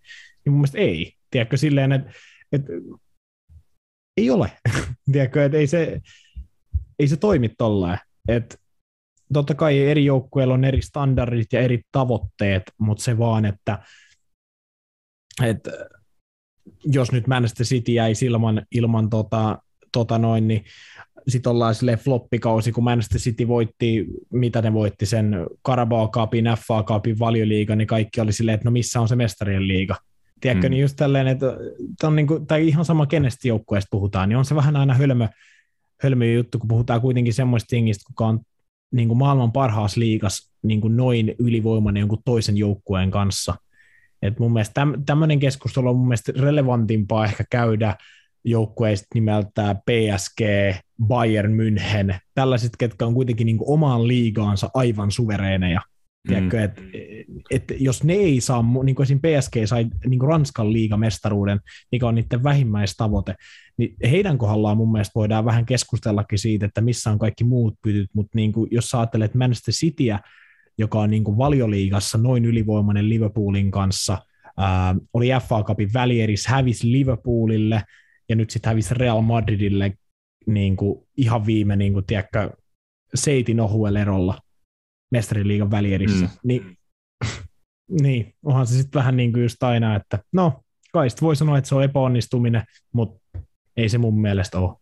[0.45, 1.13] Niin mun mielestä ei.
[1.31, 2.11] Tiedätkö silleen, että,
[2.51, 2.73] että
[4.17, 4.51] ei ole.
[5.11, 6.01] Tiedätkö, että ei se,
[6.99, 7.99] ei se toimi tolleen.
[8.27, 8.55] Että
[9.33, 13.79] totta kai eri joukkueilla on eri standardit ja eri tavoitteet, mutta se vaan, että,
[15.43, 15.71] että
[16.85, 19.61] jos nyt Manchester City jäi ilman, ilman tota,
[19.91, 20.63] tota noin, niin
[21.27, 25.35] sitten ollaan sille floppikausi, kun Manchester City voitti, mitä ne voitti sen
[25.65, 29.67] Carabao Cupin, FA Cupin, valioliiga, niin kaikki oli silleen, että no missä on se mestarien
[29.67, 29.95] liiga.
[30.41, 30.71] Tiedätkö, mm.
[30.71, 31.45] niin just tälleen, että
[32.03, 35.27] on niin kuin, tai ihan sama kenestä joukkueesta puhutaan, niin on se vähän aina hölmö,
[36.03, 38.39] hölmö juttu, kun puhutaan kuitenkin semmoista jengistä, kuka on
[38.91, 43.55] niin kuin maailman parhaassa liigas niin kuin noin ylivoimainen jonkun toisen joukkueen kanssa–
[44.21, 47.95] et mun mielestä täm, tämmöinen keskustelu on mun mielestä relevantimpaa ehkä käydä
[48.43, 50.41] joukkueista nimeltä PSG,
[51.07, 55.79] Bayern München, tällaiset, ketkä on kuitenkin niin omaan liigaansa aivan suvereeneja.
[55.79, 56.33] Mm.
[56.33, 56.81] Tiedätkö, et,
[57.51, 59.19] että jos ne ei saa, niin kuin esim.
[59.19, 61.59] PSG sai niin kuin Ranskan liigamestaruuden,
[61.91, 63.35] mikä on niiden vähimmäistavoite,
[63.77, 68.09] niin heidän kohdallaan mun mielestä voidaan vähän keskustellakin siitä, että missä on kaikki muut pytyt,
[68.13, 70.19] mutta niin kuin, jos sä ajattelet Manchester Cityä,
[70.77, 74.17] joka on niin kuin valioliigassa noin ylivoimainen Liverpoolin kanssa,
[74.57, 77.83] ää, oli FA Cupin välieris, hävisi Liverpoolille
[78.29, 79.93] ja nyt sitten hävisi Real Madridille
[80.47, 82.51] niin kuin ihan viime, niin kuin, tiedätkö,
[83.15, 84.39] seitin ohuella erolla
[85.11, 86.31] mestariliigan välierissä, mm.
[86.43, 86.77] niin,
[88.01, 90.61] niin onhan se sitten vähän niin kuin just aina, että no,
[90.93, 92.63] kai voi sanoa, että se on epäonnistuminen,
[92.93, 93.39] mutta
[93.77, 94.75] ei se mun mielestä ole.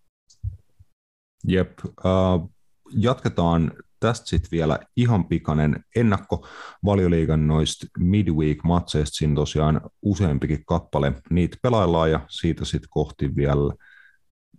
[1.47, 2.51] Jep, uh,
[2.91, 3.71] jatketaan
[4.05, 6.47] tästä sitten vielä ihan pikainen ennakko
[6.85, 13.73] valioliigan noista midweek-matseista, siinä tosiaan useampikin kappale, niitä pelaillaan ja siitä sitten kohti vielä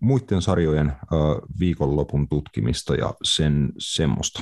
[0.01, 0.93] muiden sarjojen
[1.61, 4.41] viikonlopun tutkimista ja sen semmoista.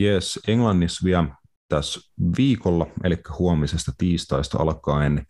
[0.00, 1.28] Yes, Englannissa vielä
[1.68, 2.00] tässä
[2.36, 5.26] viikolla, eli huomisesta tiistaista alkaen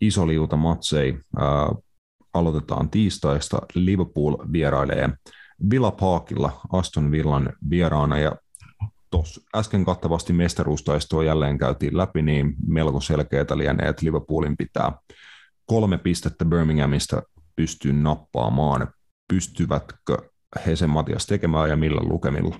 [0.00, 1.18] iso liuta matsei.
[1.36, 1.68] Ää,
[2.34, 3.58] aloitetaan tiistaista.
[3.74, 5.10] Liverpool vierailee
[5.70, 8.36] Villa Parkilla Aston Villan vieraana ja
[9.10, 14.92] tuossa äsken kattavasti mestaruustaistoa jälleen käytiin läpi, niin melko selkeää lienee, että Liverpoolin pitää
[15.66, 17.22] kolme pistettä Birminghamista
[17.56, 18.88] pystyä nappaamaan.
[19.28, 20.16] Pystyvätkö
[20.66, 22.58] he sen Matias tekemään ja millä lukemilla?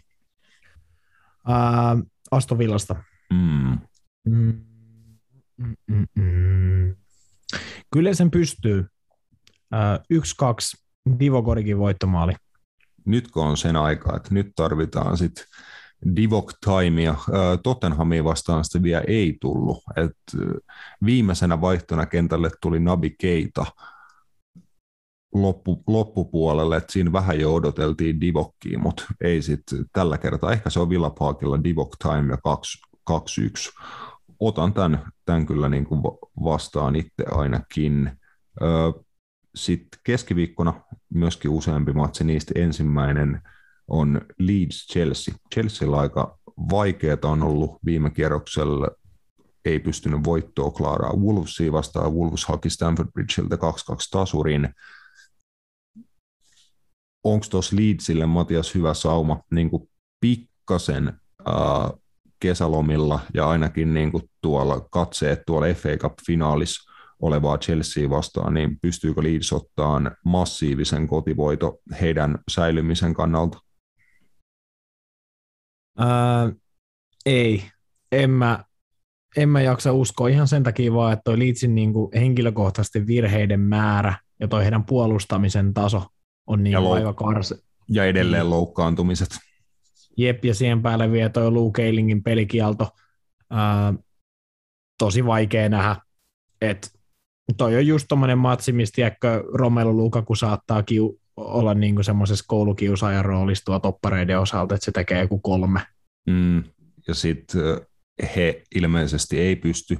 [1.46, 1.96] Ää,
[2.30, 2.94] Aston Villasta.
[3.32, 3.78] Mm.
[4.28, 4.64] Mm,
[5.56, 6.96] mm, mm, mm.
[7.92, 8.86] Kyllä sen pystyy.
[9.74, 10.76] Äh, yksi, kaksi,
[11.18, 12.32] Divogorikin voittomaali.
[13.04, 15.44] Nytkö on sen aika, että nyt tarvitaan sitten
[16.16, 17.14] Divok Timea.
[17.62, 19.78] Tottenhamia vastaan sitä vielä ei tullut.
[19.96, 20.16] Et
[21.04, 23.66] viimeisenä vaihtona kentälle tuli Nabi Keita
[25.34, 30.52] loppu, loppupuolelle, että siinä vähän jo odoteltiin Divokkiin, mutta ei sitten tällä kertaa.
[30.52, 32.38] Ehkä se on Villa Parkilla Divok Time ja
[33.10, 33.14] 2-1.
[34.40, 36.02] Otan tämän, tämän kyllä niin kuin
[36.44, 38.12] vastaan itse ainakin.
[39.54, 40.74] Sitten keskiviikkona
[41.14, 43.40] myöskin useampi matsi, niistä ensimmäinen
[43.88, 45.34] on Leeds-Chelsea.
[45.54, 46.38] Chelsealla aika
[46.70, 48.88] vaikeaa on ollut viime kierroksella,
[49.64, 52.14] ei pystynyt voittoa klaaraa Wolvesia vastaan.
[52.14, 53.58] Wolves haki Stamford Bridgeiltä 2-2
[54.10, 54.74] tasurin
[57.24, 59.88] onko tuossa Leedsille Matias hyvä sauma niin kuin
[60.20, 61.12] pikkasen
[61.46, 61.90] ää,
[62.40, 69.22] kesälomilla ja ainakin niin kuin tuolla katseet tuolla FA Cup-finaalissa olevaa Chelsea vastaan, niin pystyykö
[69.22, 73.58] Leeds ottaa massiivisen kotivoito heidän säilymisen kannalta?
[75.98, 76.52] Ää,
[77.26, 77.64] ei,
[78.12, 78.64] en mä,
[79.36, 83.60] en mä jaksa uskoa ihan sen takia vaan, että toi Leedsin niin kuin henkilökohtaisten virheiden
[83.60, 86.06] määrä ja toi heidän puolustamisen taso
[86.46, 87.56] on niin ja lou- aika karse.
[87.88, 88.50] Ja edelleen niin.
[88.50, 89.28] loukkaantumiset.
[90.16, 92.88] Jep, ja siihen päälle vielä toi Luke Keilingin pelikielto.
[93.50, 93.94] Ää,
[94.98, 95.96] tosi vaikea nähdä,
[96.60, 96.88] että
[97.56, 103.24] toi on just tommonen matsi, mistä tiedätkö, Romelu Lukaku saattaa kiu- olla niinku semmoisessa koulukiusaajan
[103.24, 105.80] roolissa tuo toppareiden osalta, että se tekee joku kolme.
[106.26, 106.64] Mm,
[107.08, 107.62] ja sitten
[108.36, 109.98] he ilmeisesti ei pysty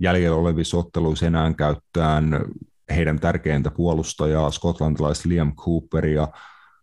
[0.00, 2.44] jäljellä olevissa otteluissa enää käyttämään
[2.90, 6.28] heidän tärkeintä puolustajaa, skotlantilaiset Liam Cooper ja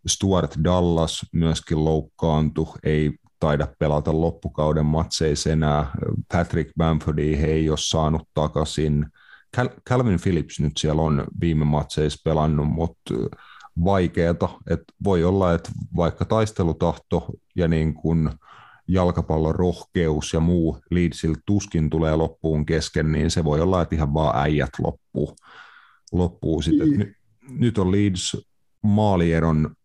[0.07, 5.91] Stuart Dallas myöskin loukkaantui, ei taida pelata loppukauden matseissa enää.
[6.31, 9.05] Patrick Bamfordi he ei ole saanut takaisin.
[9.89, 13.13] Calvin Phillips nyt siellä on viime matseissa pelannut, mutta
[13.83, 14.49] vaikeeta.
[14.69, 18.29] että voi olla, että vaikka taistelutahto ja niin kuin
[18.87, 24.13] jalkapallon rohkeus ja muu Leedsil tuskin tulee loppuun kesken, niin se voi olla, että ihan
[24.13, 25.35] vaan äijät loppuu
[26.13, 26.89] loppuu sitten.
[26.89, 27.15] Niin.
[27.49, 28.37] Nyt, on Leeds
[28.83, 29.75] maalieron,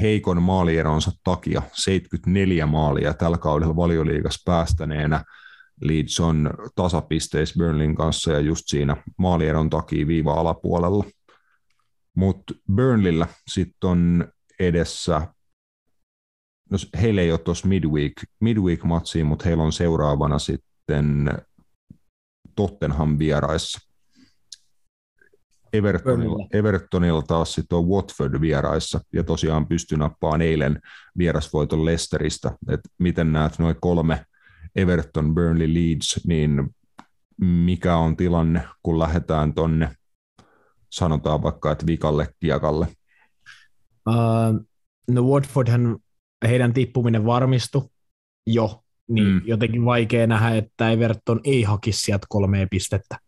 [0.00, 5.24] heikon maalieronsa takia 74 maalia tällä kaudella valioliigassa päästäneenä.
[5.80, 11.04] Leeds on tasapisteis Burnlin kanssa ja just siinä maalieron takia viiva alapuolella.
[12.14, 14.28] Mutta Burnlillä sitten on
[14.60, 15.26] edessä,
[16.70, 21.30] no heillä ei ole tuossa midweek, midweek matsiin, mutta heillä on seuraavana sitten
[22.56, 23.85] Tottenham vieraissa.
[25.76, 30.80] Evertonilla, Evertonilla taas sitten on Watford vieraissa ja tosiaan pystyi nappaan eilen
[31.18, 32.52] vierasvoiton Leicesteristä.
[32.68, 34.24] Et miten näet noin kolme
[34.76, 36.74] Everton, Burnley, Leeds, niin
[37.40, 39.90] mikä on tilanne, kun lähdetään tonne,
[40.90, 42.86] sanotaan vaikka, että vikalle kiekalle?
[44.08, 44.66] Uh,
[45.10, 45.98] no Watfordhan
[46.48, 47.88] heidän tippuminen varmistui
[48.46, 49.40] jo, niin mm.
[49.44, 53.18] jotenkin vaikea nähdä, että Everton ei hakisi sieltä kolmea pistettä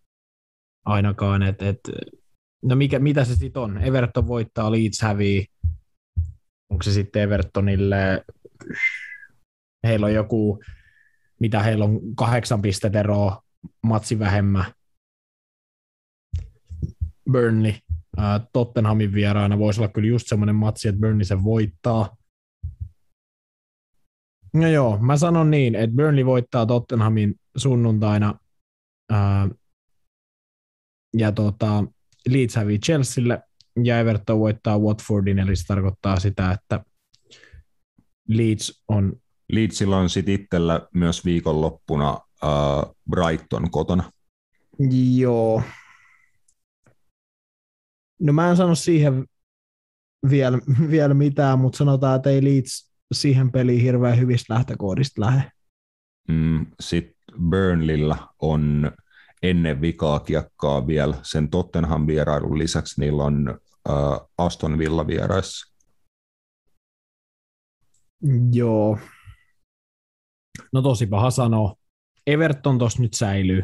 [0.84, 1.42] ainakaan.
[1.42, 1.80] Et, et,
[2.62, 3.78] no mikä, mitä se sitten on?
[3.78, 5.46] Everton voittaa, Leeds hävii.
[6.70, 8.24] Onko se sitten Evertonille,
[9.86, 10.62] heillä on joku,
[11.40, 13.42] mitä heillä on, kahdeksan pistettä eroa,
[13.82, 14.64] matsi vähemmän.
[17.32, 17.72] Burnley
[18.52, 22.16] Tottenhamin vieraana voisi olla kyllä just semmoinen matsi, että Burnley sen voittaa.
[24.54, 28.38] No joo, mä sanon niin, että Burnley voittaa Tottenhamin sunnuntaina
[31.16, 31.84] ja tota,
[32.32, 33.42] Leeds hävii Chelsealle
[33.84, 36.84] ja Everton voittaa Watfordin, eli se tarkoittaa sitä, että
[38.28, 39.12] Leeds on...
[39.52, 42.50] Leedsillä on sitten itsellä myös viikonloppuna ää,
[43.10, 44.12] Brighton kotona.
[45.16, 45.62] Joo.
[48.20, 49.24] No mä en sano siihen
[50.30, 50.58] vielä,
[50.90, 55.50] vielä mitään, mutta sanotaan, että ei Leeds siihen peliin hirveän hyvistä lähtökohdista lähde.
[56.28, 57.14] Mm, Sitten
[57.50, 58.92] Burnleyllä on
[59.42, 63.94] ennen vikaa kiekkaa vielä sen Tottenham vierailun lisäksi niillä on äh,
[64.38, 65.74] Aston Villa vieraissa.
[68.52, 68.98] Joo.
[70.72, 71.74] No tosi paha sanoa.
[72.26, 73.62] Everton tuossa nyt säilyy.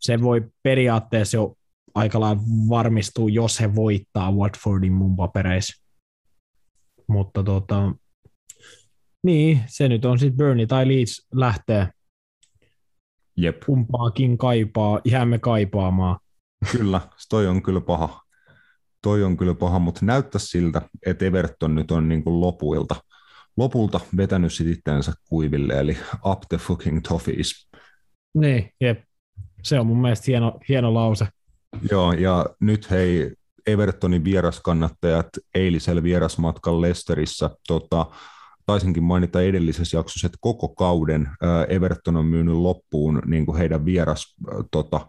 [0.00, 1.54] Se voi periaatteessa jo
[1.94, 5.82] aika lailla varmistua, jos he voittaa Watfordin mun papereissa.
[7.08, 7.94] Mutta tota,
[9.22, 11.88] niin, se nyt on sitten Burnley tai Leeds lähtee.
[13.36, 13.60] Jep.
[13.66, 16.18] Kumpaakin kaipaa, jäämme kaipaamaan.
[16.72, 17.00] Kyllä,
[17.30, 18.22] toi on kyllä paha.
[19.02, 22.96] Toi on kyllä paha, mutta näyttää siltä, että Everton nyt on niin kuin lopuilta,
[23.56, 27.68] lopulta vetänyt sit itseänsä kuiville, eli up the fucking toffees.
[28.34, 29.02] Niin, jep.
[29.62, 31.26] Se on mun mielestä hieno, hieno lause.
[31.90, 33.32] Joo, ja nyt hei,
[33.66, 38.06] Evertonin vieraskannattajat eilisellä vierasmatkalla Lesterissä tota,
[38.66, 41.28] taisinkin mainita edellisessä jaksossa, että koko kauden
[41.68, 44.36] Everton on myynyt loppuun niin kuin heidän vieras
[44.70, 45.08] tota,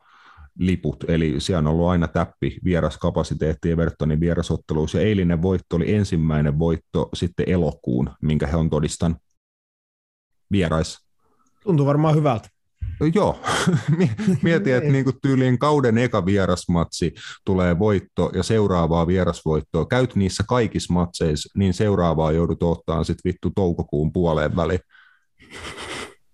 [0.59, 6.59] liput, eli siellä on ollut aina täppi vieraskapasiteetti Evertonin vierasotteluissa, ja eilinen voitto oli ensimmäinen
[6.59, 9.17] voitto sitten elokuun, minkä he on todistanut
[10.51, 10.97] vierais.
[11.63, 12.49] Tuntuu varmaan hyvältä.
[13.13, 13.39] Joo,
[14.43, 17.13] mieti, että niin kuin tyyliin kauden eka vierasmatsi
[17.45, 19.85] tulee voitto ja seuraavaa vierasvoittoa.
[19.85, 24.79] Käyt niissä kaikissa matseissa, niin seuraavaa joudut ottaa sitten vittu toukokuun puoleen väliin.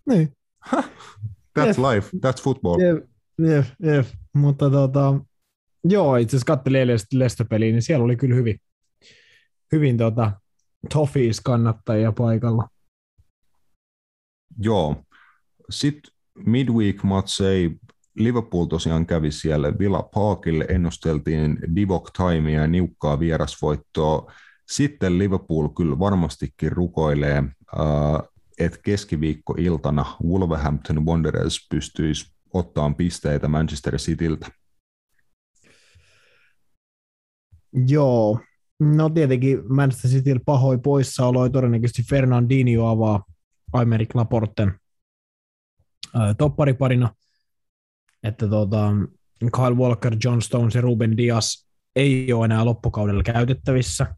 [0.10, 0.34] Niin.
[1.60, 1.78] That's yes.
[1.78, 2.80] life, that's football.
[2.80, 3.06] Jep,
[3.40, 4.08] jep, jep.
[4.34, 5.20] mutta tota,
[5.84, 8.62] joo, itse asiassa katselin Leicester-peliä, niin siellä oli kyllä hyvin,
[9.72, 10.32] hyvin tota,
[10.94, 12.68] Toffees kannattajia paikalla.
[14.60, 15.04] Joo.
[15.70, 17.70] Sitten midweek-matseja
[18.16, 24.32] Liverpool tosiaan kävi siellä Villa Parkille, ennusteltiin Divock Timea ja niukkaa vierasvoittoa.
[24.72, 28.30] Sitten Liverpool kyllä varmastikin rukoilee, äh,
[28.60, 34.48] että keskiviikkoiltana Wolverhampton Wanderers pystyisi ottaa pisteitä Manchester Cityltä.
[37.88, 38.40] Joo,
[38.80, 43.24] no tietenkin Manchester City pahoi poissaolo, todennäköisesti Fernandinho avaa
[43.74, 44.80] Aymeric Laporten
[46.38, 47.16] toppariparina,
[48.24, 48.92] että tota,
[49.40, 54.16] Kyle Walker, John Stones ja Ruben Dias ei ole enää loppukaudella käytettävissä.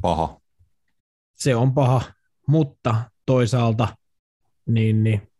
[0.00, 0.40] Paha.
[1.34, 2.02] Se on paha,
[2.48, 3.88] mutta toisaalta
[4.66, 5.30] niin, niin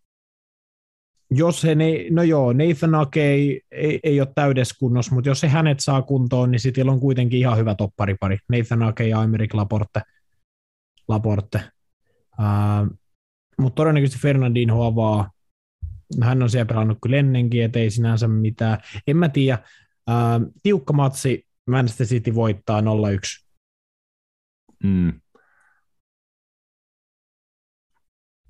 [1.30, 5.40] jos he, ne, no joo, Nathan Ake ei, ei, ei ole täydessä kunnossa, mutta jos
[5.40, 8.38] se hänet saa kuntoon, niin sitten on kuitenkin ihan hyvä topparipari.
[8.48, 10.02] Nathan Ake ja Amerik Laporte.
[11.08, 11.60] Laporte.
[12.38, 12.98] Uh,
[13.58, 15.30] mutta todennäköisesti Fernandinho avaa
[16.22, 18.78] hän on siellä pelannut kyllä ennenkin, ettei sinänsä mitään.
[19.06, 19.58] En mä tiedä.
[20.62, 22.84] Tiukka matsi, Manchester City voittaa 0-1.
[24.84, 25.20] Mm.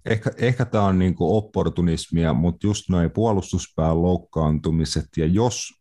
[0.05, 5.81] Ehkä, ehkä tämä on niinku opportunismia, mutta just noin puolustuspään loukkaantumiset, ja jos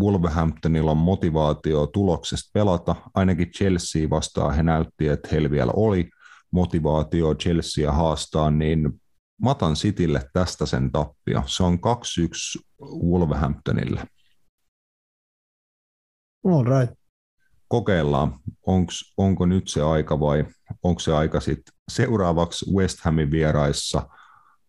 [0.00, 6.10] Wolverhamptonilla on motivaatio tuloksesta pelata, ainakin Chelsea vastaan he näytti, että heillä vielä oli
[6.50, 9.01] motivaatio Chelsea haastaa, niin
[9.42, 11.42] Matan Citylle tästä sen tappio.
[11.46, 11.78] Se on 2-1
[13.10, 14.04] Wolverhamptonille.
[16.44, 16.98] All right.
[17.68, 18.34] Kokeillaan,
[18.66, 20.44] onks, onko nyt se aika vai
[20.82, 24.08] onko se aika sitten seuraavaksi West Hamin vieraissa,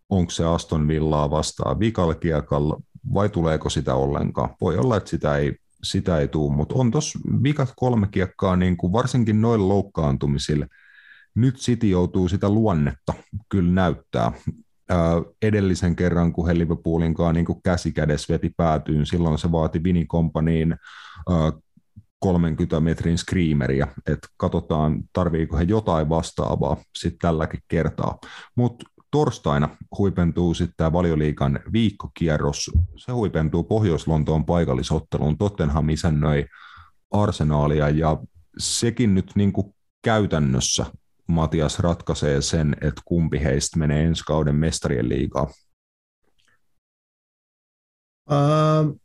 [0.09, 2.81] onko se Aston Villaa vastaan vikalkiekalla
[3.13, 4.55] vai tuleeko sitä ollenkaan.
[4.61, 8.77] Voi olla, että sitä ei, sitä ei tule, mutta on tuossa vikat kolme kiekkaa, niin
[8.77, 10.65] kuin varsinkin noilla loukkaantumisilla–
[11.35, 13.13] nyt City joutuu sitä luonnetta
[13.49, 14.31] kyllä näyttää.
[15.41, 20.75] edellisen kerran, kun he Liverpoolinkaan niin käsi kädessä veti päätyyn, silloin se vaati Vini Kompanyin
[22.19, 28.19] 30 metrin screameria, että katsotaan tarviiko he jotain vastaavaa sitten tälläkin kertaa.
[28.55, 32.71] Mutta torstaina huipentuu sitten tämä valioliikan viikkokierros.
[32.97, 35.37] Se huipentuu Pohjois-Lontoon paikallisotteluun.
[35.37, 36.45] Tottenham isännöi
[37.11, 38.17] arsenaalia ja
[38.57, 40.85] sekin nyt niin kuin käytännössä
[41.27, 45.47] Matias ratkaisee sen, että kumpi heistä menee ensi kauden mestarien liigaa.
[48.31, 48.99] Uh,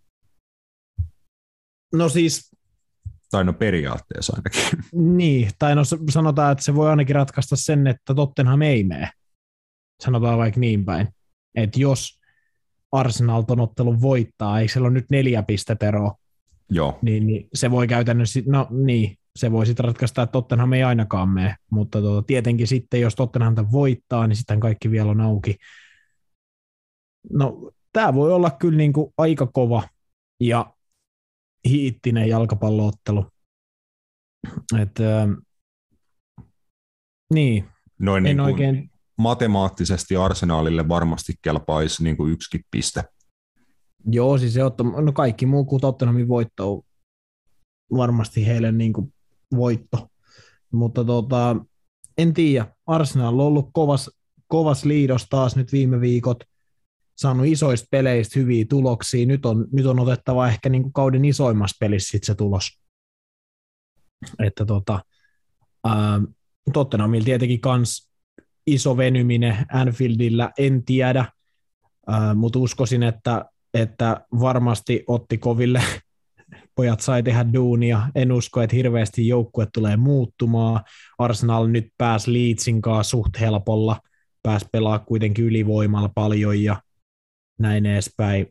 [1.95, 2.57] no siis...
[3.31, 4.85] Tai no periaatteessa ainakin.
[5.17, 9.11] Niin, tai no sanotaan, että se voi ainakin ratkaista sen, että Tottenham ei mene.
[10.03, 11.09] Sanotaan vaikka niin päin.
[11.55, 12.21] Että jos
[12.93, 16.15] Arsenal ton ottelun voittaa, ei siellä ole nyt neljä pisteteroa,
[16.71, 16.99] Joo.
[17.03, 21.29] Niin, niin, se voi käytännössä, no niin, se voi sitten ratkaista, että Tottenham ei ainakaan
[21.29, 25.57] mene, mutta tuota, tietenkin sitten, jos Tottenham voittaa, niin sitten kaikki vielä on auki.
[27.33, 29.83] No, tämä voi olla kyllä niin kuin aika kova
[30.41, 30.75] ja
[31.69, 33.27] hiittinen jalkapalloottelu.
[34.83, 35.29] Et, äh,
[37.35, 37.65] niin,
[37.99, 43.05] Noin niin en kuin oikein, matemaattisesti arsenaalille varmasti kelpaisi niin kuin yksikin piste.
[44.05, 46.83] joo, siis se otto, no kaikki muu kuin Tottenhamin voitto on
[47.97, 49.15] varmasti heille niin kuin
[49.57, 50.09] voitto.
[50.73, 51.57] Mutta tota,
[52.19, 54.11] en tiedä, Arsenal on ollut kovas,
[54.47, 56.45] kovas liidos taas nyt viime viikot,
[57.17, 59.27] saanut isoista peleistä hyviä tuloksia.
[59.27, 62.81] Nyt on, nyt on otettava ehkä niin kuin kauden isoimmassa pelissä sit se tulos.
[64.39, 65.01] Että tota,
[65.85, 66.21] ää,
[67.25, 68.11] tietenkin kans
[68.67, 71.33] iso venyminen Anfieldillä, en tiedä,
[72.35, 73.45] mutta uskoisin, että,
[73.75, 75.83] että varmasti otti koville
[76.79, 78.09] pojat sai tehdä duunia.
[78.15, 80.85] En usko, että hirveästi joukkue tulee muuttumaan.
[81.19, 84.01] Arsenal nyt pääsi Leedsin kanssa suht helpolla,
[84.43, 86.83] pääsi pelaa kuitenkin ylivoimalla paljon ja
[87.59, 88.47] näin edespäin.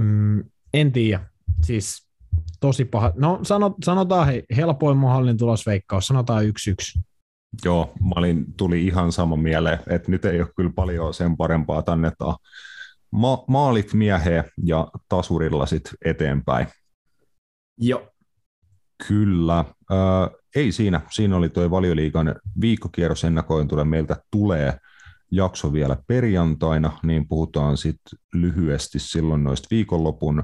[0.00, 0.44] Mm,
[0.74, 1.20] en tiedä.
[1.64, 2.08] Siis
[2.60, 3.12] tosi paha.
[3.16, 6.98] No sanot, sanotaan hei, helpoin mahdollinen tulosveikkaus, sanotaan yksi yksi.
[7.64, 11.78] Joo, mä olin, tuli ihan sama mieleen, että nyt ei ole kyllä paljon sen parempaa,
[11.78, 12.36] että annetaan
[13.12, 16.66] ma- maalit mieheen ja tasurilla sit eteenpäin.
[17.78, 18.08] Joo.
[19.08, 19.58] Kyllä.
[19.58, 21.00] Äh, ei siinä.
[21.10, 23.84] Siinä oli tuo valioliikan viikkokierros ennakointuna.
[23.84, 24.78] Meiltä tulee
[25.30, 30.42] jakso vielä perjantaina, niin puhutaan sitten lyhyesti silloin noista viikonlopun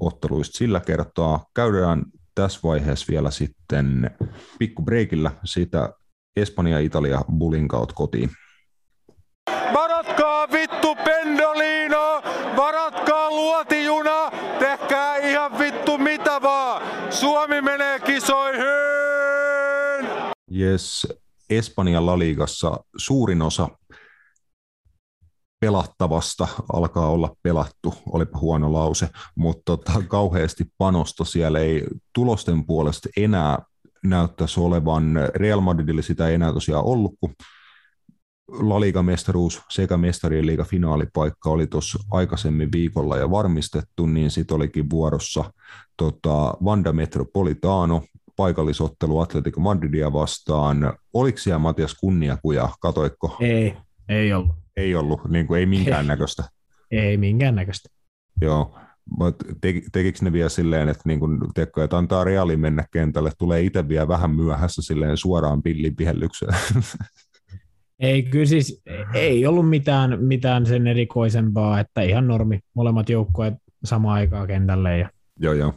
[0.00, 1.44] otteluista sillä kertaa.
[1.54, 2.02] Käydään
[2.34, 4.10] tässä vaiheessa vielä sitten
[4.58, 5.92] pikku breakillä siitä
[6.36, 8.30] Espanja-Italia Bullin kautta kotiin.
[9.74, 12.22] Varatkaa vittu pendolino,
[12.56, 16.82] varatkaa luotijuna, tehkää ihan vittu mitä vaan.
[17.12, 18.62] Suomi menee kisoihin!
[20.72, 21.06] Yes,
[21.50, 23.68] Espanjan La Ligassa suurin osa
[25.60, 33.08] pelattavasta alkaa olla pelattu, olipa huono lause, mutta tota, kauheasti panosta siellä ei tulosten puolesta
[33.16, 33.58] enää
[34.04, 35.14] näyttäisi olevan.
[35.34, 37.34] Real Madridille sitä ei enää tosiaan ollut, kun
[38.48, 44.90] La Liga-mestaruus sekä mestarien liiga finaalipaikka oli tuossa aikaisemmin viikolla ja varmistettu, niin sitten olikin
[44.90, 45.52] vuorossa
[45.96, 48.02] tota, Vanda Metropolitano,
[48.42, 50.92] paikallisottelu Atletico Madridia vastaan.
[51.12, 53.36] Oliko siellä Matias kunniakuja, katoikko?
[53.40, 53.76] Ei,
[54.08, 54.56] ei ollut.
[54.76, 56.44] Ei ollut, niin kuin ei minkäännäköistä.
[56.90, 57.88] Ei minkäännäköistä.
[58.40, 58.78] Joo,
[59.18, 63.30] mutta te, tekikö ne vielä silleen, että, niin kun, teekö, että antaa reaali mennä kentälle,
[63.38, 66.54] tulee itse vielä vähän myöhässä silleen suoraan pillin vihellykseen?
[68.00, 68.82] Ei, kyllä siis
[69.14, 73.54] ei ollut mitään, mitään sen erikoisempaa, että ihan normi, molemmat joukkueet
[73.84, 75.10] samaan aikaan kentälle ja
[75.40, 75.74] joo, joo.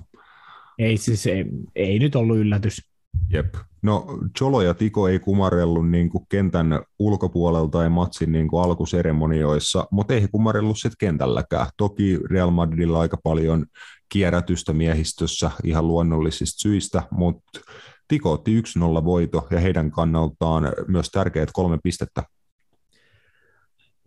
[0.79, 1.45] Ei siis, ei,
[1.75, 2.81] ei nyt ollut yllätys.
[3.29, 3.55] Jep.
[3.81, 4.05] No
[4.37, 10.13] Cholo ja Tiko ei kumarellut niin kuin kentän ulkopuolelta ja matsin niin kuin alkuseremonioissa, mutta
[10.13, 11.67] ei he kumarellut sitten kentälläkään.
[11.77, 13.65] Toki Real Madridilla aika paljon
[14.09, 17.59] kierrätystä miehistössä ihan luonnollisista syistä, mutta
[18.07, 22.23] Tiko otti 1-0 voito ja heidän kannaltaan myös tärkeät kolme pistettä.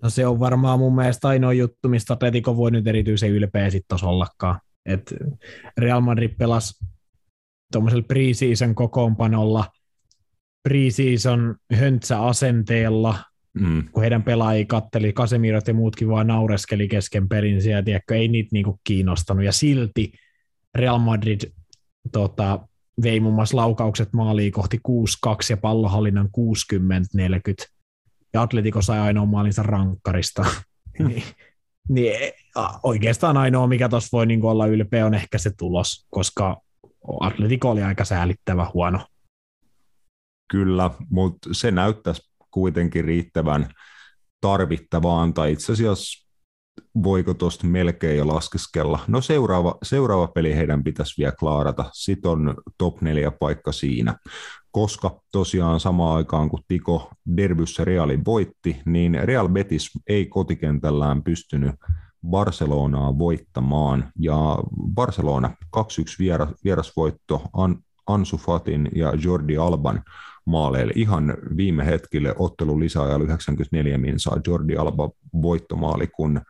[0.03, 3.99] No se on varmaan mun mielestä ainoa juttu, mistä Atletico voi nyt erityisen ylpeä sitten
[4.03, 4.61] ollakaan.
[4.87, 5.15] Et
[5.79, 6.85] Real Madrid pelasi
[7.73, 9.65] tuommoisella preseason kokoonpanolla,
[10.69, 13.19] preseason höntsäasenteella,
[13.55, 13.89] mm.
[13.93, 18.49] kun heidän pelaajia katteli, Kasemirot ja muutkin vaan naureskeli kesken perin siellä, tiedätkö, ei niitä
[18.53, 20.13] niinku kiinnostanut, ja silti
[20.75, 21.41] Real Madrid
[22.13, 22.69] tota,
[23.03, 24.91] vei muun muassa laukaukset maaliin kohti 6-2
[25.51, 26.29] ja pallohallinnan
[27.65, 27.67] 60-40,
[28.35, 30.45] ja Atletico sai ainoa maalinsa rankkarista.
[31.09, 31.23] niin,
[31.89, 32.33] niin
[32.83, 36.57] oikeastaan ainoa, mikä tuossa voi niin olla ylpeä, on ehkä se tulos, koska
[37.21, 39.07] Atletico oli aika säälittävä huono.
[40.51, 43.69] Kyllä, mutta se näyttäisi kuitenkin riittävän
[44.41, 46.29] tarvittavaan, tai itse asiassa
[47.03, 48.99] voiko tuosta melkein jo laskeskella.
[49.09, 51.85] No seuraava, seuraava peli heidän pitäisi vielä klaarata.
[51.93, 54.15] Sitten on top 4 paikka siinä.
[54.71, 61.75] Koska tosiaan samaan aikaan kun Tiko Derbyssä Reali voitti, niin Real Betis ei kotikentällään pystynyt
[62.27, 64.13] Barcelonaa voittamaan.
[64.19, 64.59] Ja
[64.95, 65.81] Barcelona 2-1
[66.19, 70.03] vieras, vierasvoitto An, Ansu Fatin ja Jordi Alban
[70.45, 70.93] maaleille.
[70.97, 75.11] Ihan viime hetkille ottelun lisäajalla 94 min saa Jordi Alba
[75.43, 76.41] voittomaali, kun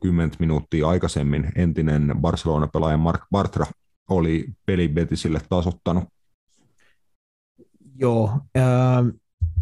[0.00, 3.66] 10 mm, minuuttia aikaisemmin entinen Barcelona-pelaaja Mark Bartra
[4.10, 6.04] oli peli Betisille tasottanut.
[7.98, 8.64] Joo, äh,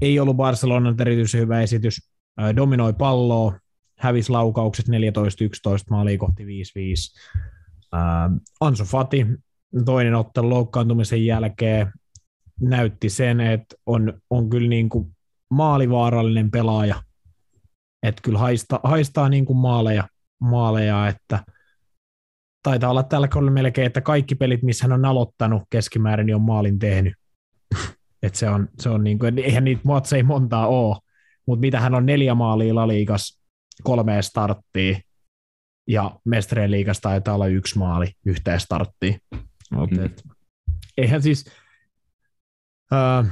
[0.00, 2.10] ei ollut Barcelonan erityisen hyvä esitys.
[2.40, 3.58] Äh, dominoi palloa,
[4.00, 4.90] hävisi laukaukset 14-11,
[5.90, 6.48] maaliin kohti 5-5.
[7.94, 8.00] Äh,
[8.60, 9.26] Ansu Fati,
[9.84, 11.92] toinen ottelu loukkaantumisen jälkeen,
[12.60, 15.16] näytti sen, että on, on kyllä niin kuin
[15.50, 17.02] maalivaarallinen pelaaja,
[18.02, 20.08] että kyllä haista, haistaa niin kuin maaleja,
[20.40, 21.44] maaleja, että
[22.62, 26.42] taitaa olla tällä kaudella melkein, että kaikki pelit, missä hän on aloittanut keskimäärin, niin on
[26.42, 27.14] maalin tehnyt.
[28.22, 30.96] että se on, se on niin kuin, eihän niitä matseja montaa ole,
[31.46, 33.39] mutta mitä hän on neljä maalia laliikas,
[33.82, 34.98] kolme starttia,
[35.88, 39.20] ja mestarien liigassa taitaa olla yksi maali yhteen starttiin.
[39.30, 40.10] Mm.
[40.96, 41.44] eihän siis,
[42.92, 43.26] uh,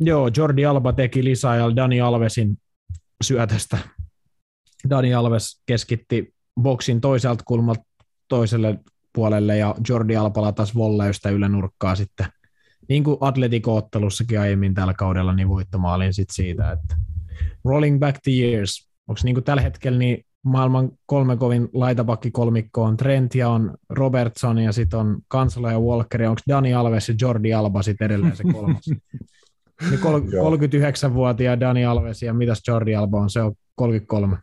[0.00, 2.58] joo, Jordi Alba teki lisää ja Dani Alvesin
[3.24, 3.78] syötästä
[4.90, 7.82] Dani Alves keskitti boksin toiselta kulmalta
[8.28, 8.78] toiselle
[9.12, 12.26] puolelle ja Jordi Alpala taas volleystä ylänurkkaa sitten.
[12.88, 16.96] Niin kuin Atletico-ottelussakin aiemmin tällä kaudella, niin voittomaalin sitten siitä, että
[17.64, 18.89] rolling back the years.
[19.10, 24.58] Onko niin tällä hetkellä niin maailman kolme kovin laitapakki kolmikko on Trent ja on Robertson
[24.58, 28.36] ja sitten on Kansala ja Walker ja onko Dani Alves ja Jordi Alba sitten edelleen
[28.36, 28.90] se kolmas?
[29.90, 34.36] niin kol- 39-vuotiaan Dani Alves ja mitäs Jordi Alba on, se on 33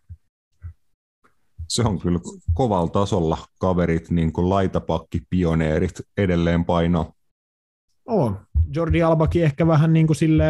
[1.69, 2.19] se on kyllä
[2.53, 7.11] kovalla tasolla kaverit, niin kuin laitapakki, pioneerit edelleen paino.
[8.06, 8.39] On.
[8.76, 10.45] Jordi Albakin ehkä vähän niin kuin sille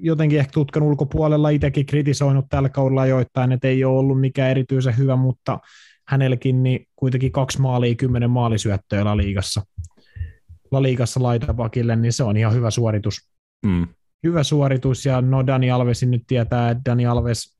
[0.00, 4.98] jotenkin ehkä tutkan ulkopuolella itsekin kritisoinut tällä kaudella joitain, että ei ole ollut mikään erityisen
[4.98, 5.58] hyvä, mutta
[6.08, 9.62] hänelläkin niin kuitenkin kaksi maalia, kymmenen maalisyöttöä La Liigassa.
[10.70, 13.30] La Liigassa laitapakille, niin se on ihan hyvä suoritus.
[13.66, 13.86] Mm.
[14.22, 17.56] Hyvä suoritus, ja no Dani Alvesin nyt tietää, että Dani Alves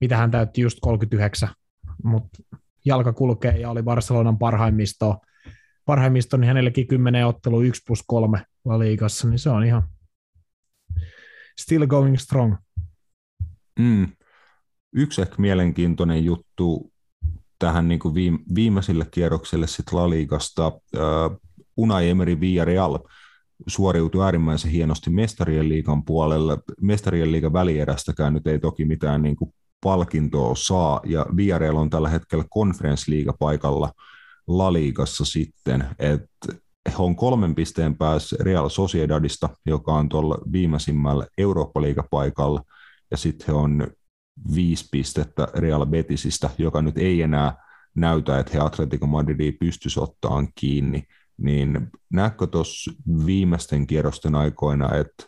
[0.00, 1.48] mitä hän täytti just 39,
[2.04, 2.38] mutta
[2.84, 5.16] jalka kulkee ja oli Barcelonan parhaimmisto,
[5.84, 8.42] parhaimmisto niin hänellekin 10 ottelu 1 plus 3
[8.78, 9.82] liigassa, niin se on ihan
[11.60, 12.54] still going strong.
[13.78, 14.08] Mm.
[14.92, 16.92] Yksi ehkä mielenkiintoinen juttu
[17.58, 18.14] tähän niin kuin
[18.54, 21.40] viimeiselle kierrokselle sit La Ligasta, uh,
[21.76, 22.98] Unai Emery Villarreal
[23.66, 26.58] suoriutui äärimmäisen hienosti mestarien liigan puolella.
[26.80, 32.08] Mestarien liigan välierästäkään nyt ei toki mitään niin kuin palkintoa saa, ja Villarreal on tällä
[32.08, 33.92] hetkellä konferenssliigapaikalla
[34.46, 36.58] La Ligassa sitten, että
[36.88, 42.62] he on kolmen pisteen päässä Real Sociedadista, joka on tuolla viimeisimmällä Eurooppa-liigapaikalla,
[43.10, 43.86] ja sitten he on
[44.54, 47.54] viisi pistettä Real Betisistä, joka nyt ei enää
[47.94, 51.02] näytä, että he Atletico Madridia pystyisi ottaan kiinni,
[51.38, 52.92] niin näetkö tuossa
[53.26, 55.24] viimeisten kierrosten aikoina, että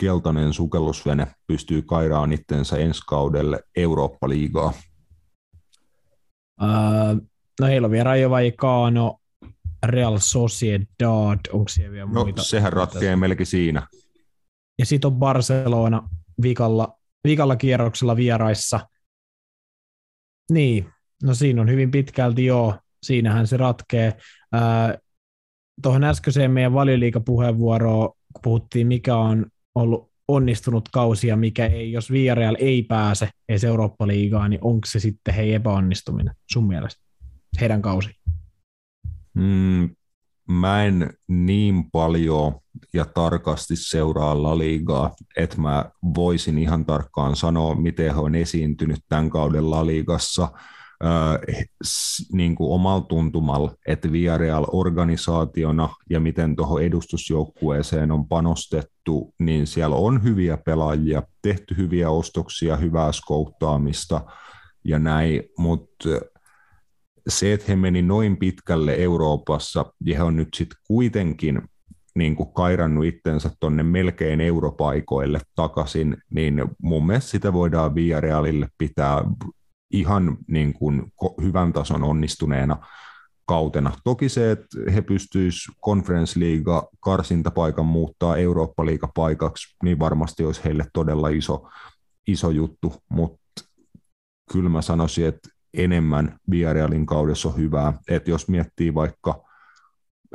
[0.00, 4.72] keltainen sukellusvene pystyy kairaan itsensä ensi kaudelle Eurooppa-liigaa?
[6.62, 7.28] Uh,
[7.60, 9.17] no heillä on vielä Rayo Vallecano,
[9.86, 12.42] Real Sociedad, onko siellä vielä no, muita?
[12.42, 13.86] sehän ratkeaa melkein siinä.
[14.78, 16.08] Ja sitten on Barcelona
[16.42, 18.88] vikalla, vikalla kierroksella vieraissa.
[20.50, 20.86] Niin,
[21.22, 24.16] no siinä on hyvin pitkälti joo, siinähän se ratkee.
[25.82, 32.10] Tuohon äskeiseen meidän valioliikapuheenvuoroon, kun puhuttiin, mikä on ollut onnistunut kausi ja mikä ei, jos
[32.10, 37.02] Villarreal ei pääse edes Eurooppa-liigaan, niin onko se sitten hei epäonnistuminen sun mielestä,
[37.60, 38.10] heidän kausi?
[39.38, 39.96] Mm,
[40.48, 42.52] mä en niin paljon
[42.94, 49.00] ja tarkasti seuraa La Ligaa, että mä voisin ihan tarkkaan sanoa, miten he on esiintynyt
[49.08, 50.48] tämän kauden La Ligassa–
[52.32, 59.96] niin kuin omalla tuntumalla, että Villarreal organisaationa ja miten tuohon edustusjoukkueeseen on panostettu, niin siellä
[59.96, 64.20] on hyviä pelaajia, tehty hyviä ostoksia, hyvää skouttaamista
[64.84, 66.08] ja näin, mutta
[67.28, 71.62] se, että he meni noin pitkälle Euroopassa ja he on nyt sitten kuitenkin
[72.14, 79.24] niin kuin kairannut itsensä tuonne melkein europaikoille takaisin, niin mun mielestä sitä voidaan Villarrealille pitää
[79.90, 82.86] ihan niin kuin hyvän tason onnistuneena
[83.46, 83.92] kautena.
[84.04, 90.86] Toki se, että he pystyisivät Conference League karsintapaikan muuttaa Eurooppa-liiga paikaksi, niin varmasti olisi heille
[90.92, 91.68] todella iso,
[92.26, 93.64] iso juttu, mutta
[94.52, 97.92] kyllä mä sanoisin, että enemmän Villarrealin kaudessa on hyvää.
[98.08, 99.42] Että jos miettii vaikka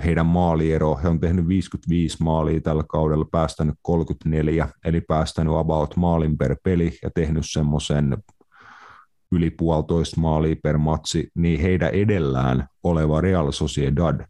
[0.05, 6.38] heidän maaliero, he on tehnyt 55 maalia tällä kaudella, päästänyt 34, eli päästänyt about maalin
[6.38, 8.18] per peli ja tehnyt semmoisen
[9.31, 14.26] yli puolitoista maalia per matsi, niin heidän edellään oleva Real Sociedad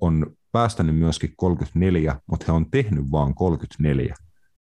[0.00, 4.14] on päästänyt myöskin 34, mutta he on tehnyt vain 34.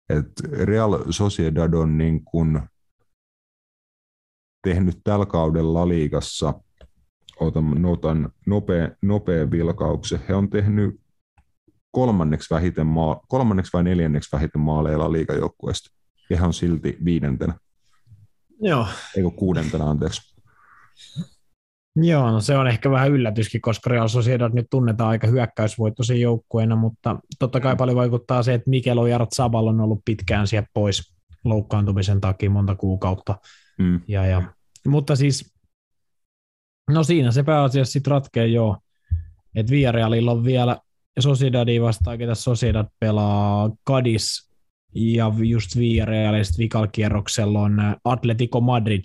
[0.09, 2.61] Et Real Sociedad on niin kuin
[4.65, 6.53] tehnyt tällä kaudella liigassa,
[7.39, 10.99] otan, otan nopea, nopea vilkauksen, he on tehnyt
[11.91, 15.91] kolmanneksi, vähiten maa, kolmanneksi vai neljänneksi vähiten maaleilla liigajoukkueesta,
[16.29, 17.53] ja he on silti viidentenä.
[18.61, 18.87] Joo.
[19.17, 20.35] Eikö kuudentena, anteeksi.
[21.95, 26.75] Joo, no se on ehkä vähän yllätyskin, koska Real Sociedad nyt tunnetaan aika hyökkäysvoittoisen joukkueena,
[26.75, 32.21] mutta totta kai paljon vaikuttaa se, että Mikel Ojarzabal on ollut pitkään siellä pois loukkaantumisen
[32.21, 33.37] takia monta kuukautta.
[33.77, 34.01] Mm.
[34.07, 34.53] Ja, ja,
[34.87, 35.53] mutta siis,
[36.89, 38.77] no siinä se pääasiassa sitten ratkee joo,
[39.55, 40.77] että Villarrealilla on vielä
[41.19, 44.51] Sociedadi vastaan, ketä Sociedad pelaa Kadis
[44.95, 49.03] ja just Villarrealista vikalla kierroksella on Atletico Madrid.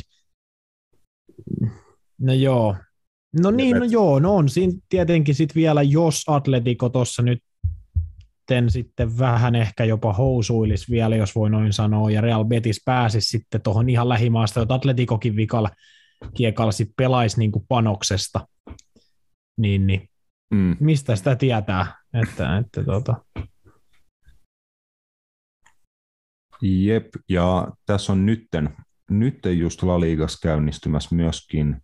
[2.21, 2.77] No joo.
[3.43, 7.43] No niin, no joo, no on siinä tietenkin sitten vielä, jos Atletico tuossa nyt
[8.71, 13.63] sitten vähän ehkä jopa housuilis vielä, jos voi noin sanoa, ja Real Betis pääsisi sitten
[13.63, 15.71] tuohon ihan lähimaasta, että Atleticokin vikalla
[16.35, 18.49] kiekalla sitten pelaisi niin kuin panoksesta,
[19.59, 20.09] niin, niin
[20.55, 20.77] mm.
[20.81, 23.25] mistä sitä tietää, että, että tota...
[26.63, 28.77] Jep, ja tässä on nytten,
[29.11, 31.83] nytten just La Ligas käynnistymässä myöskin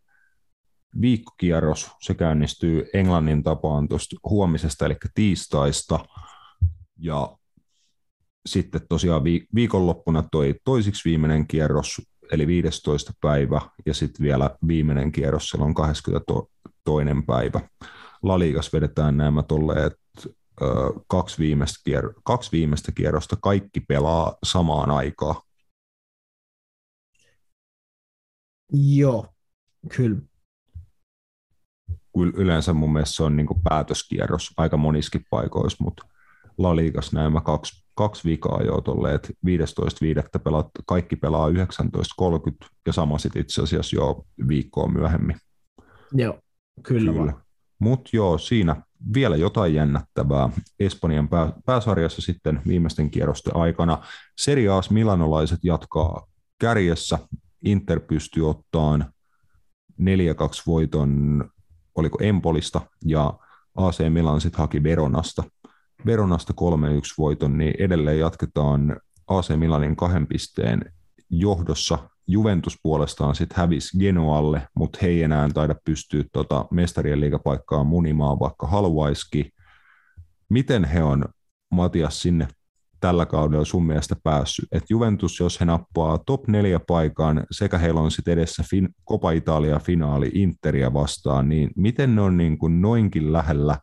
[1.00, 1.90] viikkokierros.
[2.00, 5.98] Se käynnistyy Englannin tapaan tuosta huomisesta, eli tiistaista.
[6.98, 7.36] Ja
[8.46, 9.24] sitten tosiaan
[9.54, 12.02] viikonloppuna toi toisiksi viimeinen kierros,
[12.32, 13.12] eli 15.
[13.20, 16.52] päivä, ja sitten vielä viimeinen kierros, siellä on 22.
[17.26, 17.60] päivä.
[18.22, 19.92] Laliikas vedetään nämä tolleet
[21.08, 25.42] kaksi viimeistä, kier- kaksi viimeistä kierrosta, kaikki pelaa samaan aikaan.
[28.72, 29.26] Joo,
[29.96, 30.20] kyllä
[32.14, 36.06] yleensä mun mielestä se on niin päätöskierros aika moniskin paikoissa, mutta
[36.58, 40.40] La Ligas nämä kaksi, kaksi vikaa jo tolle, että 15.5.
[40.44, 45.36] Pelaat, kaikki pelaa 19.30 ja sama sitten itse asiassa jo viikkoa myöhemmin.
[46.12, 46.38] Joo,
[46.82, 47.12] kyllä.
[47.12, 47.32] kyllä.
[47.78, 48.82] Mutta joo, siinä
[49.14, 50.50] vielä jotain jännättävää.
[50.80, 53.98] Espanjan pää, pääsarjassa sitten viimeisten kierrosten aikana.
[54.38, 56.26] Serie A milanolaiset jatkaa
[56.58, 57.18] kärjessä.
[57.64, 59.12] Inter pystyy ottaan
[59.92, 60.02] 4-2
[60.66, 61.44] voiton
[61.96, 63.38] oliko Empolista, ja
[63.76, 65.42] AC Milan sitten haki Veronasta.
[66.06, 66.64] Veronasta 3-1
[67.18, 68.96] voiton, niin edelleen jatketaan
[69.28, 70.92] AC Milanin kahden pisteen
[71.30, 71.98] johdossa.
[72.28, 78.40] Juventus puolestaan sitten hävisi Genoalle, mutta he ei enää taida pystyä tota mestarien liigapaikkaa munimaan,
[78.40, 79.52] vaikka haluaisikin.
[80.48, 81.24] Miten he on,
[81.70, 82.48] Matias, sinne
[83.00, 84.64] tällä kaudella sun mielestä päässyt.
[84.72, 89.30] että Juventus, jos he nappaa top 4 paikan, sekä heillä on sitten edessä fin- Copa
[89.30, 93.78] Italia finaali Interia vastaan, niin miten ne on niin kuin noinkin lähellä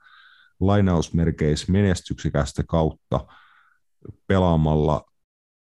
[0.67, 3.27] lainausmerkeissä menestyksekästä kautta
[4.27, 5.05] pelaamalla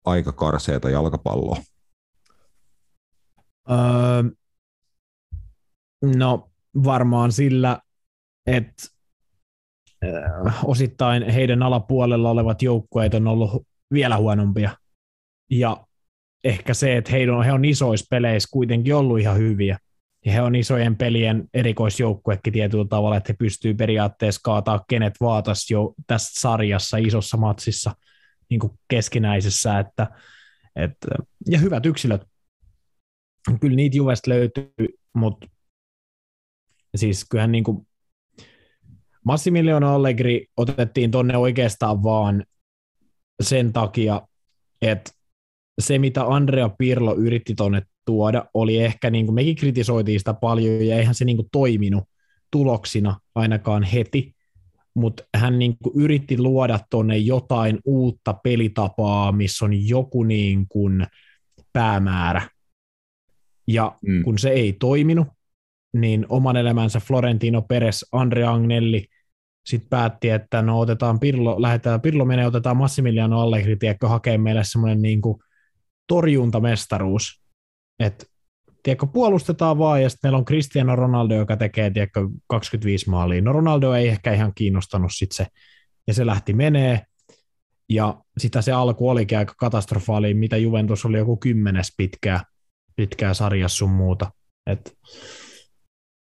[0.04, 1.56] aika karseeta jalkapalloa?
[3.70, 4.22] Öö,
[6.16, 6.50] no
[6.84, 7.80] varmaan sillä,
[8.46, 8.88] että
[10.64, 14.76] osittain heidän alapuolella olevat joukkueet on ollut vielä huonompia.
[15.50, 15.86] Ja
[16.44, 19.78] ehkä se, että he on, he on isoissa peleissä kuitenkin ollut ihan hyviä.
[20.26, 25.70] Ja he on isojen pelien erikoisjoukkuekin tietyllä tavalla, että he pystyy periaatteessa kaataa kenet vaatas
[25.70, 27.96] jo tässä sarjassa, isossa matsissa,
[28.50, 29.78] niin kuin keskinäisessä.
[29.78, 30.06] Että,
[30.76, 31.08] että,
[31.46, 32.22] ja hyvät yksilöt.
[33.60, 34.74] Kyllä niitä Juvesta löytyy,
[35.14, 35.46] mutta
[36.96, 37.86] siis kyllähän niin kuin
[39.24, 42.44] Massimiliano Allegri otettiin tonne oikeastaan vaan
[43.42, 44.28] sen takia,
[44.82, 45.10] että
[45.80, 50.86] se, mitä Andrea Pirlo yritti tonne tuoda, oli ehkä, niin kuin mekin kritisoitiin sitä paljon,
[50.86, 52.04] ja eihän se niin kuin toiminut
[52.50, 54.34] tuloksina ainakaan heti,
[54.94, 61.06] mutta hän niin kuin yritti luoda tonne jotain uutta pelitapaa, missä on joku niin kuin
[61.72, 62.48] päämäärä.
[63.68, 64.22] Ja mm.
[64.22, 65.28] kun se ei toiminut,
[65.92, 69.06] niin oman elämänsä Florentino Perez, Andre Agnelli
[69.66, 74.64] sitten päätti, että no otetaan Pirlo, lähdetään, Pirlo menee, otetaan Massimiliano Allegri, tiedätkö, hakee meille
[74.64, 75.38] semmoinen niin kuin
[76.06, 77.42] torjuntamestaruus,
[78.00, 78.26] että
[78.82, 83.42] tiedätkö, puolustetaan vaan, ja sitten meillä on Cristiano Ronaldo, joka tekee, tiedätkö, 25 maalia.
[83.42, 85.46] No Ronaldo ei ehkä ihan kiinnostanut sit se,
[86.06, 87.02] ja se lähti menee,
[87.88, 92.44] ja sitä se alku olikin aika katastrofaali, mitä Juventus oli joku kymmenes pitkää,
[92.96, 94.32] pitkää sarjassa sun muuta.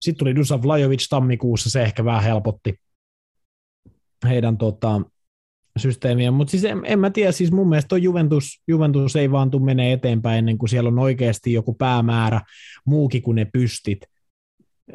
[0.02, 2.74] Sitten tuli Dusan Vlajovic tammikuussa, se ehkä vähän helpotti
[4.26, 5.02] heidän tota,
[5.80, 9.52] systeemiä, mutta siis en, en, mä tiedä, siis mun mielestä toi Juventus, Juventus ei vaan
[9.52, 12.42] tule menee eteenpäin ennen kuin siellä on oikeasti joku päämäärä
[12.86, 14.00] muukin kuin ne pystit,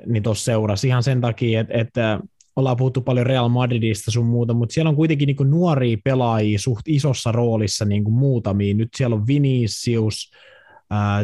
[0.06, 2.20] niin tuossa seurasi ihan sen takia, että, että
[2.56, 6.88] ollaan puhuttu paljon Real Madridista sun muuta, mutta siellä on kuitenkin niin nuoria pelaajia suht
[6.88, 8.74] isossa roolissa niin kuin muutamia.
[8.74, 10.30] Nyt siellä on Vinicius,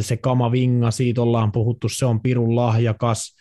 [0.00, 3.36] se Kamavinga, siitä ollaan puhuttu, se on pirun lahjakas.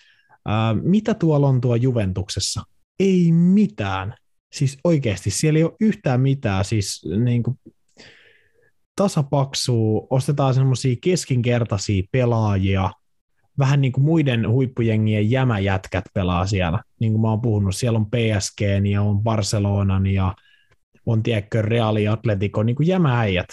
[0.83, 2.61] Mitä tuolla on tuo Juventuksessa?
[2.99, 4.13] Ei mitään.
[4.57, 6.65] Siis oikeasti, siellä ei ole yhtään mitään.
[6.65, 7.59] Siis niin kuin
[8.95, 12.91] tasapaksua, ostetaan semmoisia keskinkertaisia pelaajia,
[13.59, 16.83] vähän niin kuin muiden huippujengien jämäjätkät pelaa siellä.
[16.99, 18.61] Niin kuin mä oon puhunut, siellä on PSG
[18.91, 20.35] ja on Barcelonan ja
[21.05, 23.47] on tiedätkö Reali Atletico, niin kuin jämääijät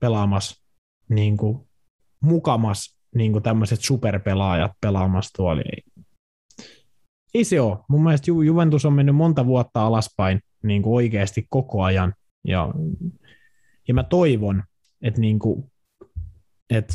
[0.00, 0.64] pelaamassa
[1.08, 1.68] niin kuin
[2.20, 5.62] mukamas niin kuin tämmöiset superpelaajat pelaamassa tuolla.
[5.62, 5.82] Ei,
[7.34, 7.78] ei se ole.
[7.88, 12.14] Mun mielestä Ju- Juventus on mennyt monta vuotta alaspäin niin kuin oikeasti koko ajan.
[12.44, 12.68] Ja,
[13.88, 14.62] ja mä toivon,
[15.02, 15.70] että, niin kuin,
[16.70, 16.94] että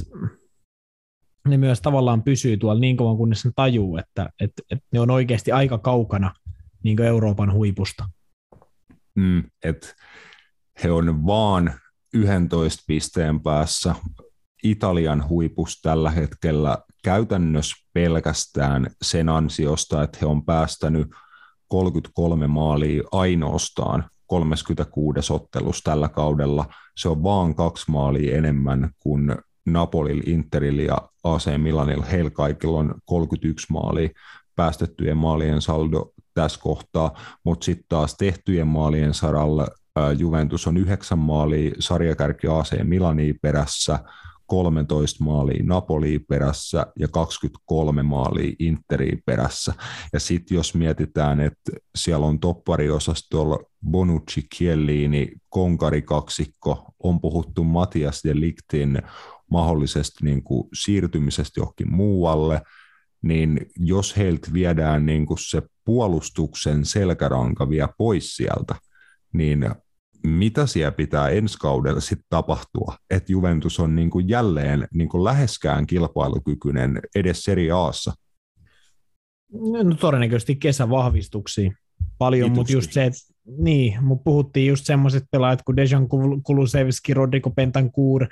[1.48, 5.12] ne myös tavallaan pysyy tuolla niin kauan, kunnes ne tajuu, että, että, että ne on
[5.12, 6.34] oikeasti aika kaukana
[6.84, 8.10] niin kuin Euroopan huipusta.
[9.16, 9.88] Mm, että
[10.84, 11.74] he on vaan
[12.14, 13.96] 11 pisteen päässä
[14.64, 21.08] Italian huipus tällä hetkellä käytännössä pelkästään sen ansiosta, että he on päästänyt
[21.68, 26.66] 33 maalia ainoastaan 36 ottelussa tällä kaudella.
[26.98, 29.36] Se on vaan kaksi maalia enemmän kuin
[29.66, 32.02] Napolil, Interil ja AC Milanil.
[32.02, 34.10] Heillä kaikilla on 31 maalia
[34.56, 37.12] päästettyjen maalien saldo tässä kohtaa,
[37.44, 39.68] mutta sitten taas tehtyjen maalien saralla
[40.18, 44.00] Juventus on yhdeksän maalia, sarjakärki AC Milania perässä,
[44.48, 49.74] 13 maalia Napoli perässä ja 23 maalia Interi perässä.
[50.14, 53.60] Ja sitten jos mietitään, että siellä on toppariosastolla
[53.90, 59.02] Bonucci, Chiellini, Konkari kaksikko, on puhuttu Matias de Liktin
[59.52, 62.62] mahdollisesti niin kuin siirtymisestä johonkin muualle,
[63.22, 68.76] niin jos heiltä viedään niin kuin se puolustuksen selkäranka vielä pois sieltä,
[69.34, 69.66] niin
[70.24, 75.24] mitä siellä pitää ensi kaudella sitten tapahtua, että Juventus on niin kuin jälleen niin kuin
[75.24, 78.14] läheskään kilpailukykyinen edes Serie Aassa?
[79.84, 81.72] No todennäköisesti kesävahvistuksia
[82.18, 83.20] paljon, mutta just se, että
[83.58, 86.08] niin, mutta puhuttiin just semmoiset pelaajat kuin Dejan
[86.44, 88.30] Kulusevski, Rodrigo Pentancourt,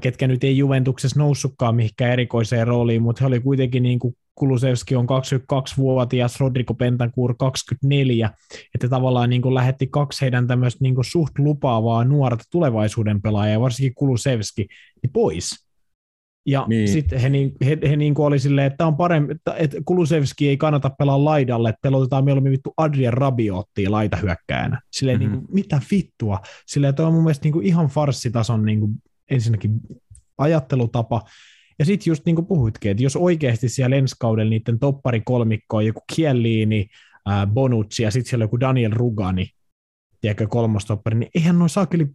[0.00, 4.96] ketkä nyt ei Juventuksessa noussutkaan mihinkään erikoiseen rooliin, mutta he oli kuitenkin niin kuin Kulusevski
[4.96, 8.30] on 22-vuotias, Rodrigo Pentancourt 24,
[8.74, 13.60] että tavallaan niin kuin lähetti kaksi heidän tämmöistä niin kuin suht lupaavaa nuorta tulevaisuuden pelaajaa,
[13.60, 14.66] varsinkin Kulusevski,
[15.02, 15.66] niin pois.
[16.46, 16.88] Ja niin.
[16.88, 20.56] sitten he, niin, he, he niin kuin oli silleen, että on parempi, että, Kulusevski ei
[20.56, 24.80] kannata pelaa laidalle, että pelotetaan mieluummin vittu Adrian Rabiottiin laitahyökkäänä.
[24.92, 25.32] Silleen mm-hmm.
[25.32, 26.40] niin kuin, mitä vittua?
[26.66, 28.92] Silleen, että on mun mielestä niin kuin ihan farssitason niin kuin
[29.30, 29.80] ensinnäkin
[30.38, 31.22] ajattelutapa,
[31.82, 35.86] ja sitten just niin kuin puhuitkin, että jos oikeasti siellä ensi kaudella niiden topparikolmikko on
[35.86, 36.86] joku Chiellini,
[37.30, 39.50] äh, Bonucci ja sitten siellä joku Daniel Rugani,
[40.20, 42.06] tiedätkö, kolmostoppari, niin eihän noin saakeli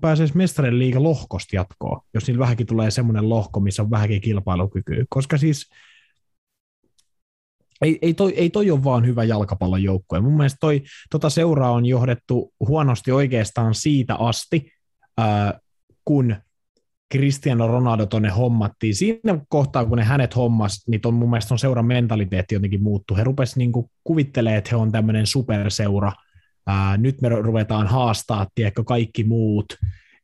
[0.00, 4.20] pääse edes mestarien liiga lohkosta jatkoa, jos niillä vähänkin tulee semmoinen lohko, missä on vähänkin
[4.20, 5.04] kilpailukykyä.
[5.08, 5.70] Koska siis
[7.82, 10.20] ei, ei, toi, ei toi ole vaan hyvä jalkapallon joukkue.
[10.20, 14.72] Mun mielestä toi, tota seuraa on johdettu huonosti oikeastaan siitä asti,
[15.18, 15.60] ää,
[16.04, 16.36] kun
[17.12, 18.94] Cristiano Ronaldo tonne hommattiin.
[18.94, 23.16] Siinä kohtaa, kun ne hänet hommas, niin ton mun mielestä on seuran mentaliteetti jotenkin muuttu.
[23.16, 23.72] He rupes niin
[24.04, 26.12] kuvittelemaan, että he on tämmöinen superseura.
[26.66, 29.66] Ää, nyt me ruvetaan haastaa, tiedätkö, kaikki muut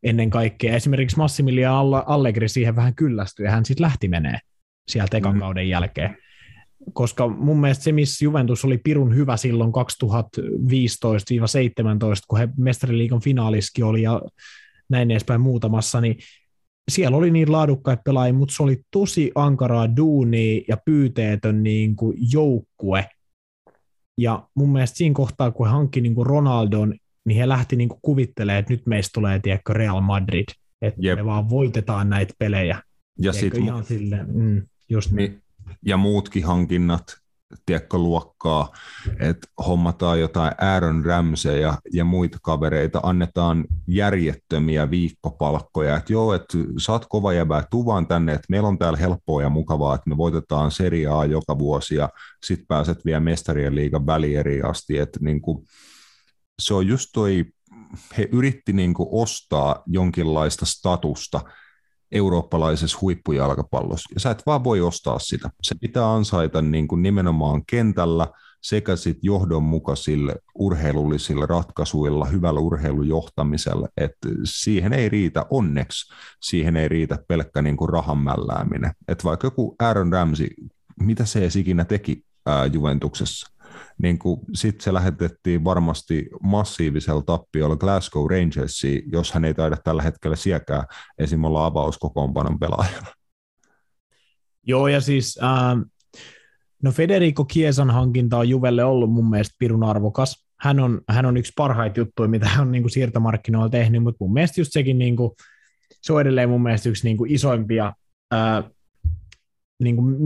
[0.03, 0.77] ennen kaikkea.
[0.77, 1.75] Esimerkiksi Massimilian
[2.07, 4.39] Allegri siihen vähän kyllästyi, ja hän sitten lähti menee
[4.89, 5.41] sieltä ekan mm.
[5.41, 6.17] kauden jälkeen.
[6.93, 9.73] Koska mun mielestä se, missä Juventus oli pirun hyvä silloin 2015-17,
[12.29, 14.23] kun he mestariliikan finaaliski oli ja
[14.89, 16.17] näin edespäin muutamassa, niin
[16.91, 22.17] siellä oli niin laadukkaita pelaajia, mutta se oli tosi ankaraa duunia ja pyyteetön niin kuin
[22.33, 23.09] joukkue.
[24.19, 26.95] Ja mun mielestä siinä kohtaa, kun he hankki niin kuin Ronaldon,
[27.25, 30.45] niin he lähti niin kuin kuvittelemaan, että nyt meistä tulee tiedätkö, Real Madrid,
[30.83, 31.19] että Jep.
[31.19, 32.83] me vaan voitetaan näitä pelejä.
[33.19, 35.43] Ja sit, ihan silleen, mm, just niin.
[35.87, 37.17] Ja muutkin hankinnat,
[37.67, 38.69] tiedätkö, luokkaa,
[39.21, 46.59] että hommataan jotain Aaron Ramsey ja, ja muita kavereita, annetaan järjettömiä viikkopalkkoja, että joo, että
[46.79, 50.17] sä oot kova jäbä, tuu tänne, että meillä on täällä helppoa ja mukavaa, että me
[50.17, 52.09] voitetaan seriaa joka vuosi ja
[52.45, 55.65] sit pääset vielä mestarien liigan välieriin asti, että niin kuin,
[56.59, 57.45] se on just toi,
[58.19, 61.41] he yritti niin kuin ostaa jonkinlaista statusta,
[62.13, 64.15] eurooppalaisessa huippujalkapallossa.
[64.15, 65.51] Ja sä et vaan voi ostaa sitä.
[65.63, 68.29] Se pitää ansaita niin kuin nimenomaan kentällä
[68.65, 76.13] sekä sit johdonmukaisille urheilullisilla ratkaisuilla, hyvällä urheilujohtamisella, että siihen ei riitä onneksi,
[76.43, 78.93] siihen ei riitä pelkkä niin kuin rahan mällääminen.
[79.09, 80.49] Että vaikka joku Aaron Ramsey,
[81.01, 83.54] mitä se edes ikinä teki ää, Juventuksessa,
[84.03, 84.19] niin
[84.55, 90.85] sitten se lähetettiin varmasti massiivisella tappiolla Glasgow Rangersiin, jos hän ei taida tällä hetkellä siekää
[91.19, 91.45] esim.
[91.45, 93.07] olla avauskokoonpanon pelaajana.
[94.67, 95.77] Joo, ja siis äh,
[96.83, 100.47] no Federico Kiesan hankinta on Juvelle ollut mun mielestä pirun arvokas.
[100.61, 104.25] Hän on, hän on yksi parhaita juttuja, mitä hän on niin kuin siirtomarkkinoilla tehnyt, mutta
[104.25, 105.31] mun mielestä just sekin, niin kuin,
[106.03, 107.93] se on edelleen mun mielestä yksi niin kuin isoimpia
[108.35, 108.65] äh,
[109.85, 110.17] niin kuin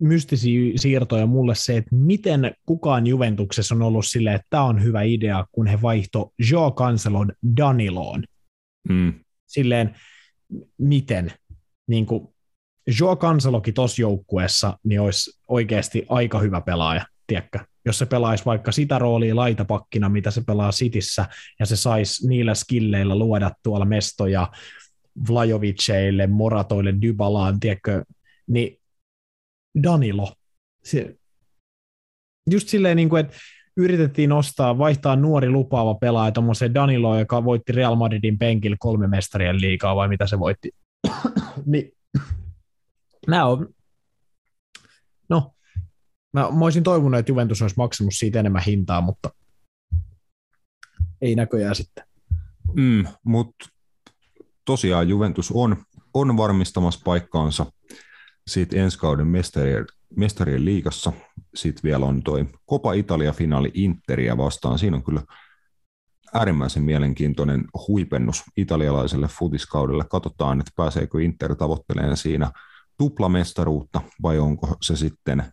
[0.00, 5.02] mystisiä siirtoja mulle se, että miten kukaan Juventuksessa on ollut silleen, että tämä on hyvä
[5.02, 8.24] idea, kun he vaihto Joe Cancelon Daniloon.
[8.88, 9.12] Mm.
[9.46, 9.94] Silleen,
[10.78, 11.32] miten?
[11.86, 12.28] Niin kuin
[13.00, 17.58] Joe Cancelokin tuossa joukkueessa niin olisi oikeasti aika hyvä pelaaja, tiedätkö?
[17.86, 21.26] Jos se pelaisi vaikka sitä roolia laitapakkina, mitä se pelaa Sitissä,
[21.60, 24.48] ja se saisi niillä skilleillä luoda tuolla mestoja
[25.28, 28.04] Vlajoviceille, Moratoille, Dybalaan, tiedätkö,
[28.46, 28.80] niin
[29.82, 30.32] Danilo.
[30.84, 31.16] Se,
[32.50, 33.36] just silleen, niin kuin, että
[33.76, 39.60] yritettiin nostaa, vaihtaa nuori lupaava pelaaja tuommoiseen Danilo, joka voitti Real Madridin penkillä kolme mestarien
[39.60, 40.70] liikaa, vai mitä se voitti.
[41.66, 41.92] niin,
[43.26, 43.68] nämä on,
[45.28, 45.54] no,
[46.32, 49.30] mä, mä olisin toivonut, että Juventus olisi maksanut siitä enemmän hintaa, mutta
[51.20, 52.04] ei näköjään sitten.
[52.72, 53.68] Mm, mutta
[54.64, 55.76] tosiaan Juventus on,
[56.14, 57.66] on varmistamassa paikkaansa
[58.46, 61.12] sitten ensi kauden mestarien, mestarien liigassa.
[61.54, 64.78] Sitten vielä on toi Copa Italia-finaali Interia vastaan.
[64.78, 65.22] Siinä on kyllä
[66.34, 70.04] äärimmäisen mielenkiintoinen huipennus italialaiselle futiskaudelle.
[70.10, 72.50] Katsotaan, että pääseekö Inter tavoittelemaan siinä
[72.98, 75.44] tuplamestaruutta vai onko se sitten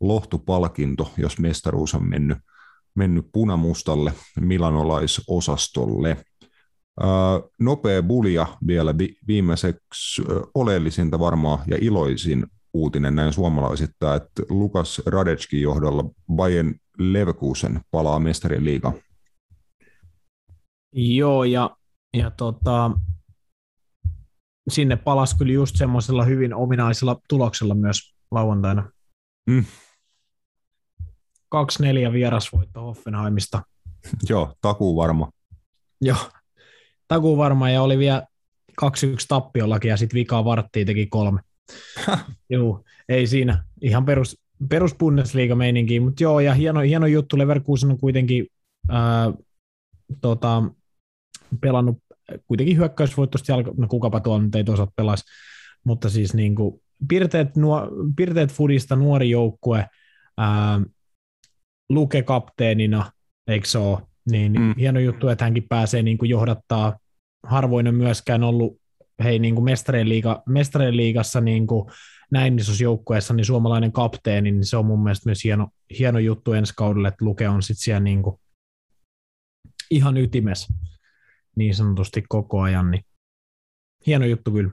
[0.00, 2.38] lohtupalkinto, jos mestaruus on mennyt,
[2.94, 6.16] mennyt punamustalle milanolaisosastolle.
[7.60, 8.94] Nopea bulia vielä
[9.26, 10.22] viimeiseksi
[10.54, 16.04] oleellisinta varmaan ja iloisin uutinen näin suomalaisittain, että Lukas Radetskin johdolla
[16.34, 18.92] Bayern Leverkusen palaa mestarien liiga.
[20.92, 21.76] Joo, ja,
[22.14, 22.90] ja tota,
[24.68, 28.90] sinne palasi kyllä just semmoisella hyvin ominaisella tuloksella myös lauantaina.
[29.46, 29.64] Mm.
[31.54, 33.62] 2-4 vierasvoitto Hoffenheimista.
[34.28, 35.30] Joo, takuu varma.
[36.00, 36.16] Joo,
[37.14, 38.22] takuu varma ja oli vielä
[38.82, 38.86] 2-1
[39.28, 41.40] tappiollakin ja sitten vikaa varttiin teki kolme.
[42.50, 43.64] joo, ei siinä.
[43.80, 47.38] Ihan perus, perus Bundesliga-meininki, mutta joo, ja hieno, hieno juttu.
[47.38, 48.46] Leverkusen on kuitenkin
[48.88, 49.32] ää,
[50.20, 50.62] tota,
[51.60, 51.98] pelannut
[52.46, 55.24] kuitenkin hyökkäysvoittoista jalka, no kukapa tuolla nyt ei toisaalta pelaisi,
[55.84, 59.86] mutta siis niin kuin pirteet, nuo, pirteet Fudista nuori joukkue,
[60.38, 60.80] ää,
[61.88, 63.12] Luke kapteenina,
[63.46, 63.98] eikö se ole?
[64.30, 64.74] Niin mm.
[64.78, 66.98] hieno juttu, että hänkin pääsee niin kuin johdattaa.
[67.46, 68.80] Harvoin on myöskään ollut
[69.24, 71.90] hei, niin kuin mestarien, liiga, mestarien liigassa niin kuin
[72.30, 76.52] näin isossa joukkueessa, niin suomalainen kapteeni, niin se on mun mielestä myös hieno, hieno juttu
[76.52, 78.40] ensi kaudelle, että Luke on sitten siellä niin kuin
[79.90, 80.74] ihan ytimessä
[81.56, 83.04] niin sanotusti koko ajan, niin
[84.06, 84.70] hieno juttu kyllä.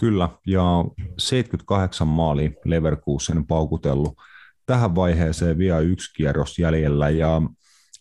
[0.00, 0.84] Kyllä, ja
[1.18, 4.14] 78 maali Leverkusen paukutellut
[4.66, 7.42] tähän vaiheeseen vielä yksi kierros jäljellä, ja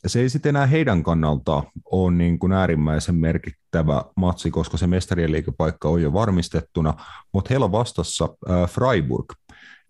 [0.08, 5.32] se ei sitten enää heidän kannalta ole niin kuin äärimmäisen merkittävä matsi, koska se mestarien
[5.32, 6.94] liikepaikka on jo varmistettuna,
[7.34, 9.34] mutta heillä on vastassa äh, Freiburg,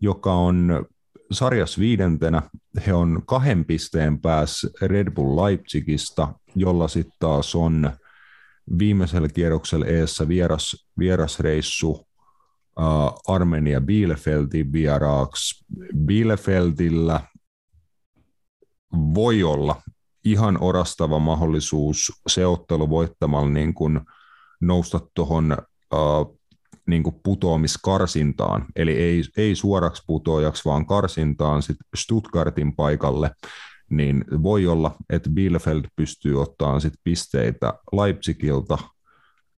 [0.02, 0.86] joka on
[1.31, 2.41] sarjas viidentenä.
[2.88, 7.91] He on kahden pisteen päässä Red Bull Leipzigista, jolla sitten taas on
[8.80, 12.06] viimeisellä kierroksella eessä vieras, vierasreissu uh,
[13.27, 15.65] Armenia Bielefeldin vieraaksi.
[16.06, 17.22] Bielefeldillä
[18.94, 19.81] voi olla
[20.26, 24.00] ihan orastava mahdollisuus seottelu voittamalla niin kuin
[24.62, 25.58] nousta tuohon
[25.94, 26.40] uh,
[26.88, 33.32] niin putoamiskarsintaan, eli ei, ei suoraksi putoajaksi, vaan karsintaan sit Stuttgartin paikalle,
[33.90, 38.78] niin voi olla, että Bielefeld pystyy ottamaan sit pisteitä Leipzigilta,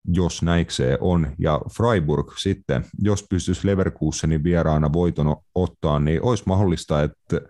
[0.04, 7.02] jos näikseen on, ja Freiburg sitten, jos pystyisi Leverkusenin vieraana voiton ottaa, niin olisi mahdollista,
[7.02, 7.40] että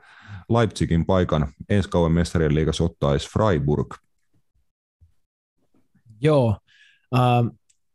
[0.51, 3.95] Leipzigin paikan ensi kauan mestarien liigassa ottaisi Freiburg.
[6.21, 6.59] Joo,
[7.15, 7.21] äh,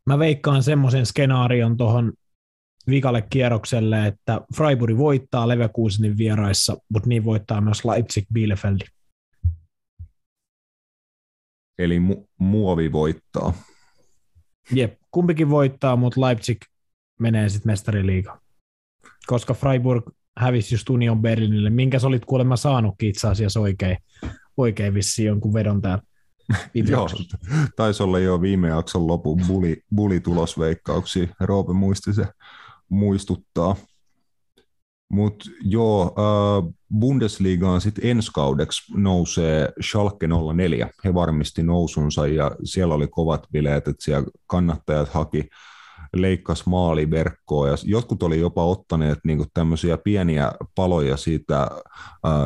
[0.06, 2.14] mä veikkaan semmoisen skenaarion tuohon
[2.90, 8.80] vikalle kierrokselle, että Freiburg voittaa Leverkusenin vieraissa, mutta niin voittaa myös Leipzig Bielefeld.
[11.78, 13.54] Eli mu- muovi voittaa.
[14.72, 16.58] Jep, kumpikin voittaa, mutta Leipzig
[17.20, 18.40] menee sitten mestariliigaan.
[19.28, 23.98] Koska Freiburg hävisi just Union Berlinille, minkä sä olit kuulemma saanutkin itse asiassa oikein,
[24.58, 26.04] oikein vissiin jonkun vedon täällä.
[26.90, 27.10] Joo,
[27.76, 31.28] taisi olla jo viime jakson lopun buli, bulitulosveikkauksia.
[31.40, 32.26] Roope muisti se
[32.90, 33.76] muistuttaa.
[35.10, 40.90] Mutta joo, äh, Bundesligaan sitten ensi kaudeksi nousee Schalke 04.
[41.04, 45.50] He varmisti nousunsa ja siellä oli kovat bileet, että siellä kannattajat haki
[46.22, 51.72] leikkas maaliverkkoa ja jotkut oli jopa ottaneet niinku tämmöisiä pieniä paloja siitä äh,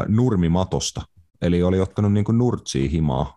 [0.07, 1.01] nurmimatosta,
[1.41, 3.33] eli oli ottanut niinku nurtsia himaa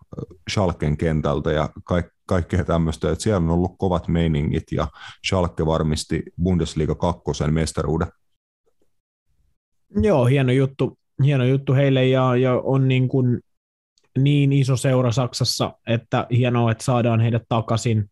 [0.51, 4.87] Schalken kentältä ja kaik, kaikkea tämmöistä, että siellä on ollut kovat meiningit ja
[5.27, 8.07] Schalke varmisti Bundesliga kakkosen mestaruuden.
[10.01, 13.39] Joo, hieno juttu, hieno juttu heille ja, ja on niin, kuin
[14.19, 18.09] niin iso seura Saksassa, että hienoa, että saadaan heidät takaisin.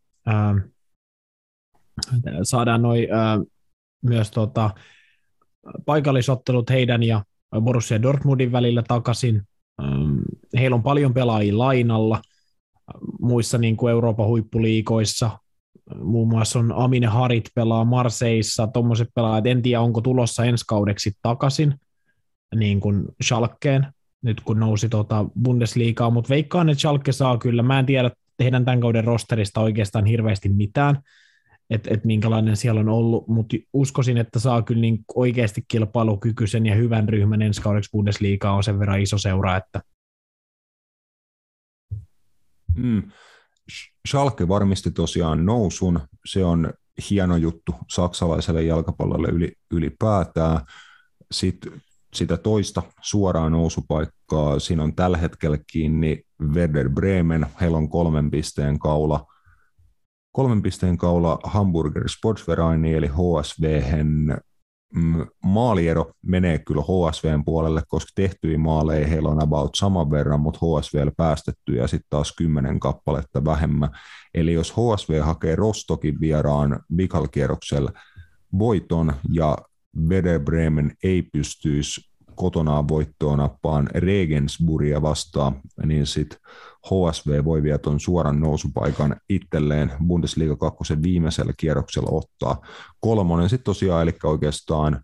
[2.43, 3.39] Saadaan noi, ää,
[4.01, 4.69] myös tota,
[5.85, 7.23] paikallisottelut heidän ja
[7.61, 9.41] Borussia Dortmundin välillä takaisin.
[10.59, 12.21] Heillä on paljon pelaajia lainalla
[13.21, 15.39] muissa niin kuin Euroopan huippuliikoissa.
[16.03, 21.11] Muun muassa on Amine Harit pelaa Marseissa, tuommoiset pelaajat, en tiedä onko tulossa ensi kaudeksi
[21.21, 21.75] takaisin
[22.55, 23.87] niin kuin Schalkeen,
[24.21, 28.65] nyt kun nousi tuota Bundesliigaa, mutta veikkaan, että Schalke saa kyllä, mä en tiedä heidän
[28.65, 30.99] tämän kauden rosterista oikeastaan hirveästi mitään,
[31.71, 36.75] että et minkälainen siellä on ollut, mutta uskoisin, että saa kyllä niin oikeasti kilpailukykyisen ja
[36.75, 39.81] hyvän ryhmän ensi kaudeksi Bundesliigaa on sen verran iso seura, että
[42.75, 43.03] mm.
[44.07, 46.73] Schalke varmisti tosiaan nousun, se on
[47.09, 50.65] hieno juttu saksalaiselle jalkapallolle yli, ylipäätään.
[51.31, 51.81] Sitten
[52.13, 56.23] sitä toista suoraa nousupaikkaa, siinä on tällä hetkellä kiinni
[56.53, 59.30] Werder Bremen, heillä on kolmen pisteen kaula,
[60.31, 63.81] kolmen pisteen kaula Hamburger Sportsverein eli HSV
[64.95, 70.59] mm, maaliero menee kyllä HSVn puolelle, koska tehtyjä maaleja heillä on about saman verran, mutta
[70.59, 73.89] HSV päästetty ja sitten taas kymmenen kappaletta vähemmän.
[74.33, 77.91] Eli jos HSV hakee Rostokin vieraan vikalkierroksella
[78.59, 79.57] voiton ja
[80.09, 82.10] Werder Bremen ei pystyisi
[82.41, 86.39] kotonaan voittoon nappaan Regensburgia vastaan, niin sitten
[86.87, 92.61] HSV voi vielä tuon suoran nousupaikan itselleen Bundesliga 2 viimeisellä kierroksella ottaa.
[92.99, 95.03] Kolmonen sitten tosiaan, eli oikeastaan,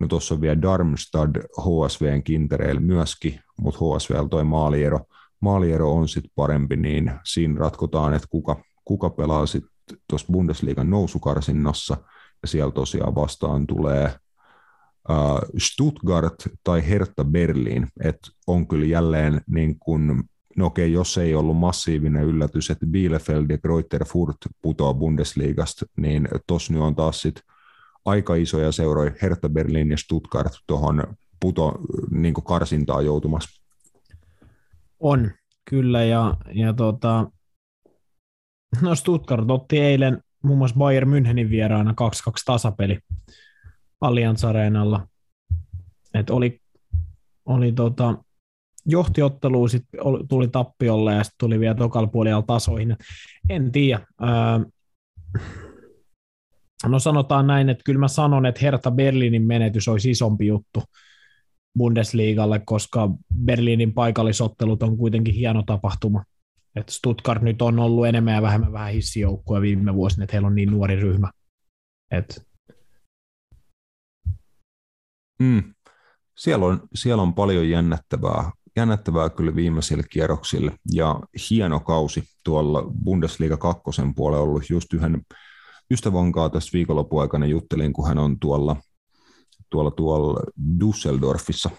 [0.00, 5.00] no tuossa on vielä Darmstad HSVn kintereillä myöskin, mutta HSV toi maaliero,
[5.40, 9.70] maaliero on sitten parempi, niin siinä ratkotaan, että kuka, kuka pelaa sitten
[10.08, 11.96] tuossa Bundesliigan nousukarsinnassa,
[12.42, 14.14] ja siellä tosiaan vastaan tulee
[15.58, 16.34] Stuttgart
[16.64, 20.22] tai Hertha Berlin, että on kyllä jälleen niin kuin
[20.56, 26.28] no okei, jos ei ollut massiivinen yllätys, että Bielefeld ja Greuther Furt putoaa Bundesliigasta, niin
[26.46, 27.40] tos nyt on taas sit
[28.04, 31.78] aika isoja seuroja, Hertha Berlin ja Stuttgart tuohon puto
[32.10, 33.62] niin karsintaa joutumassa.
[35.00, 35.30] On,
[35.70, 37.30] kyllä, ja, ja tota,
[38.80, 41.94] no Stuttgart otti eilen muun muassa Bayern Münchenin vieraana 2-2
[42.46, 42.98] tasapeli
[44.00, 45.08] Allianz Areenalla.
[46.14, 46.60] Et oli,
[47.46, 48.14] oli tota,
[48.86, 52.96] johtiottelu, sitten tuli tappiolle ja sitten tuli vielä tokalla puolella tasoihin.
[53.48, 54.06] En tiedä.
[56.86, 60.82] no sanotaan näin, että kyllä mä sanon, että Hertha Berliinin menetys olisi isompi juttu
[61.78, 63.10] Bundesliigalle, koska
[63.44, 66.24] Berliinin paikallisottelut on kuitenkin hieno tapahtuma.
[66.76, 70.54] Et Stuttgart nyt on ollut enemmän ja vähemmän vähän hissijoukkua viime vuosina, että heillä on
[70.54, 71.30] niin nuori ryhmä.
[72.10, 72.46] Et
[75.38, 75.74] Mm.
[76.36, 83.56] Siellä, on, siellä on paljon jännettävää, jännettävää kyllä viimeisille kierroksille ja hieno kausi tuolla Bundesliga
[83.56, 83.82] 2
[84.16, 85.22] puolella ollut just yhden
[85.90, 88.76] ystävän kanssa tässä viikonlopun aikana juttelin, kun hän on tuolla
[89.70, 90.40] tuolla, tuolla
[90.80, 91.70] Düsseldorfissa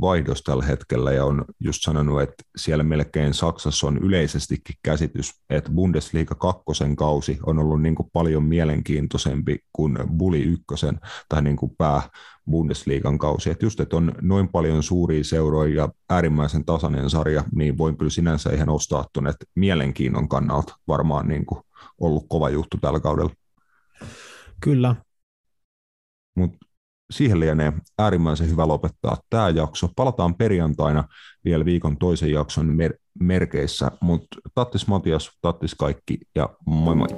[0.00, 5.70] vaihdos tällä hetkellä ja on just sanonut, että siellä melkein Saksassa on yleisestikin käsitys, että
[5.70, 11.72] Bundesliga kakkosen kausi on ollut niin kuin paljon mielenkiintoisempi kuin Bulli ykkösen tai niin kuin
[11.78, 12.02] pää
[12.50, 13.50] Bundesliigan kausi.
[13.50, 18.10] Että just, että on noin paljon suuria seuroja ja äärimmäisen tasainen sarja, niin voin kyllä
[18.10, 21.60] sinänsä ihan ostaa tuonne, että mielenkiinnon kannalta varmaan niin kuin
[22.00, 23.30] ollut kova juttu tällä kaudella.
[24.60, 24.96] Kyllä.
[26.36, 26.65] Mutta
[27.10, 29.88] siihen lienee äärimmäisen hyvä lopettaa tämä jakso.
[29.96, 31.04] Palataan perjantaina
[31.44, 37.08] vielä viikon toisen jakson mer- merkeissä, mutta tattis Matias, tattis kaikki ja moi moi.